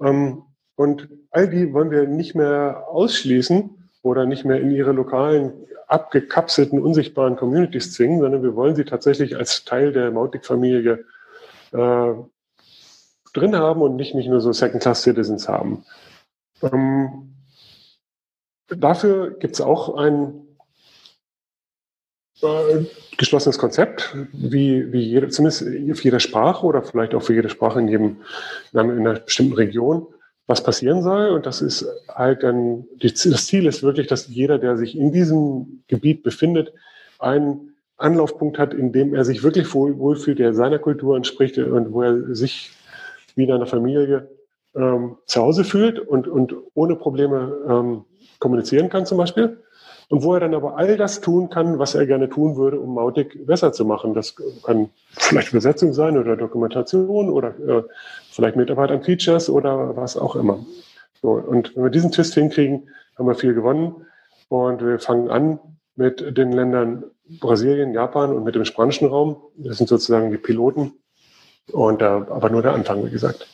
Ähm, 0.00 0.42
und 0.76 1.08
all 1.32 1.48
die 1.48 1.72
wollen 1.72 1.90
wir 1.90 2.06
nicht 2.06 2.34
mehr 2.34 2.84
ausschließen 2.88 3.85
oder 4.06 4.24
nicht 4.24 4.44
mehr 4.44 4.60
in 4.60 4.70
ihre 4.70 4.92
lokalen 4.92 5.52
abgekapselten, 5.88 6.80
unsichtbaren 6.80 7.36
Communities 7.36 7.92
zwingen, 7.92 8.20
sondern 8.20 8.42
wir 8.42 8.54
wollen 8.54 8.76
sie 8.76 8.84
tatsächlich 8.84 9.36
als 9.36 9.64
Teil 9.64 9.92
der 9.92 10.10
Mautic-Familie 10.10 11.04
äh, 11.72 12.12
drin 13.34 13.56
haben 13.56 13.82
und 13.82 13.96
nicht, 13.96 14.14
nicht 14.14 14.28
nur 14.28 14.40
so 14.40 14.52
Second-Class-Citizens 14.52 15.48
haben. 15.48 15.84
Ähm, 16.62 17.34
dafür 18.68 19.36
gibt 19.38 19.54
es 19.54 19.60
auch 19.60 19.96
ein 19.96 20.46
äh, 22.42 22.84
geschlossenes 23.16 23.58
Konzept, 23.58 24.16
wie, 24.32 24.92
wie 24.92 25.02
jede, 25.02 25.28
zumindest 25.28 25.64
für 25.98 26.04
jede 26.04 26.20
Sprache 26.20 26.64
oder 26.64 26.82
vielleicht 26.82 27.14
auch 27.14 27.22
für 27.22 27.34
jede 27.34 27.48
Sprache 27.48 27.80
in, 27.80 27.88
jedem, 27.88 28.16
in 28.72 28.78
einer 28.78 29.20
bestimmten 29.20 29.54
Region 29.54 30.06
was 30.46 30.62
passieren 30.62 31.02
soll. 31.02 31.28
Und 31.30 31.46
das 31.46 31.60
ist 31.60 31.86
halt 32.08 32.42
dann, 32.42 32.84
das 33.00 33.46
Ziel 33.46 33.66
ist 33.66 33.82
wirklich, 33.82 34.06
dass 34.06 34.28
jeder, 34.28 34.58
der 34.58 34.76
sich 34.76 34.96
in 34.96 35.12
diesem 35.12 35.82
Gebiet 35.88 36.22
befindet, 36.22 36.72
einen 37.18 37.74
Anlaufpunkt 37.96 38.58
hat, 38.58 38.74
in 38.74 38.92
dem 38.92 39.14
er 39.14 39.24
sich 39.24 39.42
wirklich 39.42 39.72
wohl, 39.74 39.98
wohlfühlt, 39.98 40.38
der 40.38 40.54
seiner 40.54 40.78
Kultur 40.78 41.16
entspricht 41.16 41.58
und 41.58 41.92
wo 41.92 42.02
er 42.02 42.34
sich 42.34 42.70
wie 43.34 43.44
in 43.44 43.52
einer 43.52 43.66
Familie 43.66 44.28
ähm, 44.74 45.16
zu 45.26 45.40
Hause 45.40 45.64
fühlt 45.64 45.98
und, 45.98 46.28
und 46.28 46.54
ohne 46.74 46.96
Probleme 46.96 47.56
ähm, 47.68 48.04
kommunizieren 48.38 48.88
kann 48.88 49.06
zum 49.06 49.18
Beispiel. 49.18 49.58
Und 50.08 50.22
wo 50.22 50.34
er 50.34 50.40
dann 50.40 50.54
aber 50.54 50.76
all 50.76 50.96
das 50.96 51.20
tun 51.20 51.50
kann, 51.50 51.80
was 51.80 51.96
er 51.96 52.06
gerne 52.06 52.28
tun 52.28 52.56
würde, 52.56 52.78
um 52.78 52.94
Mautic 52.94 53.44
besser 53.44 53.72
zu 53.72 53.84
machen. 53.84 54.14
Das 54.14 54.36
kann 54.62 54.90
vielleicht 55.10 55.50
Übersetzung 55.50 55.92
sein 55.92 56.16
oder 56.16 56.36
Dokumentation 56.36 57.28
oder 57.28 57.48
äh, 57.58 57.82
vielleicht 58.30 58.54
Mitarbeit 58.54 58.92
an 58.92 59.02
Features 59.02 59.50
oder 59.50 59.96
was 59.96 60.16
auch 60.16 60.36
immer. 60.36 60.64
So, 61.22 61.32
und 61.32 61.74
wenn 61.74 61.82
wir 61.84 61.90
diesen 61.90 62.12
Twist 62.12 62.34
hinkriegen, 62.34 62.88
haben 63.18 63.26
wir 63.26 63.34
viel 63.34 63.54
gewonnen. 63.54 64.06
Und 64.48 64.80
wir 64.80 65.00
fangen 65.00 65.28
an 65.28 65.58
mit 65.96 66.36
den 66.36 66.52
Ländern 66.52 67.04
Brasilien, 67.40 67.92
Japan 67.92 68.32
und 68.32 68.44
mit 68.44 68.54
dem 68.54 68.64
spanischen 68.64 69.08
Raum. 69.08 69.42
Das 69.56 69.78
sind 69.78 69.88
sozusagen 69.88 70.30
die 70.30 70.38
Piloten. 70.38 70.92
Und 71.72 72.00
äh, 72.00 72.04
aber 72.04 72.48
nur 72.50 72.62
der 72.62 72.74
Anfang, 72.74 73.04
wie 73.04 73.10
gesagt. 73.10 73.48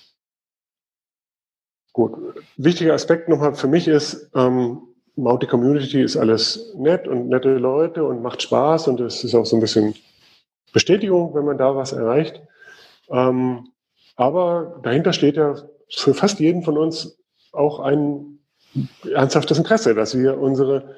Gut. 1.95 2.13
Wichtiger 2.57 2.95
Aspekt 2.95 3.29
nochmal 3.29 3.55
für 3.55 3.69
mich 3.69 3.89
ist, 3.89 4.31
ähm, 4.35 4.83
Mautic 5.17 5.51
Community 5.51 6.01
ist 6.01 6.17
alles 6.17 6.73
nett 6.77 7.07
und 7.07 7.29
nette 7.29 7.57
Leute 7.57 8.05
und 8.05 8.23
macht 8.23 8.43
Spaß 8.43 8.89
und 8.89 9.01
es 9.01 9.25
ist 9.25 9.35
auch 9.35 9.45
so 9.45 9.57
ein 9.57 9.61
bisschen 9.61 9.95
Bestätigung, 10.73 11.35
wenn 11.35 11.45
man 11.45 11.59
da 11.59 11.77
was 11.77 11.93
erreicht. 11.93 12.41
Ähm, 13.11 13.69
aber 14.17 14.81
dahinter 14.83 15.13
steht 15.13 15.37
ja 15.37 15.57
für 15.91 16.15
fast 16.15 16.41
jeden 16.41 16.63
von 16.63 16.79
uns 16.79 17.19
auch 17.53 17.81
ein 17.81 18.39
ernsthaftes 19.13 19.59
Interesse, 19.59 19.95
dass 19.95 20.17
wir 20.17 20.39
unsere, 20.39 20.95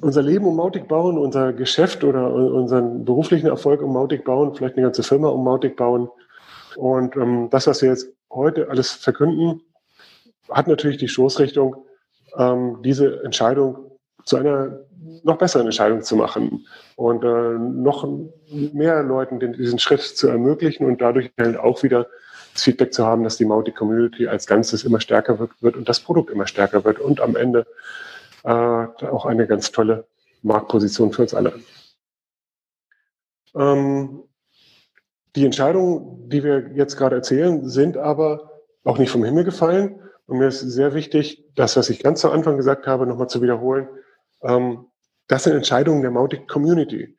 unser 0.00 0.22
Leben 0.22 0.46
um 0.46 0.56
Mautic 0.56 0.88
bauen, 0.88 1.18
unser 1.18 1.52
Geschäft 1.52 2.02
oder 2.02 2.32
unseren 2.32 3.04
beruflichen 3.04 3.46
Erfolg 3.46 3.80
um 3.80 3.92
Mautic 3.92 4.24
bauen, 4.24 4.54
vielleicht 4.54 4.74
eine 4.74 4.86
ganze 4.86 5.04
Firma 5.04 5.28
um 5.28 5.44
Mautic 5.44 5.76
bauen. 5.76 6.08
Und 6.74 7.14
ähm, 7.16 7.48
das, 7.50 7.68
was 7.68 7.80
wir 7.82 7.90
jetzt 7.90 8.12
heute 8.30 8.68
alles 8.68 8.90
verkünden, 8.90 9.62
hat 10.50 10.66
natürlich 10.66 10.96
die 10.98 11.08
Stoßrichtung, 11.08 11.85
ähm, 12.38 12.78
diese 12.82 13.22
Entscheidung 13.24 13.98
zu 14.24 14.36
einer 14.36 14.80
noch 15.22 15.38
besseren 15.38 15.66
Entscheidung 15.66 16.02
zu 16.02 16.16
machen 16.16 16.66
und 16.96 17.24
äh, 17.24 17.58
noch 17.58 18.08
mehr 18.72 19.02
Leuten 19.02 19.40
den, 19.40 19.52
diesen 19.52 19.78
Schritt 19.78 20.02
zu 20.02 20.28
ermöglichen 20.28 20.86
und 20.86 21.00
dadurch 21.00 21.30
halt 21.38 21.56
auch 21.56 21.82
wieder 21.82 22.06
das 22.52 22.62
Feedback 22.62 22.92
zu 22.92 23.06
haben, 23.06 23.22
dass 23.22 23.36
die 23.36 23.44
Mautic-Community 23.44 24.28
als 24.28 24.46
Ganzes 24.46 24.84
immer 24.84 25.00
stärker 25.00 25.38
wird, 25.38 25.50
wird, 25.60 25.76
und 25.76 25.88
das 25.88 26.00
Produkt 26.00 26.30
immer 26.30 26.46
stärker 26.46 26.84
wird 26.84 26.98
und 26.98 27.20
am 27.20 27.36
Ende 27.36 27.66
äh, 28.44 28.48
auch 28.48 29.26
eine 29.26 29.46
ganz 29.46 29.72
tolle 29.72 30.06
Marktposition 30.42 31.12
für 31.12 31.22
uns 31.22 31.34
alle. 31.34 31.54
Ähm, 33.54 34.22
die 35.34 35.44
Entscheidungen, 35.44 36.28
die 36.28 36.42
wir 36.42 36.70
jetzt 36.74 36.96
gerade 36.96 37.16
erzählen, 37.16 37.68
sind 37.68 37.96
aber 37.96 38.62
auch 38.84 38.98
nicht 38.98 39.10
vom 39.10 39.24
Himmel 39.24 39.44
gefallen. 39.44 40.00
Und 40.26 40.38
mir 40.38 40.48
ist 40.48 40.60
sehr 40.60 40.94
wichtig, 40.94 41.44
das, 41.54 41.76
was 41.76 41.88
ich 41.88 42.02
ganz 42.02 42.20
zu 42.20 42.30
Anfang 42.30 42.56
gesagt 42.56 42.86
habe, 42.86 43.06
nochmal 43.06 43.28
zu 43.28 43.42
wiederholen. 43.42 43.88
Ähm, 44.42 44.86
das 45.28 45.44
sind 45.44 45.54
Entscheidungen 45.54 46.02
der 46.02 46.10
Mautic 46.10 46.48
Community. 46.48 47.16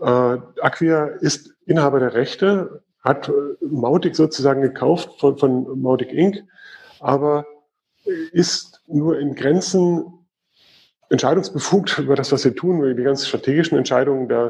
Äh, 0.00 0.38
Acquia 0.60 1.06
ist 1.06 1.54
Inhaber 1.66 2.00
der 2.00 2.14
Rechte, 2.14 2.82
hat 3.00 3.30
Mautic 3.60 4.16
sozusagen 4.16 4.62
gekauft 4.62 5.20
von, 5.20 5.38
von 5.38 5.80
Mautic 5.80 6.12
Inc., 6.12 6.42
aber 7.00 7.46
ist 8.32 8.80
nur 8.86 9.18
in 9.18 9.34
Grenzen 9.34 10.06
entscheidungsbefugt 11.10 11.98
über 11.98 12.16
das, 12.16 12.32
was 12.32 12.44
wir 12.44 12.54
tun. 12.54 12.96
Die 12.96 13.02
ganzen 13.02 13.26
strategischen 13.26 13.76
Entscheidungen, 13.76 14.28
da, 14.28 14.48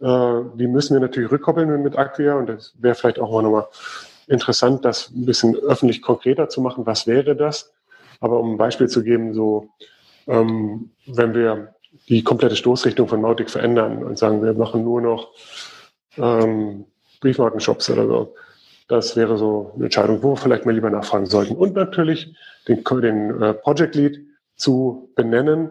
äh, 0.00 0.44
die 0.56 0.66
müssen 0.66 0.94
wir 0.94 1.00
natürlich 1.00 1.30
rückkoppeln 1.30 1.82
mit 1.82 1.96
Acquia 1.96 2.34
und 2.34 2.48
das 2.48 2.74
wäre 2.78 2.94
vielleicht 2.94 3.18
auch 3.18 3.32
mal 3.32 3.42
nochmal 3.42 3.66
interessant, 4.26 4.84
das 4.84 5.10
ein 5.10 5.26
bisschen 5.26 5.56
öffentlich 5.56 6.02
konkreter 6.02 6.48
zu 6.48 6.60
machen. 6.60 6.86
Was 6.86 7.06
wäre 7.06 7.36
das? 7.36 7.72
Aber 8.20 8.40
um 8.40 8.52
ein 8.52 8.58
Beispiel 8.58 8.88
zu 8.88 9.02
geben, 9.02 9.34
so 9.34 9.68
ähm, 10.26 10.90
wenn 11.06 11.34
wir 11.34 11.74
die 12.08 12.22
komplette 12.22 12.56
Stoßrichtung 12.56 13.08
von 13.08 13.20
Mautic 13.20 13.50
verändern 13.50 14.02
und 14.04 14.18
sagen, 14.18 14.42
wir 14.42 14.54
machen 14.54 14.84
nur 14.84 15.00
noch 15.00 15.32
ähm, 16.16 16.84
Briefmarkenshops 17.20 17.90
oder 17.90 18.06
so. 18.06 18.34
Das 18.88 19.16
wäre 19.16 19.36
so 19.36 19.72
eine 19.74 19.84
Entscheidung, 19.84 20.22
wo 20.22 20.32
wir 20.32 20.36
vielleicht 20.36 20.64
mal 20.64 20.74
lieber 20.74 20.90
nachfragen 20.90 21.26
sollten. 21.26 21.56
Und 21.56 21.74
natürlich 21.74 22.34
den, 22.68 22.84
den 22.84 23.42
äh, 23.42 23.54
Project 23.54 23.94
Lead 23.94 24.20
zu 24.56 25.10
benennen. 25.16 25.70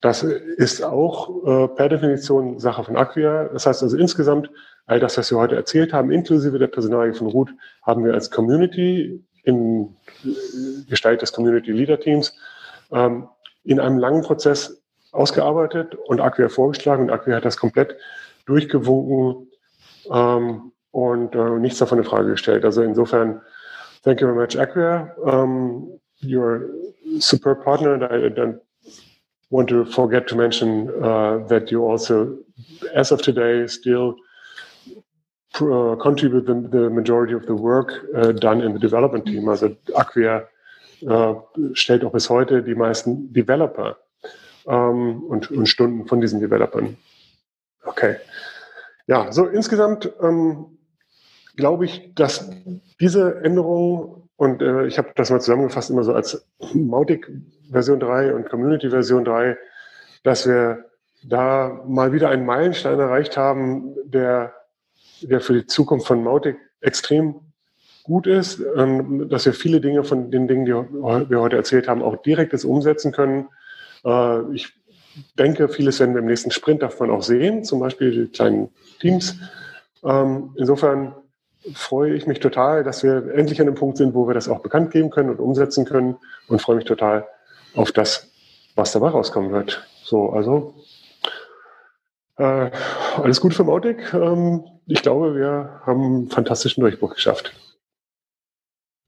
Das 0.00 0.22
ist 0.22 0.82
auch 0.82 1.44
äh, 1.46 1.68
per 1.68 1.88
Definition 1.88 2.58
Sache 2.58 2.84
von 2.84 2.96
Acquia. 2.96 3.48
Das 3.52 3.66
heißt 3.66 3.82
also 3.82 3.96
insgesamt, 3.96 4.50
all 4.86 5.00
das, 5.00 5.18
was 5.18 5.30
wir 5.30 5.38
heute 5.38 5.56
erzählt 5.56 5.92
haben, 5.92 6.10
inklusive 6.10 6.58
der 6.58 6.68
Personalie 6.68 7.14
von 7.14 7.26
Root, 7.26 7.50
haben 7.82 8.04
wir 8.04 8.14
als 8.14 8.30
Community 8.30 9.22
in 9.42 9.94
Gestalt 10.88 11.22
des 11.22 11.32
Community 11.32 11.72
Leader 11.72 12.00
Teams 12.00 12.34
ähm, 12.92 13.28
in 13.64 13.80
einem 13.80 13.98
langen 13.98 14.22
Prozess 14.22 14.82
ausgearbeitet 15.12 15.94
und 15.94 16.20
Acquia 16.20 16.48
vorgeschlagen 16.48 17.04
und 17.04 17.10
Acquia 17.10 17.36
hat 17.36 17.44
das 17.44 17.56
komplett 17.56 17.96
durchgewunken 18.46 19.48
ähm, 20.10 20.72
und 20.92 21.34
äh, 21.34 21.58
nichts 21.58 21.78
davon 21.78 21.98
in 21.98 22.04
Frage 22.04 22.30
gestellt. 22.30 22.64
Also 22.64 22.82
insofern, 22.82 23.40
thank 24.02 24.20
you 24.20 24.26
very 24.26 24.38
much, 24.38 24.58
Acquia. 24.58 25.12
Um, 25.18 26.00
you're 26.20 26.70
a 27.16 27.20
superb 27.20 27.64
partner 27.64 27.94
and 27.94 28.04
I 28.04 28.28
don't 28.28 28.60
want 29.50 29.68
to 29.68 29.84
forget 29.84 30.26
to 30.28 30.36
mention 30.36 30.90
uh, 31.02 31.46
that 31.48 31.70
you 31.70 31.84
also, 31.84 32.38
as 32.94 33.12
of 33.12 33.22
today, 33.22 33.66
still 33.66 34.16
uh, 35.60 35.96
contribute 35.96 36.46
the, 36.46 36.68
the, 36.70 36.90
majority 36.90 37.34
of 37.34 37.44
the 37.46 37.54
work 37.54 38.04
uh, 38.14 38.32
done 38.32 38.60
in 38.60 38.72
the 38.72 38.78
development 38.78 39.26
team. 39.26 39.48
Also 39.48 39.76
Acquia 39.94 40.46
uh, 41.08 41.34
stellt 41.72 42.04
auch 42.04 42.12
bis 42.12 42.28
heute 42.28 42.62
die 42.62 42.74
meisten 42.74 43.32
Developer 43.32 43.96
ähm, 44.66 45.22
und, 45.24 45.50
und, 45.50 45.66
Stunden 45.66 46.06
von 46.06 46.20
diesen 46.20 46.40
Developern. 46.40 46.96
Okay. 47.84 48.16
Ja, 49.06 49.30
so 49.30 49.46
insgesamt 49.46 50.12
ähm, 50.20 50.78
glaube 51.56 51.84
ich, 51.84 52.14
dass 52.14 52.50
diese 53.00 53.42
Änderungen, 53.42 54.28
und 54.36 54.62
äh, 54.62 54.86
ich 54.86 54.98
habe 54.98 55.12
das 55.14 55.30
mal 55.30 55.40
zusammengefasst 55.40 55.90
immer 55.90 56.02
so 56.02 56.12
als 56.12 56.46
Mautic 56.74 57.30
Version 57.70 58.00
3 58.00 58.34
und 58.34 58.48
Community 58.48 58.90
Version 58.90 59.24
3, 59.24 59.56
dass 60.24 60.46
wir 60.46 60.84
da 61.24 61.82
mal 61.86 62.12
wieder 62.12 62.28
einen 62.28 62.44
Meilenstein 62.44 62.98
erreicht 62.98 63.36
haben, 63.36 63.94
der, 64.04 64.54
der 65.22 65.40
für 65.40 65.54
die 65.54 65.66
Zukunft 65.66 66.06
von 66.06 66.22
Mautic 66.22 66.56
extrem 66.80 67.36
gut 68.04 68.26
ist, 68.26 68.62
ähm, 68.76 69.28
dass 69.28 69.46
wir 69.46 69.52
viele 69.52 69.80
Dinge 69.80 70.04
von 70.04 70.30
den 70.30 70.46
Dingen, 70.46 70.64
die 70.64 70.72
wir 70.72 71.40
heute 71.40 71.56
erzählt 71.56 71.88
haben, 71.88 72.02
auch 72.02 72.16
direkt 72.22 72.64
umsetzen 72.64 73.12
können. 73.12 73.48
Äh, 74.04 74.52
ich 74.52 74.72
denke, 75.38 75.68
vieles 75.68 75.98
werden 75.98 76.14
wir 76.14 76.20
im 76.20 76.26
nächsten 76.26 76.50
Sprint 76.50 76.82
davon 76.82 77.10
auch 77.10 77.22
sehen, 77.22 77.64
zum 77.64 77.80
Beispiel 77.80 78.10
die 78.12 78.26
kleinen 78.30 78.68
Teams. 79.00 79.36
Ähm, 80.04 80.50
insofern 80.56 81.14
freue 81.74 82.14
ich 82.14 82.26
mich 82.26 82.38
total, 82.38 82.84
dass 82.84 83.02
wir 83.02 83.34
endlich 83.34 83.60
an 83.60 83.66
dem 83.66 83.74
Punkt 83.74 83.96
sind, 83.96 84.14
wo 84.14 84.28
wir 84.28 84.34
das 84.34 84.48
auch 84.48 84.60
bekannt 84.60 84.92
geben 84.92 85.10
können 85.10 85.30
und 85.30 85.40
umsetzen 85.40 85.84
können 85.84 86.16
und 86.48 86.62
freue 86.62 86.76
mich 86.76 86.84
total 86.84 87.26
auf 87.74 87.90
das, 87.92 88.30
was 88.76 88.92
dabei 88.92 89.08
rauskommen 89.08 89.50
wird. 89.50 89.84
So, 90.04 90.30
also 90.30 90.74
äh, 92.38 92.70
alles 93.16 93.40
Gute 93.40 93.54
für 93.54 93.64
Mautic. 93.64 94.12
Ähm, 94.14 94.64
ich 94.86 95.02
glaube, 95.02 95.34
wir 95.34 95.80
haben 95.84 96.02
einen 96.02 96.30
fantastischen 96.30 96.82
Durchbruch 96.82 97.14
geschafft. 97.14 97.52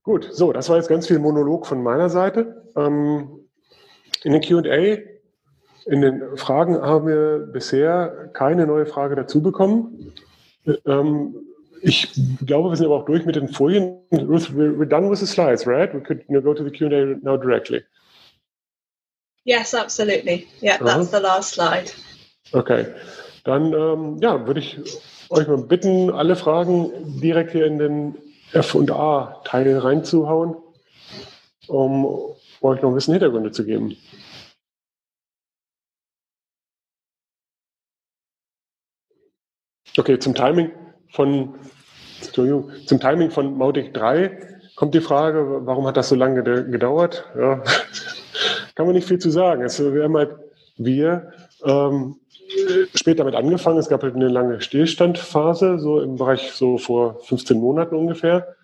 Gut, 0.02 0.28
so, 0.32 0.52
das 0.52 0.68
war 0.68 0.76
jetzt 0.76 0.88
ganz 0.88 1.06
viel 1.06 1.18
Monolog 1.18 1.66
von 1.66 1.82
meiner 1.82 2.08
Seite. 2.08 2.64
Ähm, 2.76 3.48
in 4.24 4.32
den 4.32 4.40
QA, 4.40 4.98
in 5.86 6.00
den 6.00 6.36
Fragen 6.36 6.80
haben 6.80 7.06
wir 7.06 7.38
bisher 7.52 8.30
keine 8.32 8.66
neue 8.66 8.86
Frage 8.86 9.14
dazu 9.16 9.42
bekommen. 9.42 10.12
Ähm, 10.86 11.34
ich 11.80 12.10
glaube, 12.44 12.70
wir 12.70 12.76
sind 12.76 12.86
aber 12.86 12.96
auch 12.96 13.04
durch 13.04 13.24
mit 13.24 13.36
den 13.36 13.48
Folien. 13.48 14.00
Ruth, 14.12 14.50
we're 14.50 14.86
done 14.86 15.10
with 15.10 15.20
the 15.20 15.26
slides, 15.26 15.66
right? 15.66 15.92
We 15.94 16.00
could 16.00 16.26
go 16.26 16.54
to 16.54 16.64
the 16.64 16.70
Q&A 16.70 17.16
now 17.22 17.36
directly. 17.36 17.84
Yes, 19.44 19.74
absolutely. 19.74 20.48
Yeah, 20.60 20.78
that's 20.78 21.10
the 21.10 21.20
last 21.20 21.54
slide. 21.54 21.92
Okay. 22.52 22.86
Dann 23.44 23.72
ähm, 23.72 24.18
ja, 24.20 24.46
würde 24.46 24.60
ich 24.60 24.78
euch 25.30 25.48
mal 25.48 25.58
bitten, 25.58 26.10
alle 26.10 26.36
Fragen 26.36 27.20
direkt 27.20 27.52
hier 27.52 27.66
in 27.66 27.78
den 27.78 28.18
F&A-Teil 28.52 29.78
reinzuhauen, 29.78 30.56
um 31.66 32.06
euch 32.60 32.82
noch 32.82 32.90
ein 32.90 32.94
bisschen 32.94 33.14
Hintergründe 33.14 33.52
zu 33.52 33.64
geben. 33.64 33.96
Okay, 39.96 40.18
zum 40.18 40.34
Timing 40.34 40.70
von, 41.10 41.54
zum 42.32 43.00
Timing 43.00 43.30
von 43.30 43.56
Mautic 43.56 43.92
3 43.94 44.60
kommt 44.76 44.94
die 44.94 45.00
Frage, 45.00 45.66
warum 45.66 45.86
hat 45.86 45.96
das 45.96 46.08
so 46.08 46.14
lange 46.14 46.42
gedauert? 46.42 47.24
Ja, 47.36 47.62
kann 48.76 48.86
man 48.86 48.94
nicht 48.94 49.08
viel 49.08 49.18
zu 49.18 49.30
sagen. 49.30 49.62
Es, 49.62 49.80
wir 49.80 50.04
haben 50.04 50.16
halt, 50.16 50.36
wir 50.76 51.32
ähm, 51.64 52.16
spät 52.94 53.18
damit 53.18 53.34
angefangen. 53.34 53.78
Es 53.78 53.88
gab 53.88 54.02
halt 54.02 54.14
eine 54.14 54.28
lange 54.28 54.60
Stillstandphase, 54.60 55.78
so 55.78 56.00
im 56.00 56.16
Bereich 56.16 56.52
so 56.52 56.78
vor 56.78 57.20
15 57.20 57.58
Monaten 57.58 57.94
ungefähr. 57.94 58.56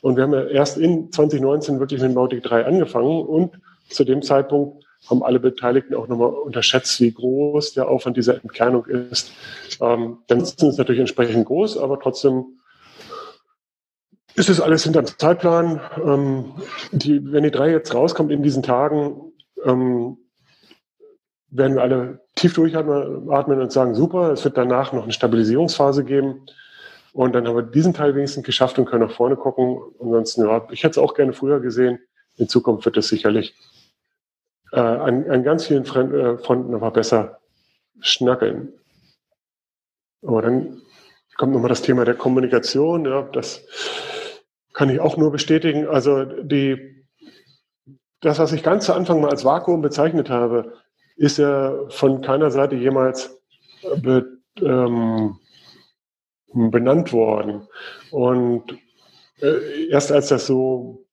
Und 0.00 0.16
wir 0.16 0.24
haben 0.24 0.32
ja 0.32 0.46
erst 0.46 0.78
in 0.78 1.10
2019 1.10 1.80
wirklich 1.80 2.00
mit 2.00 2.14
Mautic 2.14 2.42
3 2.42 2.64
angefangen 2.64 3.22
und 3.26 3.58
zu 3.88 4.04
dem 4.04 4.22
Zeitpunkt 4.22 4.84
haben 5.08 5.22
alle 5.22 5.40
Beteiligten 5.40 5.94
auch 5.94 6.08
nochmal 6.08 6.30
unterschätzt, 6.30 7.00
wie 7.00 7.12
groß 7.12 7.74
der 7.74 7.88
Aufwand 7.88 8.16
dieser 8.16 8.42
Entkernung 8.42 8.84
ist. 8.86 9.32
Ähm, 9.80 10.18
dann 10.26 10.40
ist 10.40 10.62
es 10.62 10.76
natürlich 10.76 11.00
entsprechend 11.00 11.46
groß, 11.46 11.78
aber 11.78 11.98
trotzdem 12.00 12.58
ist 14.34 14.48
es 14.48 14.60
alles 14.60 14.84
hinter 14.84 15.02
dem 15.02 15.18
Zeitplan. 15.18 15.80
Ähm, 16.04 16.52
die, 16.92 17.32
wenn 17.32 17.44
die 17.44 17.50
drei 17.50 17.70
jetzt 17.70 17.94
rauskommt 17.94 18.30
in 18.30 18.42
diesen 18.42 18.62
Tagen, 18.62 19.32
ähm, 19.64 20.18
werden 21.50 21.76
wir 21.76 21.82
alle 21.82 22.20
tief 22.38 22.54
durchatmen 22.54 23.60
und 23.60 23.72
sagen, 23.72 23.94
super, 23.94 24.32
es 24.32 24.44
wird 24.44 24.56
danach 24.56 24.92
noch 24.92 25.04
eine 25.04 25.12
Stabilisierungsphase 25.12 26.04
geben. 26.04 26.46
Und 27.12 27.34
dann 27.34 27.46
haben 27.46 27.56
wir 27.56 27.62
diesen 27.62 27.94
Teil 27.94 28.14
wenigstens 28.14 28.44
geschafft 28.44 28.78
und 28.78 28.84
können 28.84 29.06
nach 29.06 29.14
vorne 29.14 29.36
gucken. 29.36 29.80
Ansonsten, 30.00 30.46
ja, 30.46 30.66
ich 30.70 30.84
hätte 30.84 30.92
es 30.92 30.98
auch 30.98 31.14
gerne 31.14 31.32
früher 31.32 31.60
gesehen. 31.60 31.98
In 32.36 32.48
Zukunft 32.48 32.84
wird 32.84 32.96
es 32.96 33.08
sicherlich 33.08 33.54
äh, 34.72 34.80
an, 34.80 35.28
an 35.28 35.42
ganz 35.42 35.66
vielen 35.66 35.84
äh, 35.84 36.38
Fronten 36.38 36.74
aber 36.74 36.90
besser 36.90 37.40
schnackeln. 38.00 38.72
Aber 40.22 40.42
dann 40.42 40.82
kommt 41.36 41.52
nochmal 41.52 41.70
das 41.70 41.82
Thema 41.82 42.04
der 42.04 42.14
Kommunikation. 42.14 43.04
Ja, 43.04 43.22
das 43.22 43.64
kann 44.72 44.90
ich 44.90 45.00
auch 45.00 45.16
nur 45.16 45.32
bestätigen. 45.32 45.88
Also 45.88 46.24
die, 46.24 47.04
das, 48.20 48.38
was 48.38 48.52
ich 48.52 48.62
ganz 48.62 48.86
zu 48.86 48.94
Anfang 48.94 49.20
mal 49.20 49.30
als 49.30 49.44
Vakuum 49.44 49.82
bezeichnet 49.82 50.30
habe, 50.30 50.74
ist 51.18 51.38
ja 51.38 51.74
von 51.90 52.22
keiner 52.22 52.50
Seite 52.50 52.76
jemals 52.76 53.38
be, 54.02 54.38
ähm, 54.60 55.36
benannt 56.52 57.12
worden. 57.12 57.66
Und 58.10 58.78
äh, 59.40 59.88
erst 59.90 60.10
als 60.10 60.28
das 60.28 60.46
so 60.46 61.04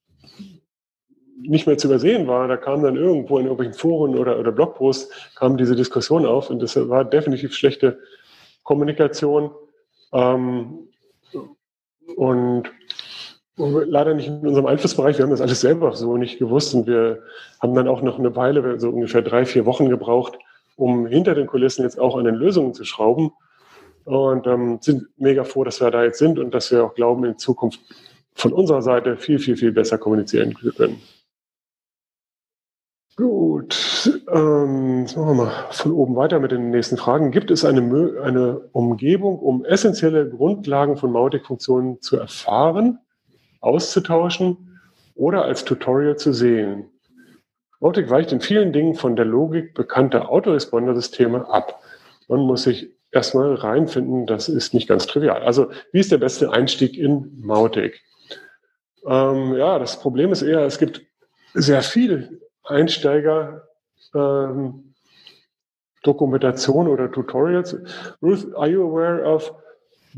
nicht 1.38 1.68
mehr 1.68 1.78
zu 1.78 1.88
übersehen 1.88 2.28
war. 2.28 2.48
Da 2.48 2.58
kam 2.58 2.82
dann 2.82 2.96
irgendwo 2.96 3.38
in 3.38 3.46
irgendwelchen 3.46 3.78
Foren 3.78 4.18
oder, 4.18 4.40
oder 4.40 4.52
Blogposts 4.52 5.12
kam 5.36 5.58
diese 5.58 5.76
Diskussion 5.76 6.26
auf 6.26 6.50
und 6.50 6.62
das 6.62 6.76
war 6.90 7.06
definitiv 7.06 7.54
schlechte 7.54 8.00
Kommunikation 8.64 9.52
ähm, 10.14 10.88
und 12.16 12.72
leider 13.58 14.14
nicht 14.14 14.28
in 14.28 14.46
unserem 14.46 14.66
Einflussbereich. 14.66 15.18
Wir 15.18 15.24
haben 15.24 15.32
das 15.32 15.42
alles 15.42 15.62
selber 15.62 15.94
so 15.94 16.18
nicht 16.18 16.40
gewusst 16.40 16.74
und 16.74 16.88
wir 16.88 17.24
haben 17.62 17.74
dann 17.74 17.88
auch 17.88 18.02
noch 18.02 18.20
eine 18.20 18.36
Weile, 18.36 18.80
so 18.80 18.90
ungefähr 18.90 19.22
drei, 19.22 19.46
vier 19.46 19.66
Wochen 19.66 19.90
gebraucht, 19.90 20.38
um 20.76 21.08
hinter 21.08 21.36
den 21.36 21.48
Kulissen 21.48 21.84
jetzt 21.84 22.00
auch 22.00 22.18
an 22.18 22.26
den 22.26 22.36
Lösungen 22.36 22.74
zu 22.74 22.84
schrauben 22.84 23.32
und 24.04 24.46
ähm, 24.46 24.80
sind 24.82 25.08
mega 25.18 25.44
froh, 25.44 25.64
dass 25.64 25.82
wir 25.82 25.92
da 25.92 26.04
jetzt 26.04 26.20
sind 26.20 26.38
und 26.38 26.54
dass 26.54 26.72
wir 26.72 26.84
auch 26.84 26.94
glauben, 26.94 27.24
in 27.26 27.38
Zukunft 27.38 27.80
von 28.34 28.52
unserer 28.52 28.82
Seite 28.82 29.18
viel, 29.18 29.40
viel, 29.40 29.56
viel 29.56 29.72
besser 29.72 29.98
kommunizieren 29.98 30.54
können. 30.54 31.02
Gut, 33.16 34.22
ähm, 34.30 35.04
jetzt 35.04 35.16
machen 35.16 35.30
wir 35.30 35.46
mal 35.46 35.54
von 35.72 35.94
oben 35.94 36.18
weiter 36.18 36.42
mit 36.42 36.52
den 36.52 36.70
nächsten 36.70 36.98
Fragen. 36.98 37.32
Gibt 37.32 37.50
es 37.50 37.64
eine, 37.64 38.22
eine 38.22 38.60
Umgebung, 38.74 39.40
um 39.40 39.64
essentielle 39.64 40.30
Grundlagen 40.30 40.98
von 40.98 41.14
Mautic-Funktionen 41.14 42.02
zu 42.02 42.18
erfahren, 42.18 43.00
auszutauschen 43.66 44.80
oder 45.16 45.44
als 45.46 45.66
Tutorial 45.66 46.18
zu 46.18 46.34
sehen? 46.34 46.90
Mautic 47.80 48.10
weicht 48.10 48.32
in 48.32 48.42
vielen 48.42 48.74
Dingen 48.74 48.96
von 48.96 49.16
der 49.16 49.26
Logik 49.26 49.74
bekannter 49.74 50.30
Autoresponder-Systeme 50.30 51.50
ab. 51.50 51.82
Man 52.28 52.40
muss 52.40 52.64
sich 52.64 52.90
erstmal 53.12 53.54
reinfinden, 53.56 54.26
das 54.26 54.50
ist 54.50 54.74
nicht 54.74 54.88
ganz 54.88 55.06
trivial. 55.06 55.44
Also, 55.44 55.72
wie 55.92 56.00
ist 56.00 56.12
der 56.12 56.18
beste 56.18 56.52
Einstieg 56.52 56.98
in 56.98 57.40
Mautic? 57.42 58.02
Ähm, 59.06 59.56
ja, 59.56 59.78
das 59.80 60.00
Problem 60.00 60.32
ist 60.32 60.42
eher, 60.42 60.62
es 60.62 60.80
gibt 60.80 61.02
sehr 61.54 61.82
viel 61.82 62.42
Einsteiger 62.64 63.68
ähm, 64.14 64.94
oder 66.06 67.12
Tutorials. 67.12 67.78
Ruth, 68.22 68.56
are 68.56 68.68
you 68.68 68.84
aware 68.84 69.24
of 69.24 69.52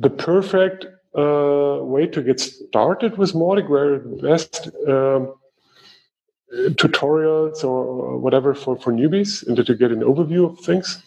the 0.01 0.09
perfect 0.09 0.87
uh, 1.17 1.83
way 1.83 2.07
to 2.07 2.21
get 2.21 2.39
started 2.39 3.17
with 3.17 3.33
Mautic? 3.33 3.69
Where 3.69 3.99
the 3.99 4.21
best 4.21 4.67
um, 4.87 5.33
tutorials 6.75 7.63
or 7.63 8.17
whatever 8.17 8.53
for, 8.53 8.77
for 8.77 8.93
newbies 8.93 9.45
and 9.45 9.57
to 9.57 9.75
get 9.75 9.91
an 9.91 10.01
overview 10.01 10.51
of 10.51 10.59
things? 10.59 11.01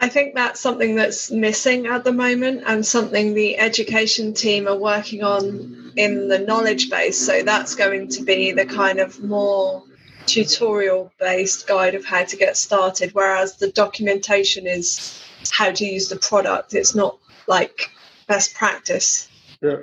I 0.00 0.08
think 0.08 0.34
that's 0.34 0.60
something 0.60 0.96
that's 0.96 1.30
missing 1.30 1.86
at 1.86 2.04
the 2.04 2.12
moment 2.12 2.64
and 2.66 2.84
something 2.84 3.32
the 3.32 3.58
education 3.58 4.34
team 4.34 4.68
are 4.68 4.76
working 4.76 5.22
on 5.22 5.92
in 5.96 6.28
the 6.28 6.40
knowledge 6.40 6.90
base. 6.90 7.18
So 7.18 7.42
that's 7.42 7.74
going 7.74 8.08
to 8.08 8.22
be 8.22 8.52
the 8.52 8.66
kind 8.66 8.98
of 8.98 9.22
more 9.22 9.82
tutorial 10.26 11.12
based 11.18 11.66
guide 11.66 11.94
of 11.94 12.04
how 12.04 12.24
to 12.24 12.36
get 12.36 12.56
started, 12.56 13.14
whereas 13.14 13.56
the 13.56 13.70
documentation 13.70 14.66
is 14.66 15.22
how 15.50 15.70
to 15.70 15.84
use 15.84 16.08
the 16.08 16.16
product. 16.16 16.74
It's 16.74 16.94
not 16.94 17.18
like 17.46 17.90
best 18.26 18.56
practice. 18.56 19.28
Ja, 19.60 19.78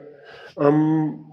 ähm, 0.58 1.26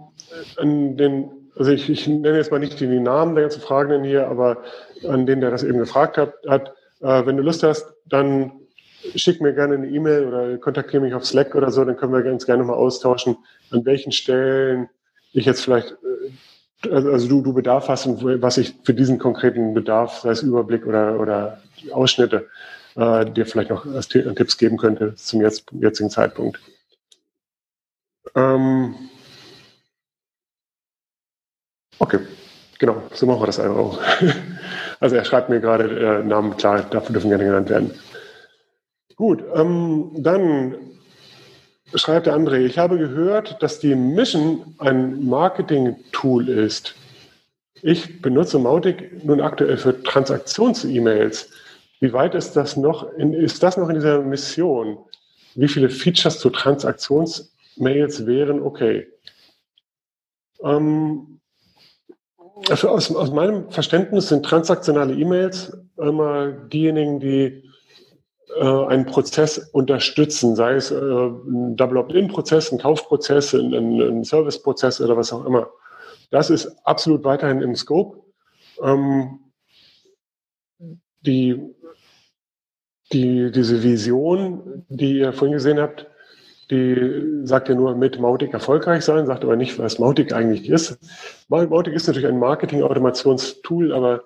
an 0.57 0.97
den, 0.97 1.31
also 1.57 1.71
ich, 1.71 1.89
ich 1.89 2.07
nenne 2.07 2.37
jetzt 2.37 2.51
mal 2.51 2.61
nicht 2.61 2.79
die, 2.81 2.87
Namen 2.87 3.35
der 3.35 3.45
ganzen 3.45 3.61
Fragenden 3.61 4.05
hier, 4.05 4.29
aber 4.29 4.63
an 5.07 5.27
den, 5.27 5.41
der 5.41 5.51
das 5.51 5.63
eben 5.63 5.79
gefragt 5.79 6.17
hat, 6.17 6.35
hat 6.47 6.75
äh, 7.01 7.27
wenn 7.27 7.37
du 7.37 7.43
Lust 7.43 7.63
hast, 7.63 7.87
dann 8.07 8.53
schick 9.15 9.41
mir 9.41 9.55
gerne 9.55 9.75
eine 9.75 9.89
E-Mail 9.89 10.27
oder 10.27 10.59
kontaktiere 10.59 11.03
mich 11.03 11.15
auf 11.15 11.25
Slack 11.25 11.55
oder 11.55 11.71
so, 11.71 11.85
dann 11.85 11.97
können 11.97 12.13
wir 12.13 12.23
ganz 12.23 12.47
gerne 12.47 12.65
mal 12.65 12.75
austauschen, 12.75 13.37
an 13.71 13.85
welchen 13.85 14.13
Stellen 14.13 14.89
ich 15.33 15.47
jetzt 15.47 15.63
vielleicht, 15.63 15.97
äh, 16.85 16.91
also 16.91 17.29
du, 17.29 17.43
du 17.43 17.53
Bedarf 17.53 17.89
hast 17.89 18.07
und 18.07 18.43
was 18.43 18.59
ich 18.59 18.75
für 18.85 18.95
diesen 18.95 19.19
konkreten 19.19 19.75
Bedarf, 19.75 20.21
sei 20.21 20.31
es 20.31 20.43
Überblick 20.43 20.87
oder, 20.87 21.19
oder 21.21 21.61
Ausschnitte, 21.93 22.49
äh, 22.97 23.25
dir 23.27 23.47
vielleicht 23.47 23.71
noch 23.71 23.87
als 23.87 24.09
Tipps 24.09 24.59
geben 24.59 24.77
könnte 24.77 25.15
zum 25.15 25.41
jetzt, 25.41 25.67
jetzigen 25.73 26.11
Zeitpunkt. 26.11 26.61
Ähm 28.35 28.95
okay, 31.99 32.21
genau, 32.79 33.03
so 33.13 33.27
machen 33.27 33.43
wir 33.43 33.47
das 33.47 33.61
einfach 33.61 33.77
auch. 33.77 34.01
Also 35.01 35.15
er 35.15 35.25
schreibt 35.25 35.49
mir 35.49 35.61
gerade 35.61 35.85
äh, 35.85 36.25
Namen, 36.25 36.57
klar, 36.57 36.83
dafür 36.83 37.13
dürfen 37.13 37.29
gerne 37.29 37.45
genannt 37.45 37.71
werden. 37.71 37.95
Gut, 39.15 39.45
ähm, 39.55 40.11
dann 40.17 40.75
schreibt 41.95 42.27
der 42.27 42.37
André, 42.37 42.59
ich 42.67 42.79
habe 42.79 42.99
gehört, 42.99 43.63
dass 43.63 43.79
die 43.79 43.95
Mission 43.95 44.75
ein 44.79 45.25
Marketing-Tool 45.25 46.49
ist. 46.49 46.95
Ich 47.83 48.21
benutze 48.21 48.59
Mautic 48.59 49.25
nun 49.25 49.41
aktuell 49.41 49.77
für 49.77 50.03
Transaktions-E-Mails. 50.03 51.49
Wie 52.01 52.13
weit 52.13 52.35
ist 52.35 52.53
das 52.53 52.77
noch 52.77 53.13
in, 53.15 53.33
ist 53.33 53.63
das 53.63 53.77
noch 53.77 53.89
in 53.89 53.97
dieser 53.97 54.21
Mission? 54.21 54.99
Wie 55.55 55.69
viele 55.69 55.91
Features 55.91 56.39
zu 56.39 56.51
Transaktions-Mails 57.79 58.27
wären 58.27 58.63
okay? 58.63 59.07
Ähm, 60.63 61.41
also 62.69 62.89
aus, 62.89 63.15
aus, 63.15 63.31
meinem 63.31 63.71
Verständnis 63.71 64.29
sind 64.29 64.45
transaktionale 64.45 65.15
E-Mails 65.15 65.77
immer 65.97 66.51
diejenigen, 66.51 67.21
die 67.21 67.71
äh, 68.57 68.85
einen 68.87 69.07
Prozess 69.07 69.59
unterstützen, 69.73 70.57
sei 70.57 70.75
es 70.75 70.91
äh, 70.91 70.97
ein 70.97 71.77
Double 71.77 71.99
Opt-in-Prozess, 71.99 72.73
ein 72.73 72.79
Kaufprozess, 72.79 73.55
ein, 73.55 73.73
ein 73.75 74.25
Service-Prozess 74.25 75.01
oder 75.01 75.17
was 75.17 75.33
auch 75.33 75.45
immer. 75.45 75.71
Das 76.31 76.51
ist 76.51 76.67
absolut 76.85 77.25
weiterhin 77.25 77.63
im 77.63 77.75
Scope. 77.75 78.19
Ähm, 78.83 79.39
die, 81.21 81.75
die, 83.13 83.51
diese 83.51 83.83
Vision, 83.83 84.85
die 84.89 85.19
ihr 85.19 85.33
vorhin 85.33 85.55
gesehen 85.55 85.81
habt, 85.81 86.07
die 86.71 87.45
sagt 87.45 87.69
ja 87.69 87.75
nur 87.75 87.97
mit 87.97 88.21
Mautic 88.21 88.53
erfolgreich 88.53 89.05
sein, 89.05 89.27
sagt 89.27 89.45
aber 89.45 89.57
nicht, 89.57 89.79
was 89.79 89.99
Mautic 89.99 90.33
eigentlich 90.33 90.69
ist. 90.69 90.99
Mautic 91.49 91.95
ist 91.95 92.07
natürlich 92.07 92.29
ein 92.29 92.39
Marketing-Automationstool, 92.39 93.93
aber 93.93 94.23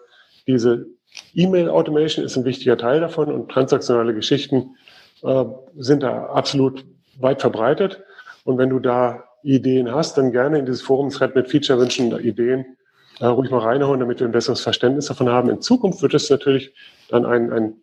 diese 0.46 0.86
E-Mail-Automation 1.34 2.24
ist 2.24 2.36
ein 2.36 2.44
wichtiger 2.44 2.76
Teil 2.76 3.00
davon 3.00 3.30
und 3.30 3.50
transaktionale 3.50 4.14
Geschichten 4.14 4.76
äh, 5.22 5.44
sind 5.76 6.02
da 6.02 6.26
absolut 6.26 6.84
weit 7.20 7.40
verbreitet. 7.40 8.02
Und 8.44 8.58
wenn 8.58 8.70
du 8.70 8.80
da 8.80 9.24
Ideen 9.42 9.92
hast, 9.92 10.18
dann 10.18 10.32
gerne 10.32 10.58
in 10.58 10.66
dieses 10.66 10.82
Forum-Thread 10.82 11.34
mit 11.34 11.48
Feature-Wünschen, 11.48 12.18
Ideen 12.18 12.76
äh, 13.20 13.26
ruhig 13.26 13.50
mal 13.50 13.60
reinhauen, 13.60 14.00
damit 14.00 14.20
wir 14.20 14.26
ein 14.26 14.32
besseres 14.32 14.60
Verständnis 14.60 15.06
davon 15.06 15.28
haben. 15.28 15.50
In 15.50 15.60
Zukunft 15.60 16.02
wird 16.02 16.14
es 16.14 16.30
natürlich 16.30 16.74
dann 17.08 17.24
ein, 17.24 17.52
ein 17.52 17.74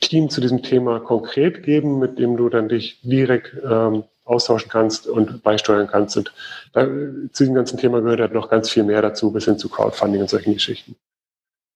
Team 0.00 0.30
zu 0.30 0.40
diesem 0.40 0.62
Thema 0.62 1.00
konkret 1.00 1.62
geben, 1.62 1.98
mit 1.98 2.18
dem 2.18 2.36
du 2.36 2.48
dann 2.48 2.68
dich 2.68 3.00
direkt 3.02 3.54
ähm, 3.64 4.04
austauschen 4.24 4.70
kannst 4.70 5.06
und 5.06 5.42
beisteuern 5.42 5.88
kannst. 5.88 6.16
Und 6.16 6.32
da, 6.72 6.86
zu 6.86 7.44
diesem 7.44 7.54
ganzen 7.54 7.78
Thema 7.78 8.00
gehört 8.00 8.20
halt 8.20 8.34
noch 8.34 8.50
ganz 8.50 8.70
viel 8.70 8.84
mehr 8.84 9.02
dazu, 9.02 9.32
bis 9.32 9.46
hin 9.46 9.58
zu 9.58 9.68
Crowdfunding 9.68 10.20
und 10.20 10.30
solchen 10.30 10.54
Geschichten. 10.54 10.96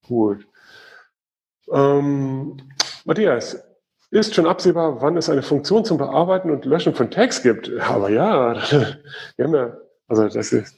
Gut. 0.07 0.47
Ähm, 1.73 2.59
Matthias, 3.05 3.63
ist 4.11 4.35
schon 4.35 4.47
absehbar, 4.47 5.01
wann 5.01 5.17
es 5.17 5.31
eine 5.31 5.43
Funktion 5.43 5.87
zum 5.87 5.97
Bearbeiten 5.97 6.51
und 6.51 6.67
Löschen 6.67 6.95
von 6.95 7.11
Tags 7.11 7.43
gibt? 7.43 7.71
Aber 7.81 8.11
ja, 8.11 8.55
wir 9.37 9.45
haben 9.45 9.55
ja, 9.55 9.77
also 10.07 10.29
das 10.29 10.53
ist 10.53 10.77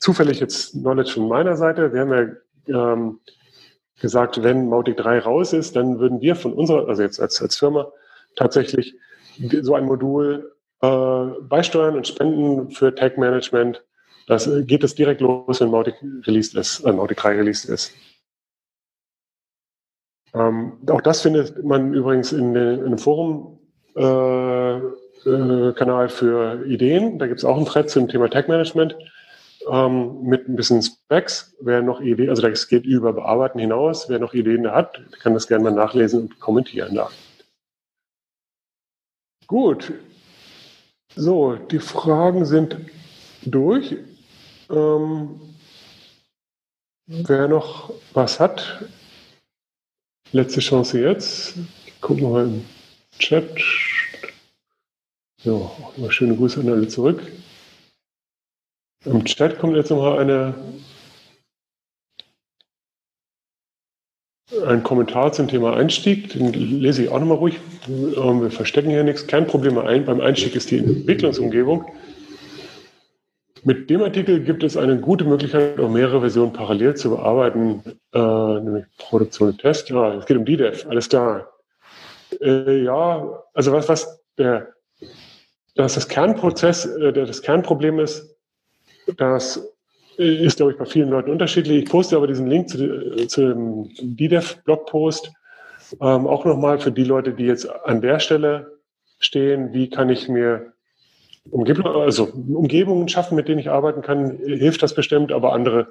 zufällig 0.00 0.40
jetzt 0.40 0.72
Knowledge 0.72 1.12
von 1.12 1.28
meiner 1.28 1.56
Seite. 1.56 1.92
Wir 1.92 2.00
haben 2.00 2.36
ja 2.66 2.92
ähm, 2.92 3.20
gesagt, 4.02 4.42
wenn 4.42 4.68
Mautic 4.68 4.98
3 4.98 5.20
raus 5.20 5.54
ist, 5.54 5.74
dann 5.76 5.98
würden 5.98 6.20
wir 6.20 6.36
von 6.36 6.52
unserer, 6.52 6.86
also 6.88 7.02
jetzt 7.02 7.20
als, 7.20 7.40
als 7.40 7.56
Firma, 7.56 7.90
tatsächlich 8.36 8.94
so 9.62 9.74
ein 9.74 9.86
Modul 9.86 10.54
äh, 10.82 11.26
beisteuern 11.40 11.96
und 11.96 12.06
spenden 12.06 12.70
für 12.70 12.94
Tag 12.94 13.16
Management. 13.16 13.82
Das 14.26 14.46
äh, 14.46 14.64
geht 14.64 14.84
es 14.84 14.94
direkt 14.94 15.22
los, 15.22 15.60
wenn 15.60 15.70
Mautic 15.70 15.94
released 16.26 16.54
ist, 16.54 16.80
äh, 16.80 16.92
Mautic 16.92 17.16
3 17.18 17.36
released 17.36 17.70
ist. 17.70 17.92
Ähm, 20.34 20.78
auch 20.90 21.00
das 21.00 21.22
findet 21.22 21.62
man 21.64 21.94
übrigens 21.94 22.32
in, 22.32 22.54
den, 22.54 22.80
in 22.80 22.86
einem 22.86 22.98
Forum 22.98 23.58
äh, 23.96 24.76
äh, 24.76 25.72
Kanal 25.74 26.08
für 26.08 26.64
Ideen. 26.66 27.18
Da 27.18 27.26
gibt 27.26 27.38
es 27.38 27.44
auch 27.44 27.56
einen 27.56 27.66
Thread 27.66 27.90
zum 27.90 28.08
Thema 28.08 28.28
Tag 28.28 28.48
Management 28.48 28.96
ähm, 29.70 30.22
mit 30.22 30.48
ein 30.48 30.56
bisschen 30.56 30.82
Specs. 30.82 31.54
Wer 31.60 31.82
noch 31.82 32.00
Ideen, 32.00 32.30
also 32.30 32.42
das 32.42 32.68
geht 32.68 32.84
über 32.84 33.12
Bearbeiten 33.12 33.58
hinaus. 33.58 34.08
Wer 34.08 34.18
noch 34.18 34.34
Ideen 34.34 34.70
hat, 34.70 35.00
kann 35.20 35.34
das 35.34 35.46
gerne 35.46 35.64
mal 35.64 35.72
nachlesen 35.72 36.22
und 36.22 36.40
kommentieren 36.40 36.94
da. 36.94 37.10
Gut. 39.46 39.92
So, 41.14 41.56
die 41.56 41.78
Fragen 41.78 42.46
sind 42.46 42.76
durch. 43.44 43.96
Ähm, 44.70 45.40
wer 47.06 47.48
noch 47.48 47.92
was 48.14 48.40
hat, 48.40 48.82
letzte 50.32 50.60
Chance 50.60 51.00
jetzt. 51.00 51.54
Ich 51.86 52.00
gucke 52.00 52.22
mal 52.22 52.44
im 52.44 52.64
Chat. 53.18 53.60
So, 55.36 55.56
auch 55.56 55.96
mal 55.98 56.10
schöne 56.10 56.36
Grüße 56.36 56.60
an 56.60 56.70
alle 56.70 56.88
zurück. 56.88 57.20
Im 59.04 59.24
Chat 59.24 59.58
kommt 59.58 59.76
jetzt 59.76 59.90
nochmal 59.90 60.18
eine, 60.20 60.54
ein 64.66 64.82
Kommentar 64.84 65.32
zum 65.32 65.48
Thema 65.48 65.76
Einstieg. 65.76 66.32
Den 66.32 66.52
lese 66.52 67.02
ich 67.02 67.08
auch 67.08 67.18
nochmal 67.18 67.38
ruhig. 67.38 67.58
Ähm, 67.88 68.42
wir 68.42 68.50
verstecken 68.50 68.90
hier 68.90 69.02
nichts. 69.02 69.26
Kernprobleme 69.26 69.82
ein. 69.82 70.04
Beim 70.04 70.20
Einstieg 70.20 70.54
ist 70.54 70.70
die 70.70 70.78
Entwicklungsumgebung. 70.78 71.84
Mit 73.64 73.90
dem 73.90 74.02
Artikel 74.02 74.40
gibt 74.40 74.62
es 74.62 74.76
eine 74.76 74.98
gute 74.98 75.24
Möglichkeit, 75.24 75.78
auch 75.78 75.88
mehrere 75.88 76.20
Versionen 76.20 76.52
parallel 76.52 76.94
zu 76.94 77.10
bearbeiten, 77.10 77.82
äh, 78.12 78.18
nämlich 78.18 78.84
Produktion 78.98 79.50
und 79.50 79.60
Test. 79.60 79.88
Ja, 79.88 80.14
es 80.14 80.26
geht 80.26 80.36
um 80.36 80.44
DDEV, 80.44 80.86
alles 80.86 81.08
klar. 81.08 81.48
Äh, 82.40 82.82
ja, 82.82 83.44
also 83.54 83.72
was, 83.72 83.88
was 83.88 84.20
der, 84.36 84.68
dass 85.76 85.94
das 85.94 86.08
Kernprozess, 86.08 86.86
äh, 86.86 87.12
das 87.12 87.40
Kernproblem 87.42 88.00
ist, 88.00 88.31
das 89.16 89.68
ist, 90.16 90.56
glaube 90.56 90.72
ich, 90.72 90.78
bei 90.78 90.84
vielen 90.84 91.10
Leuten 91.10 91.30
unterschiedlich. 91.30 91.84
Ich 91.84 91.90
poste 91.90 92.16
aber 92.16 92.26
diesen 92.26 92.46
Link 92.46 92.68
zu, 92.68 93.26
zu 93.26 93.48
dem 93.48 93.88
DDEV-Blogpost 94.00 95.32
ähm, 96.00 96.26
auch 96.26 96.44
nochmal 96.44 96.78
für 96.78 96.92
die 96.92 97.04
Leute, 97.04 97.32
die 97.32 97.44
jetzt 97.44 97.68
an 97.84 98.00
der 98.00 98.18
Stelle 98.20 98.78
stehen. 99.18 99.72
Wie 99.72 99.88
kann 99.88 100.08
ich 100.10 100.28
mir 100.28 100.72
Umgebung, 101.50 101.86
also 101.86 102.24
Umgebungen 102.24 103.08
schaffen, 103.08 103.34
mit 103.34 103.48
denen 103.48 103.58
ich 103.58 103.70
arbeiten 103.70 104.02
kann, 104.02 104.38
hilft 104.38 104.82
das 104.82 104.94
bestimmt, 104.94 105.32
aber 105.32 105.52
andere 105.52 105.88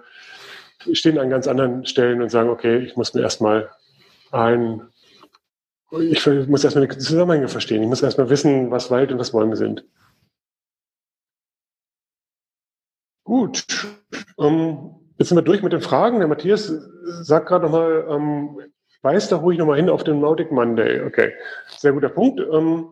stehen 0.93 1.17
an 1.17 1.29
ganz 1.29 1.47
anderen 1.47 1.85
Stellen 1.85 2.21
und 2.21 2.29
sagen, 2.29 2.49
okay, 2.49 2.77
ich 2.77 2.95
muss 2.95 3.13
mir 3.13 3.21
erstmal 3.21 3.69
ein, 4.31 4.81
ich 5.99 6.25
muss 6.25 6.63
erstmal 6.63 6.87
die 6.87 6.97
Zusammenhänge 6.97 7.49
verstehen. 7.49 7.83
Ich 7.83 7.89
muss 7.89 8.01
erstmal 8.01 8.29
wissen, 8.29 8.71
was 8.71 8.89
Wald 8.89 9.11
und 9.11 9.19
was 9.19 9.31
Bäume 9.31 9.57
sind. 9.57 9.83
Gut. 13.31 13.63
Ähm, 14.37 14.91
jetzt 15.17 15.29
sind 15.29 15.37
wir 15.37 15.41
durch 15.41 15.63
mit 15.63 15.71
den 15.71 15.79
Fragen. 15.79 16.19
Der 16.19 16.27
Matthias 16.27 16.69
sagt 17.21 17.47
gerade 17.47 17.63
nochmal, 17.63 18.05
ähm, 18.09 18.59
weiß 19.03 19.29
da 19.29 19.37
ruhig 19.37 19.57
nochmal 19.57 19.77
hin 19.77 19.89
auf 19.89 20.03
den 20.03 20.19
Mautic 20.19 20.51
Monday. 20.51 21.01
Okay, 21.05 21.31
sehr 21.69 21.93
guter 21.93 22.09
Punkt. 22.09 22.41
Ähm, 22.41 22.89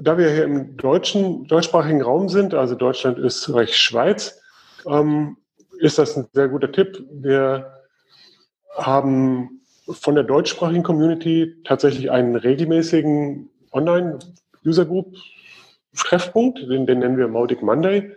da 0.00 0.16
wir 0.16 0.30
hier 0.30 0.44
im 0.44 0.78
deutschen, 0.78 1.46
deutschsprachigen 1.48 2.00
Raum 2.00 2.30
sind, 2.30 2.54
also 2.54 2.74
Deutschland, 2.74 3.18
Österreich, 3.18 3.76
Schweiz, 3.76 4.40
ähm, 4.86 5.36
ist 5.80 5.98
das 5.98 6.16
ein 6.16 6.26
sehr 6.32 6.48
guter 6.48 6.72
Tipp. 6.72 7.04
Wir 7.12 7.74
haben 8.78 9.60
von 9.86 10.14
der 10.14 10.24
deutschsprachigen 10.24 10.82
Community 10.82 11.56
tatsächlich 11.64 12.10
einen 12.10 12.36
regelmäßigen 12.36 13.50
Online-User-Group-Treffpunkt, 13.72 16.60
den, 16.60 16.86
den 16.86 17.00
nennen 17.00 17.18
wir 17.18 17.28
Mautic 17.28 17.60
Monday. 17.60 18.14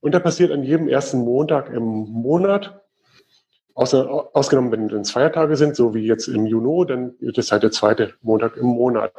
Und 0.00 0.14
der 0.14 0.20
passiert 0.20 0.52
an 0.52 0.62
jedem 0.62 0.88
ersten 0.88 1.18
Montag 1.18 1.70
im 1.70 1.82
Monat. 1.82 2.80
außer, 3.74 4.30
ausgenommen, 4.34 4.72
wenn 4.72 5.00
es 5.00 5.10
Feiertage 5.10 5.56
sind, 5.56 5.76
so 5.76 5.94
wie 5.94 6.06
jetzt 6.06 6.28
im 6.28 6.46
Juni, 6.46 6.86
dann 6.86 7.14
ist 7.20 7.38
es 7.38 7.52
halt 7.52 7.62
der 7.62 7.70
zweite 7.70 8.14
Montag 8.22 8.56
im 8.56 8.66
Monat. 8.66 9.12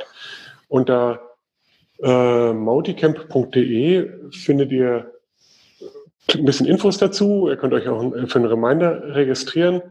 Unter 0.68 1.22
äh, 2.02 2.54
mauticamp.de 2.54 4.32
findet 4.32 4.72
ihr 4.72 5.12
ein 6.34 6.46
bisschen 6.46 6.66
Infos 6.66 6.98
dazu. 6.98 7.48
Ihr 7.50 7.58
könnt 7.58 7.74
euch 7.74 7.88
auch 7.88 8.02
für 8.02 8.36
einen 8.36 8.46
Reminder 8.46 9.16
registrieren. 9.16 9.82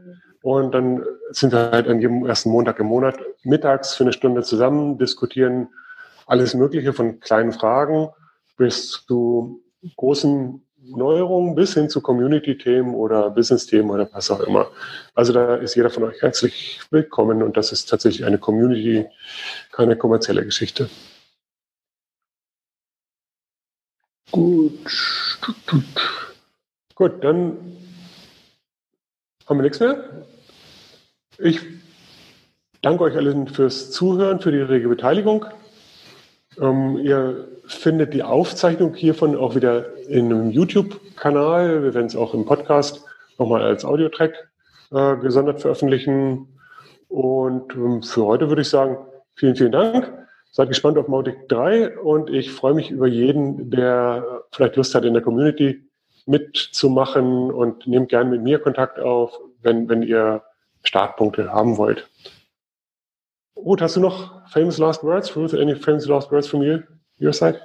Und 0.43 0.73
dann 0.73 1.05
sind 1.31 1.53
wir 1.53 1.71
halt 1.71 1.89
an 1.89 2.01
jedem 2.01 2.25
ersten 2.27 2.51
Montag 2.51 2.79
im 2.79 2.87
Monat 2.87 3.19
mittags 3.43 3.95
für 3.95 4.05
eine 4.05 4.13
Stunde 4.13 4.43
zusammen, 4.43 4.99
diskutieren 4.99 5.69
alles 6.27 6.55
Mögliche 6.55 6.93
von 6.93 7.21
kleinen 7.21 7.53
Fragen 7.53 8.11
bis 8.57 9.05
zu 9.07 9.63
großen 9.97 10.63
Neuerungen 10.81 11.55
bis 11.55 11.75
hin 11.75 11.91
zu 11.91 12.01
Community-Themen 12.01 12.95
oder 12.95 13.31
Business-Themen 13.31 13.91
oder 13.91 14.09
was 14.13 14.31
auch 14.31 14.41
immer. 14.41 14.71
Also 15.15 15.33
da 15.33 15.57
ist 15.57 15.75
jeder 15.75 15.91
von 15.91 16.05
euch 16.05 16.23
herzlich 16.23 16.81
willkommen 16.91 17.43
und 17.43 17.57
das 17.57 17.73
ist 17.73 17.89
tatsächlich 17.89 18.25
eine 18.25 18.39
Community, 18.39 19.07
keine 19.73 19.97
kommerzielle 19.97 20.45
Geschichte. 20.45 20.89
Gut. 24.31 25.39
Gut, 26.95 27.25
dann 27.25 27.77
haben 29.47 29.59
wir 29.59 29.63
nichts 29.63 29.81
mehr. 29.81 30.27
Ich 31.39 31.61
danke 32.83 33.05
euch 33.05 33.17
allen 33.17 33.49
fürs 33.49 33.91
Zuhören, 33.91 34.41
für 34.41 34.53
die 34.53 34.59
rege 34.59 34.89
Beteiligung. 34.89 35.47
Ähm, 36.61 36.99
ihr 36.99 37.49
findet 37.67 38.15
die 38.15 38.23
Aufzeichnung 38.23 38.95
hiervon 38.95 39.37
auch 39.37 39.55
wieder 39.55 39.97
in 40.09 40.33
einem 40.33 40.51
YouTube-Kanal. 40.51 41.83
Wir 41.83 41.95
werden 41.95 42.07
es 42.07 42.17
auch 42.17 42.35
im 42.35 42.45
Podcast 42.45 43.05
nochmal 43.39 43.63
als 43.63 43.85
Audiotrack 43.85 44.51
äh, 44.91 45.17
gesondert 45.17 45.61
veröffentlichen. 45.61 46.49
Und 47.09 47.75
ähm, 47.75 48.03
für 48.03 48.25
heute 48.27 48.49
würde 48.49 48.63
ich 48.63 48.69
sagen, 48.69 48.99
vielen, 49.35 49.57
vielen 49.57 49.73
Dank. 49.73 50.13
Seid 50.51 50.69
gespannt 50.69 50.99
auf 50.99 51.09
Mautic 51.09 51.49
3 51.49 51.99
und 51.99 52.31
ich 52.31 52.51
freue 52.51 52.75
mich 52.75 52.91
über 52.91 53.07
jeden, 53.07 53.71
der 53.71 54.43
vielleicht 54.51 54.77
Lust 54.77 54.95
hat, 54.95 55.05
in 55.05 55.13
der 55.13 55.23
Community 55.23 55.85
mitzumachen 56.27 57.51
und 57.51 57.87
nehmt 57.87 58.09
gerne 58.09 58.31
mit 58.31 58.43
mir 58.43 58.59
Kontakt 58.59 58.99
auf, 58.99 59.39
wenn, 59.63 59.89
wenn 59.89 60.03
ihr 60.03 60.43
Startpunkte 60.83 61.53
haben 61.53 61.77
wollt. 61.77 62.09
Ruth, 63.65 63.81
hast 63.81 63.97
du 63.97 64.01
noch 64.01 64.49
famous 64.51 64.79
last 64.79 65.03
words? 65.03 65.35
Ruth, 65.35 65.55
any 65.55 65.75
famous 65.75 66.07
last 66.07 66.31
words 66.31 66.47
from 66.47 66.63
you, 66.63 66.85
your 67.19 67.33
side? 67.33 67.61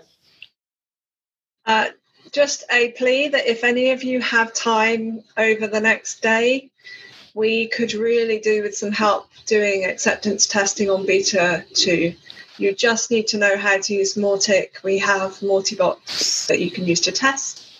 Uh, 1.65 1.87
just 2.31 2.63
a 2.71 2.91
plea 2.91 3.27
that 3.29 3.47
if 3.47 3.63
any 3.63 3.91
of 3.91 4.03
you 4.03 4.19
have 4.21 4.53
time 4.53 5.23
over 5.37 5.67
the 5.67 5.79
next 5.79 6.21
day, 6.21 6.71
we 7.35 7.67
could 7.67 7.93
really 7.93 8.39
do 8.39 8.63
with 8.63 8.75
some 8.75 8.91
help 8.91 9.27
doing 9.45 9.85
acceptance 9.85 10.47
testing 10.47 10.89
on 10.89 11.05
beta 11.05 11.63
2. 11.73 12.13
You 12.57 12.73
just 12.73 13.11
need 13.11 13.27
to 13.27 13.37
know 13.37 13.57
how 13.57 13.79
to 13.79 13.93
use 13.93 14.15
Mautic. 14.15 14.83
We 14.83 14.97
have 14.99 15.39
Multibox 15.39 16.47
that 16.47 16.59
you 16.59 16.69
can 16.69 16.85
use 16.85 17.01
to 17.01 17.11
test, 17.11 17.71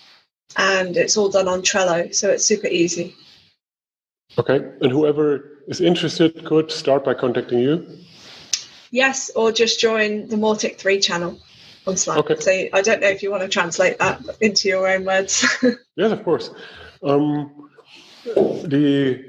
and 0.56 0.98
it's 0.98 1.18
all 1.18 1.30
done 1.30 1.48
on 1.48 1.62
Trello, 1.62 2.14
so 2.14 2.30
it's 2.30 2.46
super 2.46 2.68
easy. 2.68 3.16
Okay, 4.38 4.56
and 4.82 4.92
whoever 4.92 5.53
is 5.68 5.82
interested 5.82 6.44
could 6.46 6.72
start 6.72 7.04
by 7.04 7.14
contacting 7.14 7.60
you. 7.60 7.86
Yes, 8.92 9.32
or 9.36 9.52
just 9.52 9.80
join 9.80 10.28
the 10.28 10.36
Mautic 10.36 10.78
3 10.78 11.00
channel 11.00 11.40
on 11.88 11.98
Slack. 11.98 12.18
Okay. 12.20 12.40
So 12.40 12.52
I 12.74 12.82
don't 12.82 13.02
know 13.02 13.08
if 13.08 13.24
you 13.24 13.32
want 13.32 13.44
to 13.44 13.50
translate 13.50 13.98
that 14.00 14.22
into 14.40 14.68
your 14.68 14.88
own 14.88 15.06
words. 15.06 15.46
yes, 15.96 16.12
of 16.12 16.24
course. 16.24 16.52
Um, 17.02 17.70
die, 18.68 19.20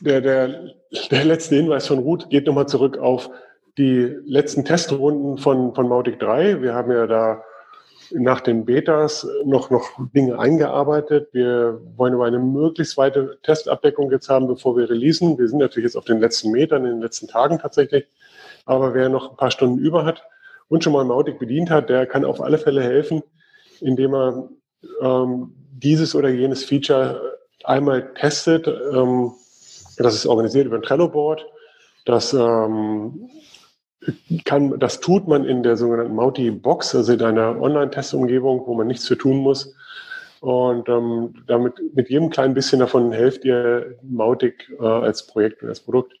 der, 0.00 0.20
der, 0.20 0.70
der 1.10 1.24
letzte 1.24 1.56
Hinweis 1.56 1.86
von 1.86 1.98
Ruth 1.98 2.28
geht 2.30 2.46
nochmal 2.46 2.68
zurück 2.68 2.98
auf 2.98 3.30
die 3.78 4.16
letzten 4.24 4.64
Testrunden 4.64 5.38
von, 5.38 5.74
von 5.74 5.88
Mautic 5.88 6.18
3. 6.18 6.60
Wir 6.60 6.74
haben 6.74 6.90
ja 6.90 7.06
da 7.06 7.42
nach 8.12 8.40
den 8.40 8.64
Betas 8.64 9.26
noch, 9.44 9.70
noch 9.70 9.90
Dinge 10.14 10.38
eingearbeitet. 10.38 11.28
Wir 11.32 11.80
wollen 11.96 12.14
aber 12.14 12.26
eine 12.26 12.38
möglichst 12.38 12.96
weite 12.96 13.38
Testabdeckung 13.42 14.10
jetzt 14.10 14.28
haben, 14.28 14.46
bevor 14.46 14.76
wir 14.76 14.88
releasen. 14.88 15.38
Wir 15.38 15.48
sind 15.48 15.58
natürlich 15.58 15.88
jetzt 15.88 15.96
auf 15.96 16.04
den 16.04 16.20
letzten 16.20 16.50
Metern, 16.50 16.84
in 16.84 16.92
den 16.92 17.00
letzten 17.00 17.28
Tagen 17.28 17.58
tatsächlich. 17.58 18.06
Aber 18.64 18.94
wer 18.94 19.08
noch 19.08 19.30
ein 19.30 19.36
paar 19.36 19.50
Stunden 19.50 19.78
über 19.78 20.04
hat 20.04 20.22
und 20.68 20.84
schon 20.84 20.92
mal 20.92 21.04
Mautic 21.04 21.38
bedient 21.38 21.70
hat, 21.70 21.88
der 21.88 22.06
kann 22.06 22.24
auf 22.24 22.40
alle 22.40 22.58
Fälle 22.58 22.82
helfen, 22.82 23.22
indem 23.80 24.14
er 24.14 24.48
ähm, 25.00 25.54
dieses 25.72 26.14
oder 26.14 26.28
jenes 26.28 26.64
Feature 26.64 27.38
einmal 27.64 28.12
testet. 28.14 28.66
Ähm, 28.66 29.32
das 29.96 30.14
ist 30.14 30.26
organisiert 30.26 30.66
über 30.66 30.76
ein 30.76 30.82
Trello-Board. 30.82 31.44
Das 32.04 32.32
ähm, 32.32 33.28
kann, 34.44 34.78
das 34.78 35.00
tut 35.00 35.28
man 35.28 35.44
in 35.44 35.62
der 35.62 35.76
sogenannten 35.76 36.14
Mauti-Box, 36.14 36.94
also 36.94 37.12
in 37.12 37.22
einer 37.22 37.60
Online-Testumgebung, 37.60 38.66
wo 38.66 38.74
man 38.74 38.86
nichts 38.86 39.06
für 39.06 39.18
tun 39.18 39.38
muss. 39.38 39.74
Und 40.40 40.88
ähm, 40.88 41.34
damit 41.46 41.74
mit 41.94 42.08
jedem 42.08 42.30
kleinen 42.30 42.54
bisschen 42.54 42.78
davon 42.78 43.10
helft 43.10 43.44
ihr 43.44 43.96
Mautic 44.02 44.70
äh, 44.78 44.84
als 44.84 45.26
Projekt 45.26 45.62
und 45.62 45.68
als 45.68 45.80
Produkt. 45.80 46.14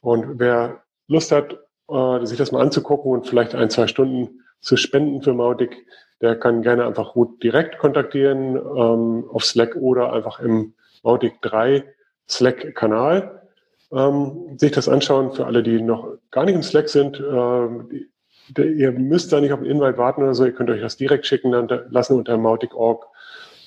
Und 0.00 0.38
wer 0.38 0.82
Lust 1.08 1.32
hat, 1.32 1.58
äh, 1.88 2.24
sich 2.24 2.38
das 2.38 2.52
mal 2.52 2.62
anzugucken 2.62 3.10
und 3.10 3.26
vielleicht 3.26 3.54
ein, 3.54 3.70
zwei 3.70 3.88
Stunden 3.88 4.44
zu 4.60 4.76
spenden 4.76 5.22
für 5.22 5.34
Mautic, 5.34 5.86
der 6.20 6.36
kann 6.36 6.62
gerne 6.62 6.86
einfach 6.86 7.16
Ruth 7.16 7.42
direkt 7.42 7.78
kontaktieren 7.78 8.56
ähm, 8.56 9.24
auf 9.32 9.44
Slack 9.44 9.76
oder 9.76 10.12
einfach 10.12 10.40
im 10.40 10.74
Mautic 11.02 11.40
3 11.42 11.84
Slack-Kanal 12.28 13.47
ähm, 13.92 14.58
sich 14.58 14.72
das 14.72 14.88
anschauen. 14.88 15.32
Für 15.32 15.46
alle, 15.46 15.62
die 15.62 15.80
noch 15.80 16.18
gar 16.30 16.44
nicht 16.44 16.54
im 16.54 16.62
Slack 16.62 16.88
sind, 16.88 17.18
äh, 17.20 18.62
ihr 18.62 18.92
müsst 18.92 19.32
da 19.32 19.40
nicht 19.40 19.52
auf 19.52 19.60
den 19.60 19.70
Invite 19.70 19.98
warten 19.98 20.22
oder 20.22 20.34
so. 20.34 20.44
Ihr 20.44 20.52
könnt 20.52 20.70
euch 20.70 20.80
das 20.80 20.96
direkt 20.96 21.26
schicken 21.26 21.52
dann 21.52 21.68
lassen 21.90 22.16
unter 22.16 22.36
mautic.org 22.36 23.06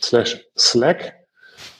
slash 0.02 0.44
Slack. 0.58 1.16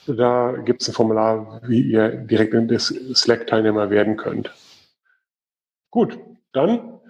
Da 0.06 0.52
gibt 0.64 0.82
es 0.82 0.88
ein 0.88 0.94
Formular, 0.94 1.60
wie 1.66 1.82
ihr 1.82 2.08
direkt 2.10 2.54
in 2.54 2.68
das 2.68 2.86
Slack-Teilnehmer 3.14 3.90
werden 3.90 4.16
könnt. 4.16 4.52
Gut, 5.90 6.18
dann 6.52 7.00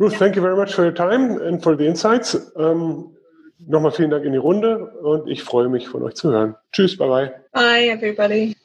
Ruth, 0.00 0.18
thank 0.18 0.34
you 0.34 0.42
very 0.42 0.56
much 0.56 0.74
for 0.74 0.84
your 0.84 0.94
time 0.94 1.40
and 1.40 1.62
for 1.62 1.76
the 1.76 1.86
insights. 1.86 2.52
Ähm, 2.56 3.12
Nochmal 3.66 3.92
vielen 3.92 4.10
Dank 4.10 4.24
in 4.24 4.32
die 4.32 4.38
Runde 4.38 4.90
und 5.02 5.28
ich 5.28 5.42
freue 5.42 5.68
mich 5.68 5.88
von 5.88 6.02
euch 6.02 6.14
zu 6.14 6.32
hören. 6.32 6.56
Tschüss, 6.72 6.96
bye 6.96 7.08
bye. 7.08 7.32
Bye, 7.52 7.90
everybody. 7.90 8.56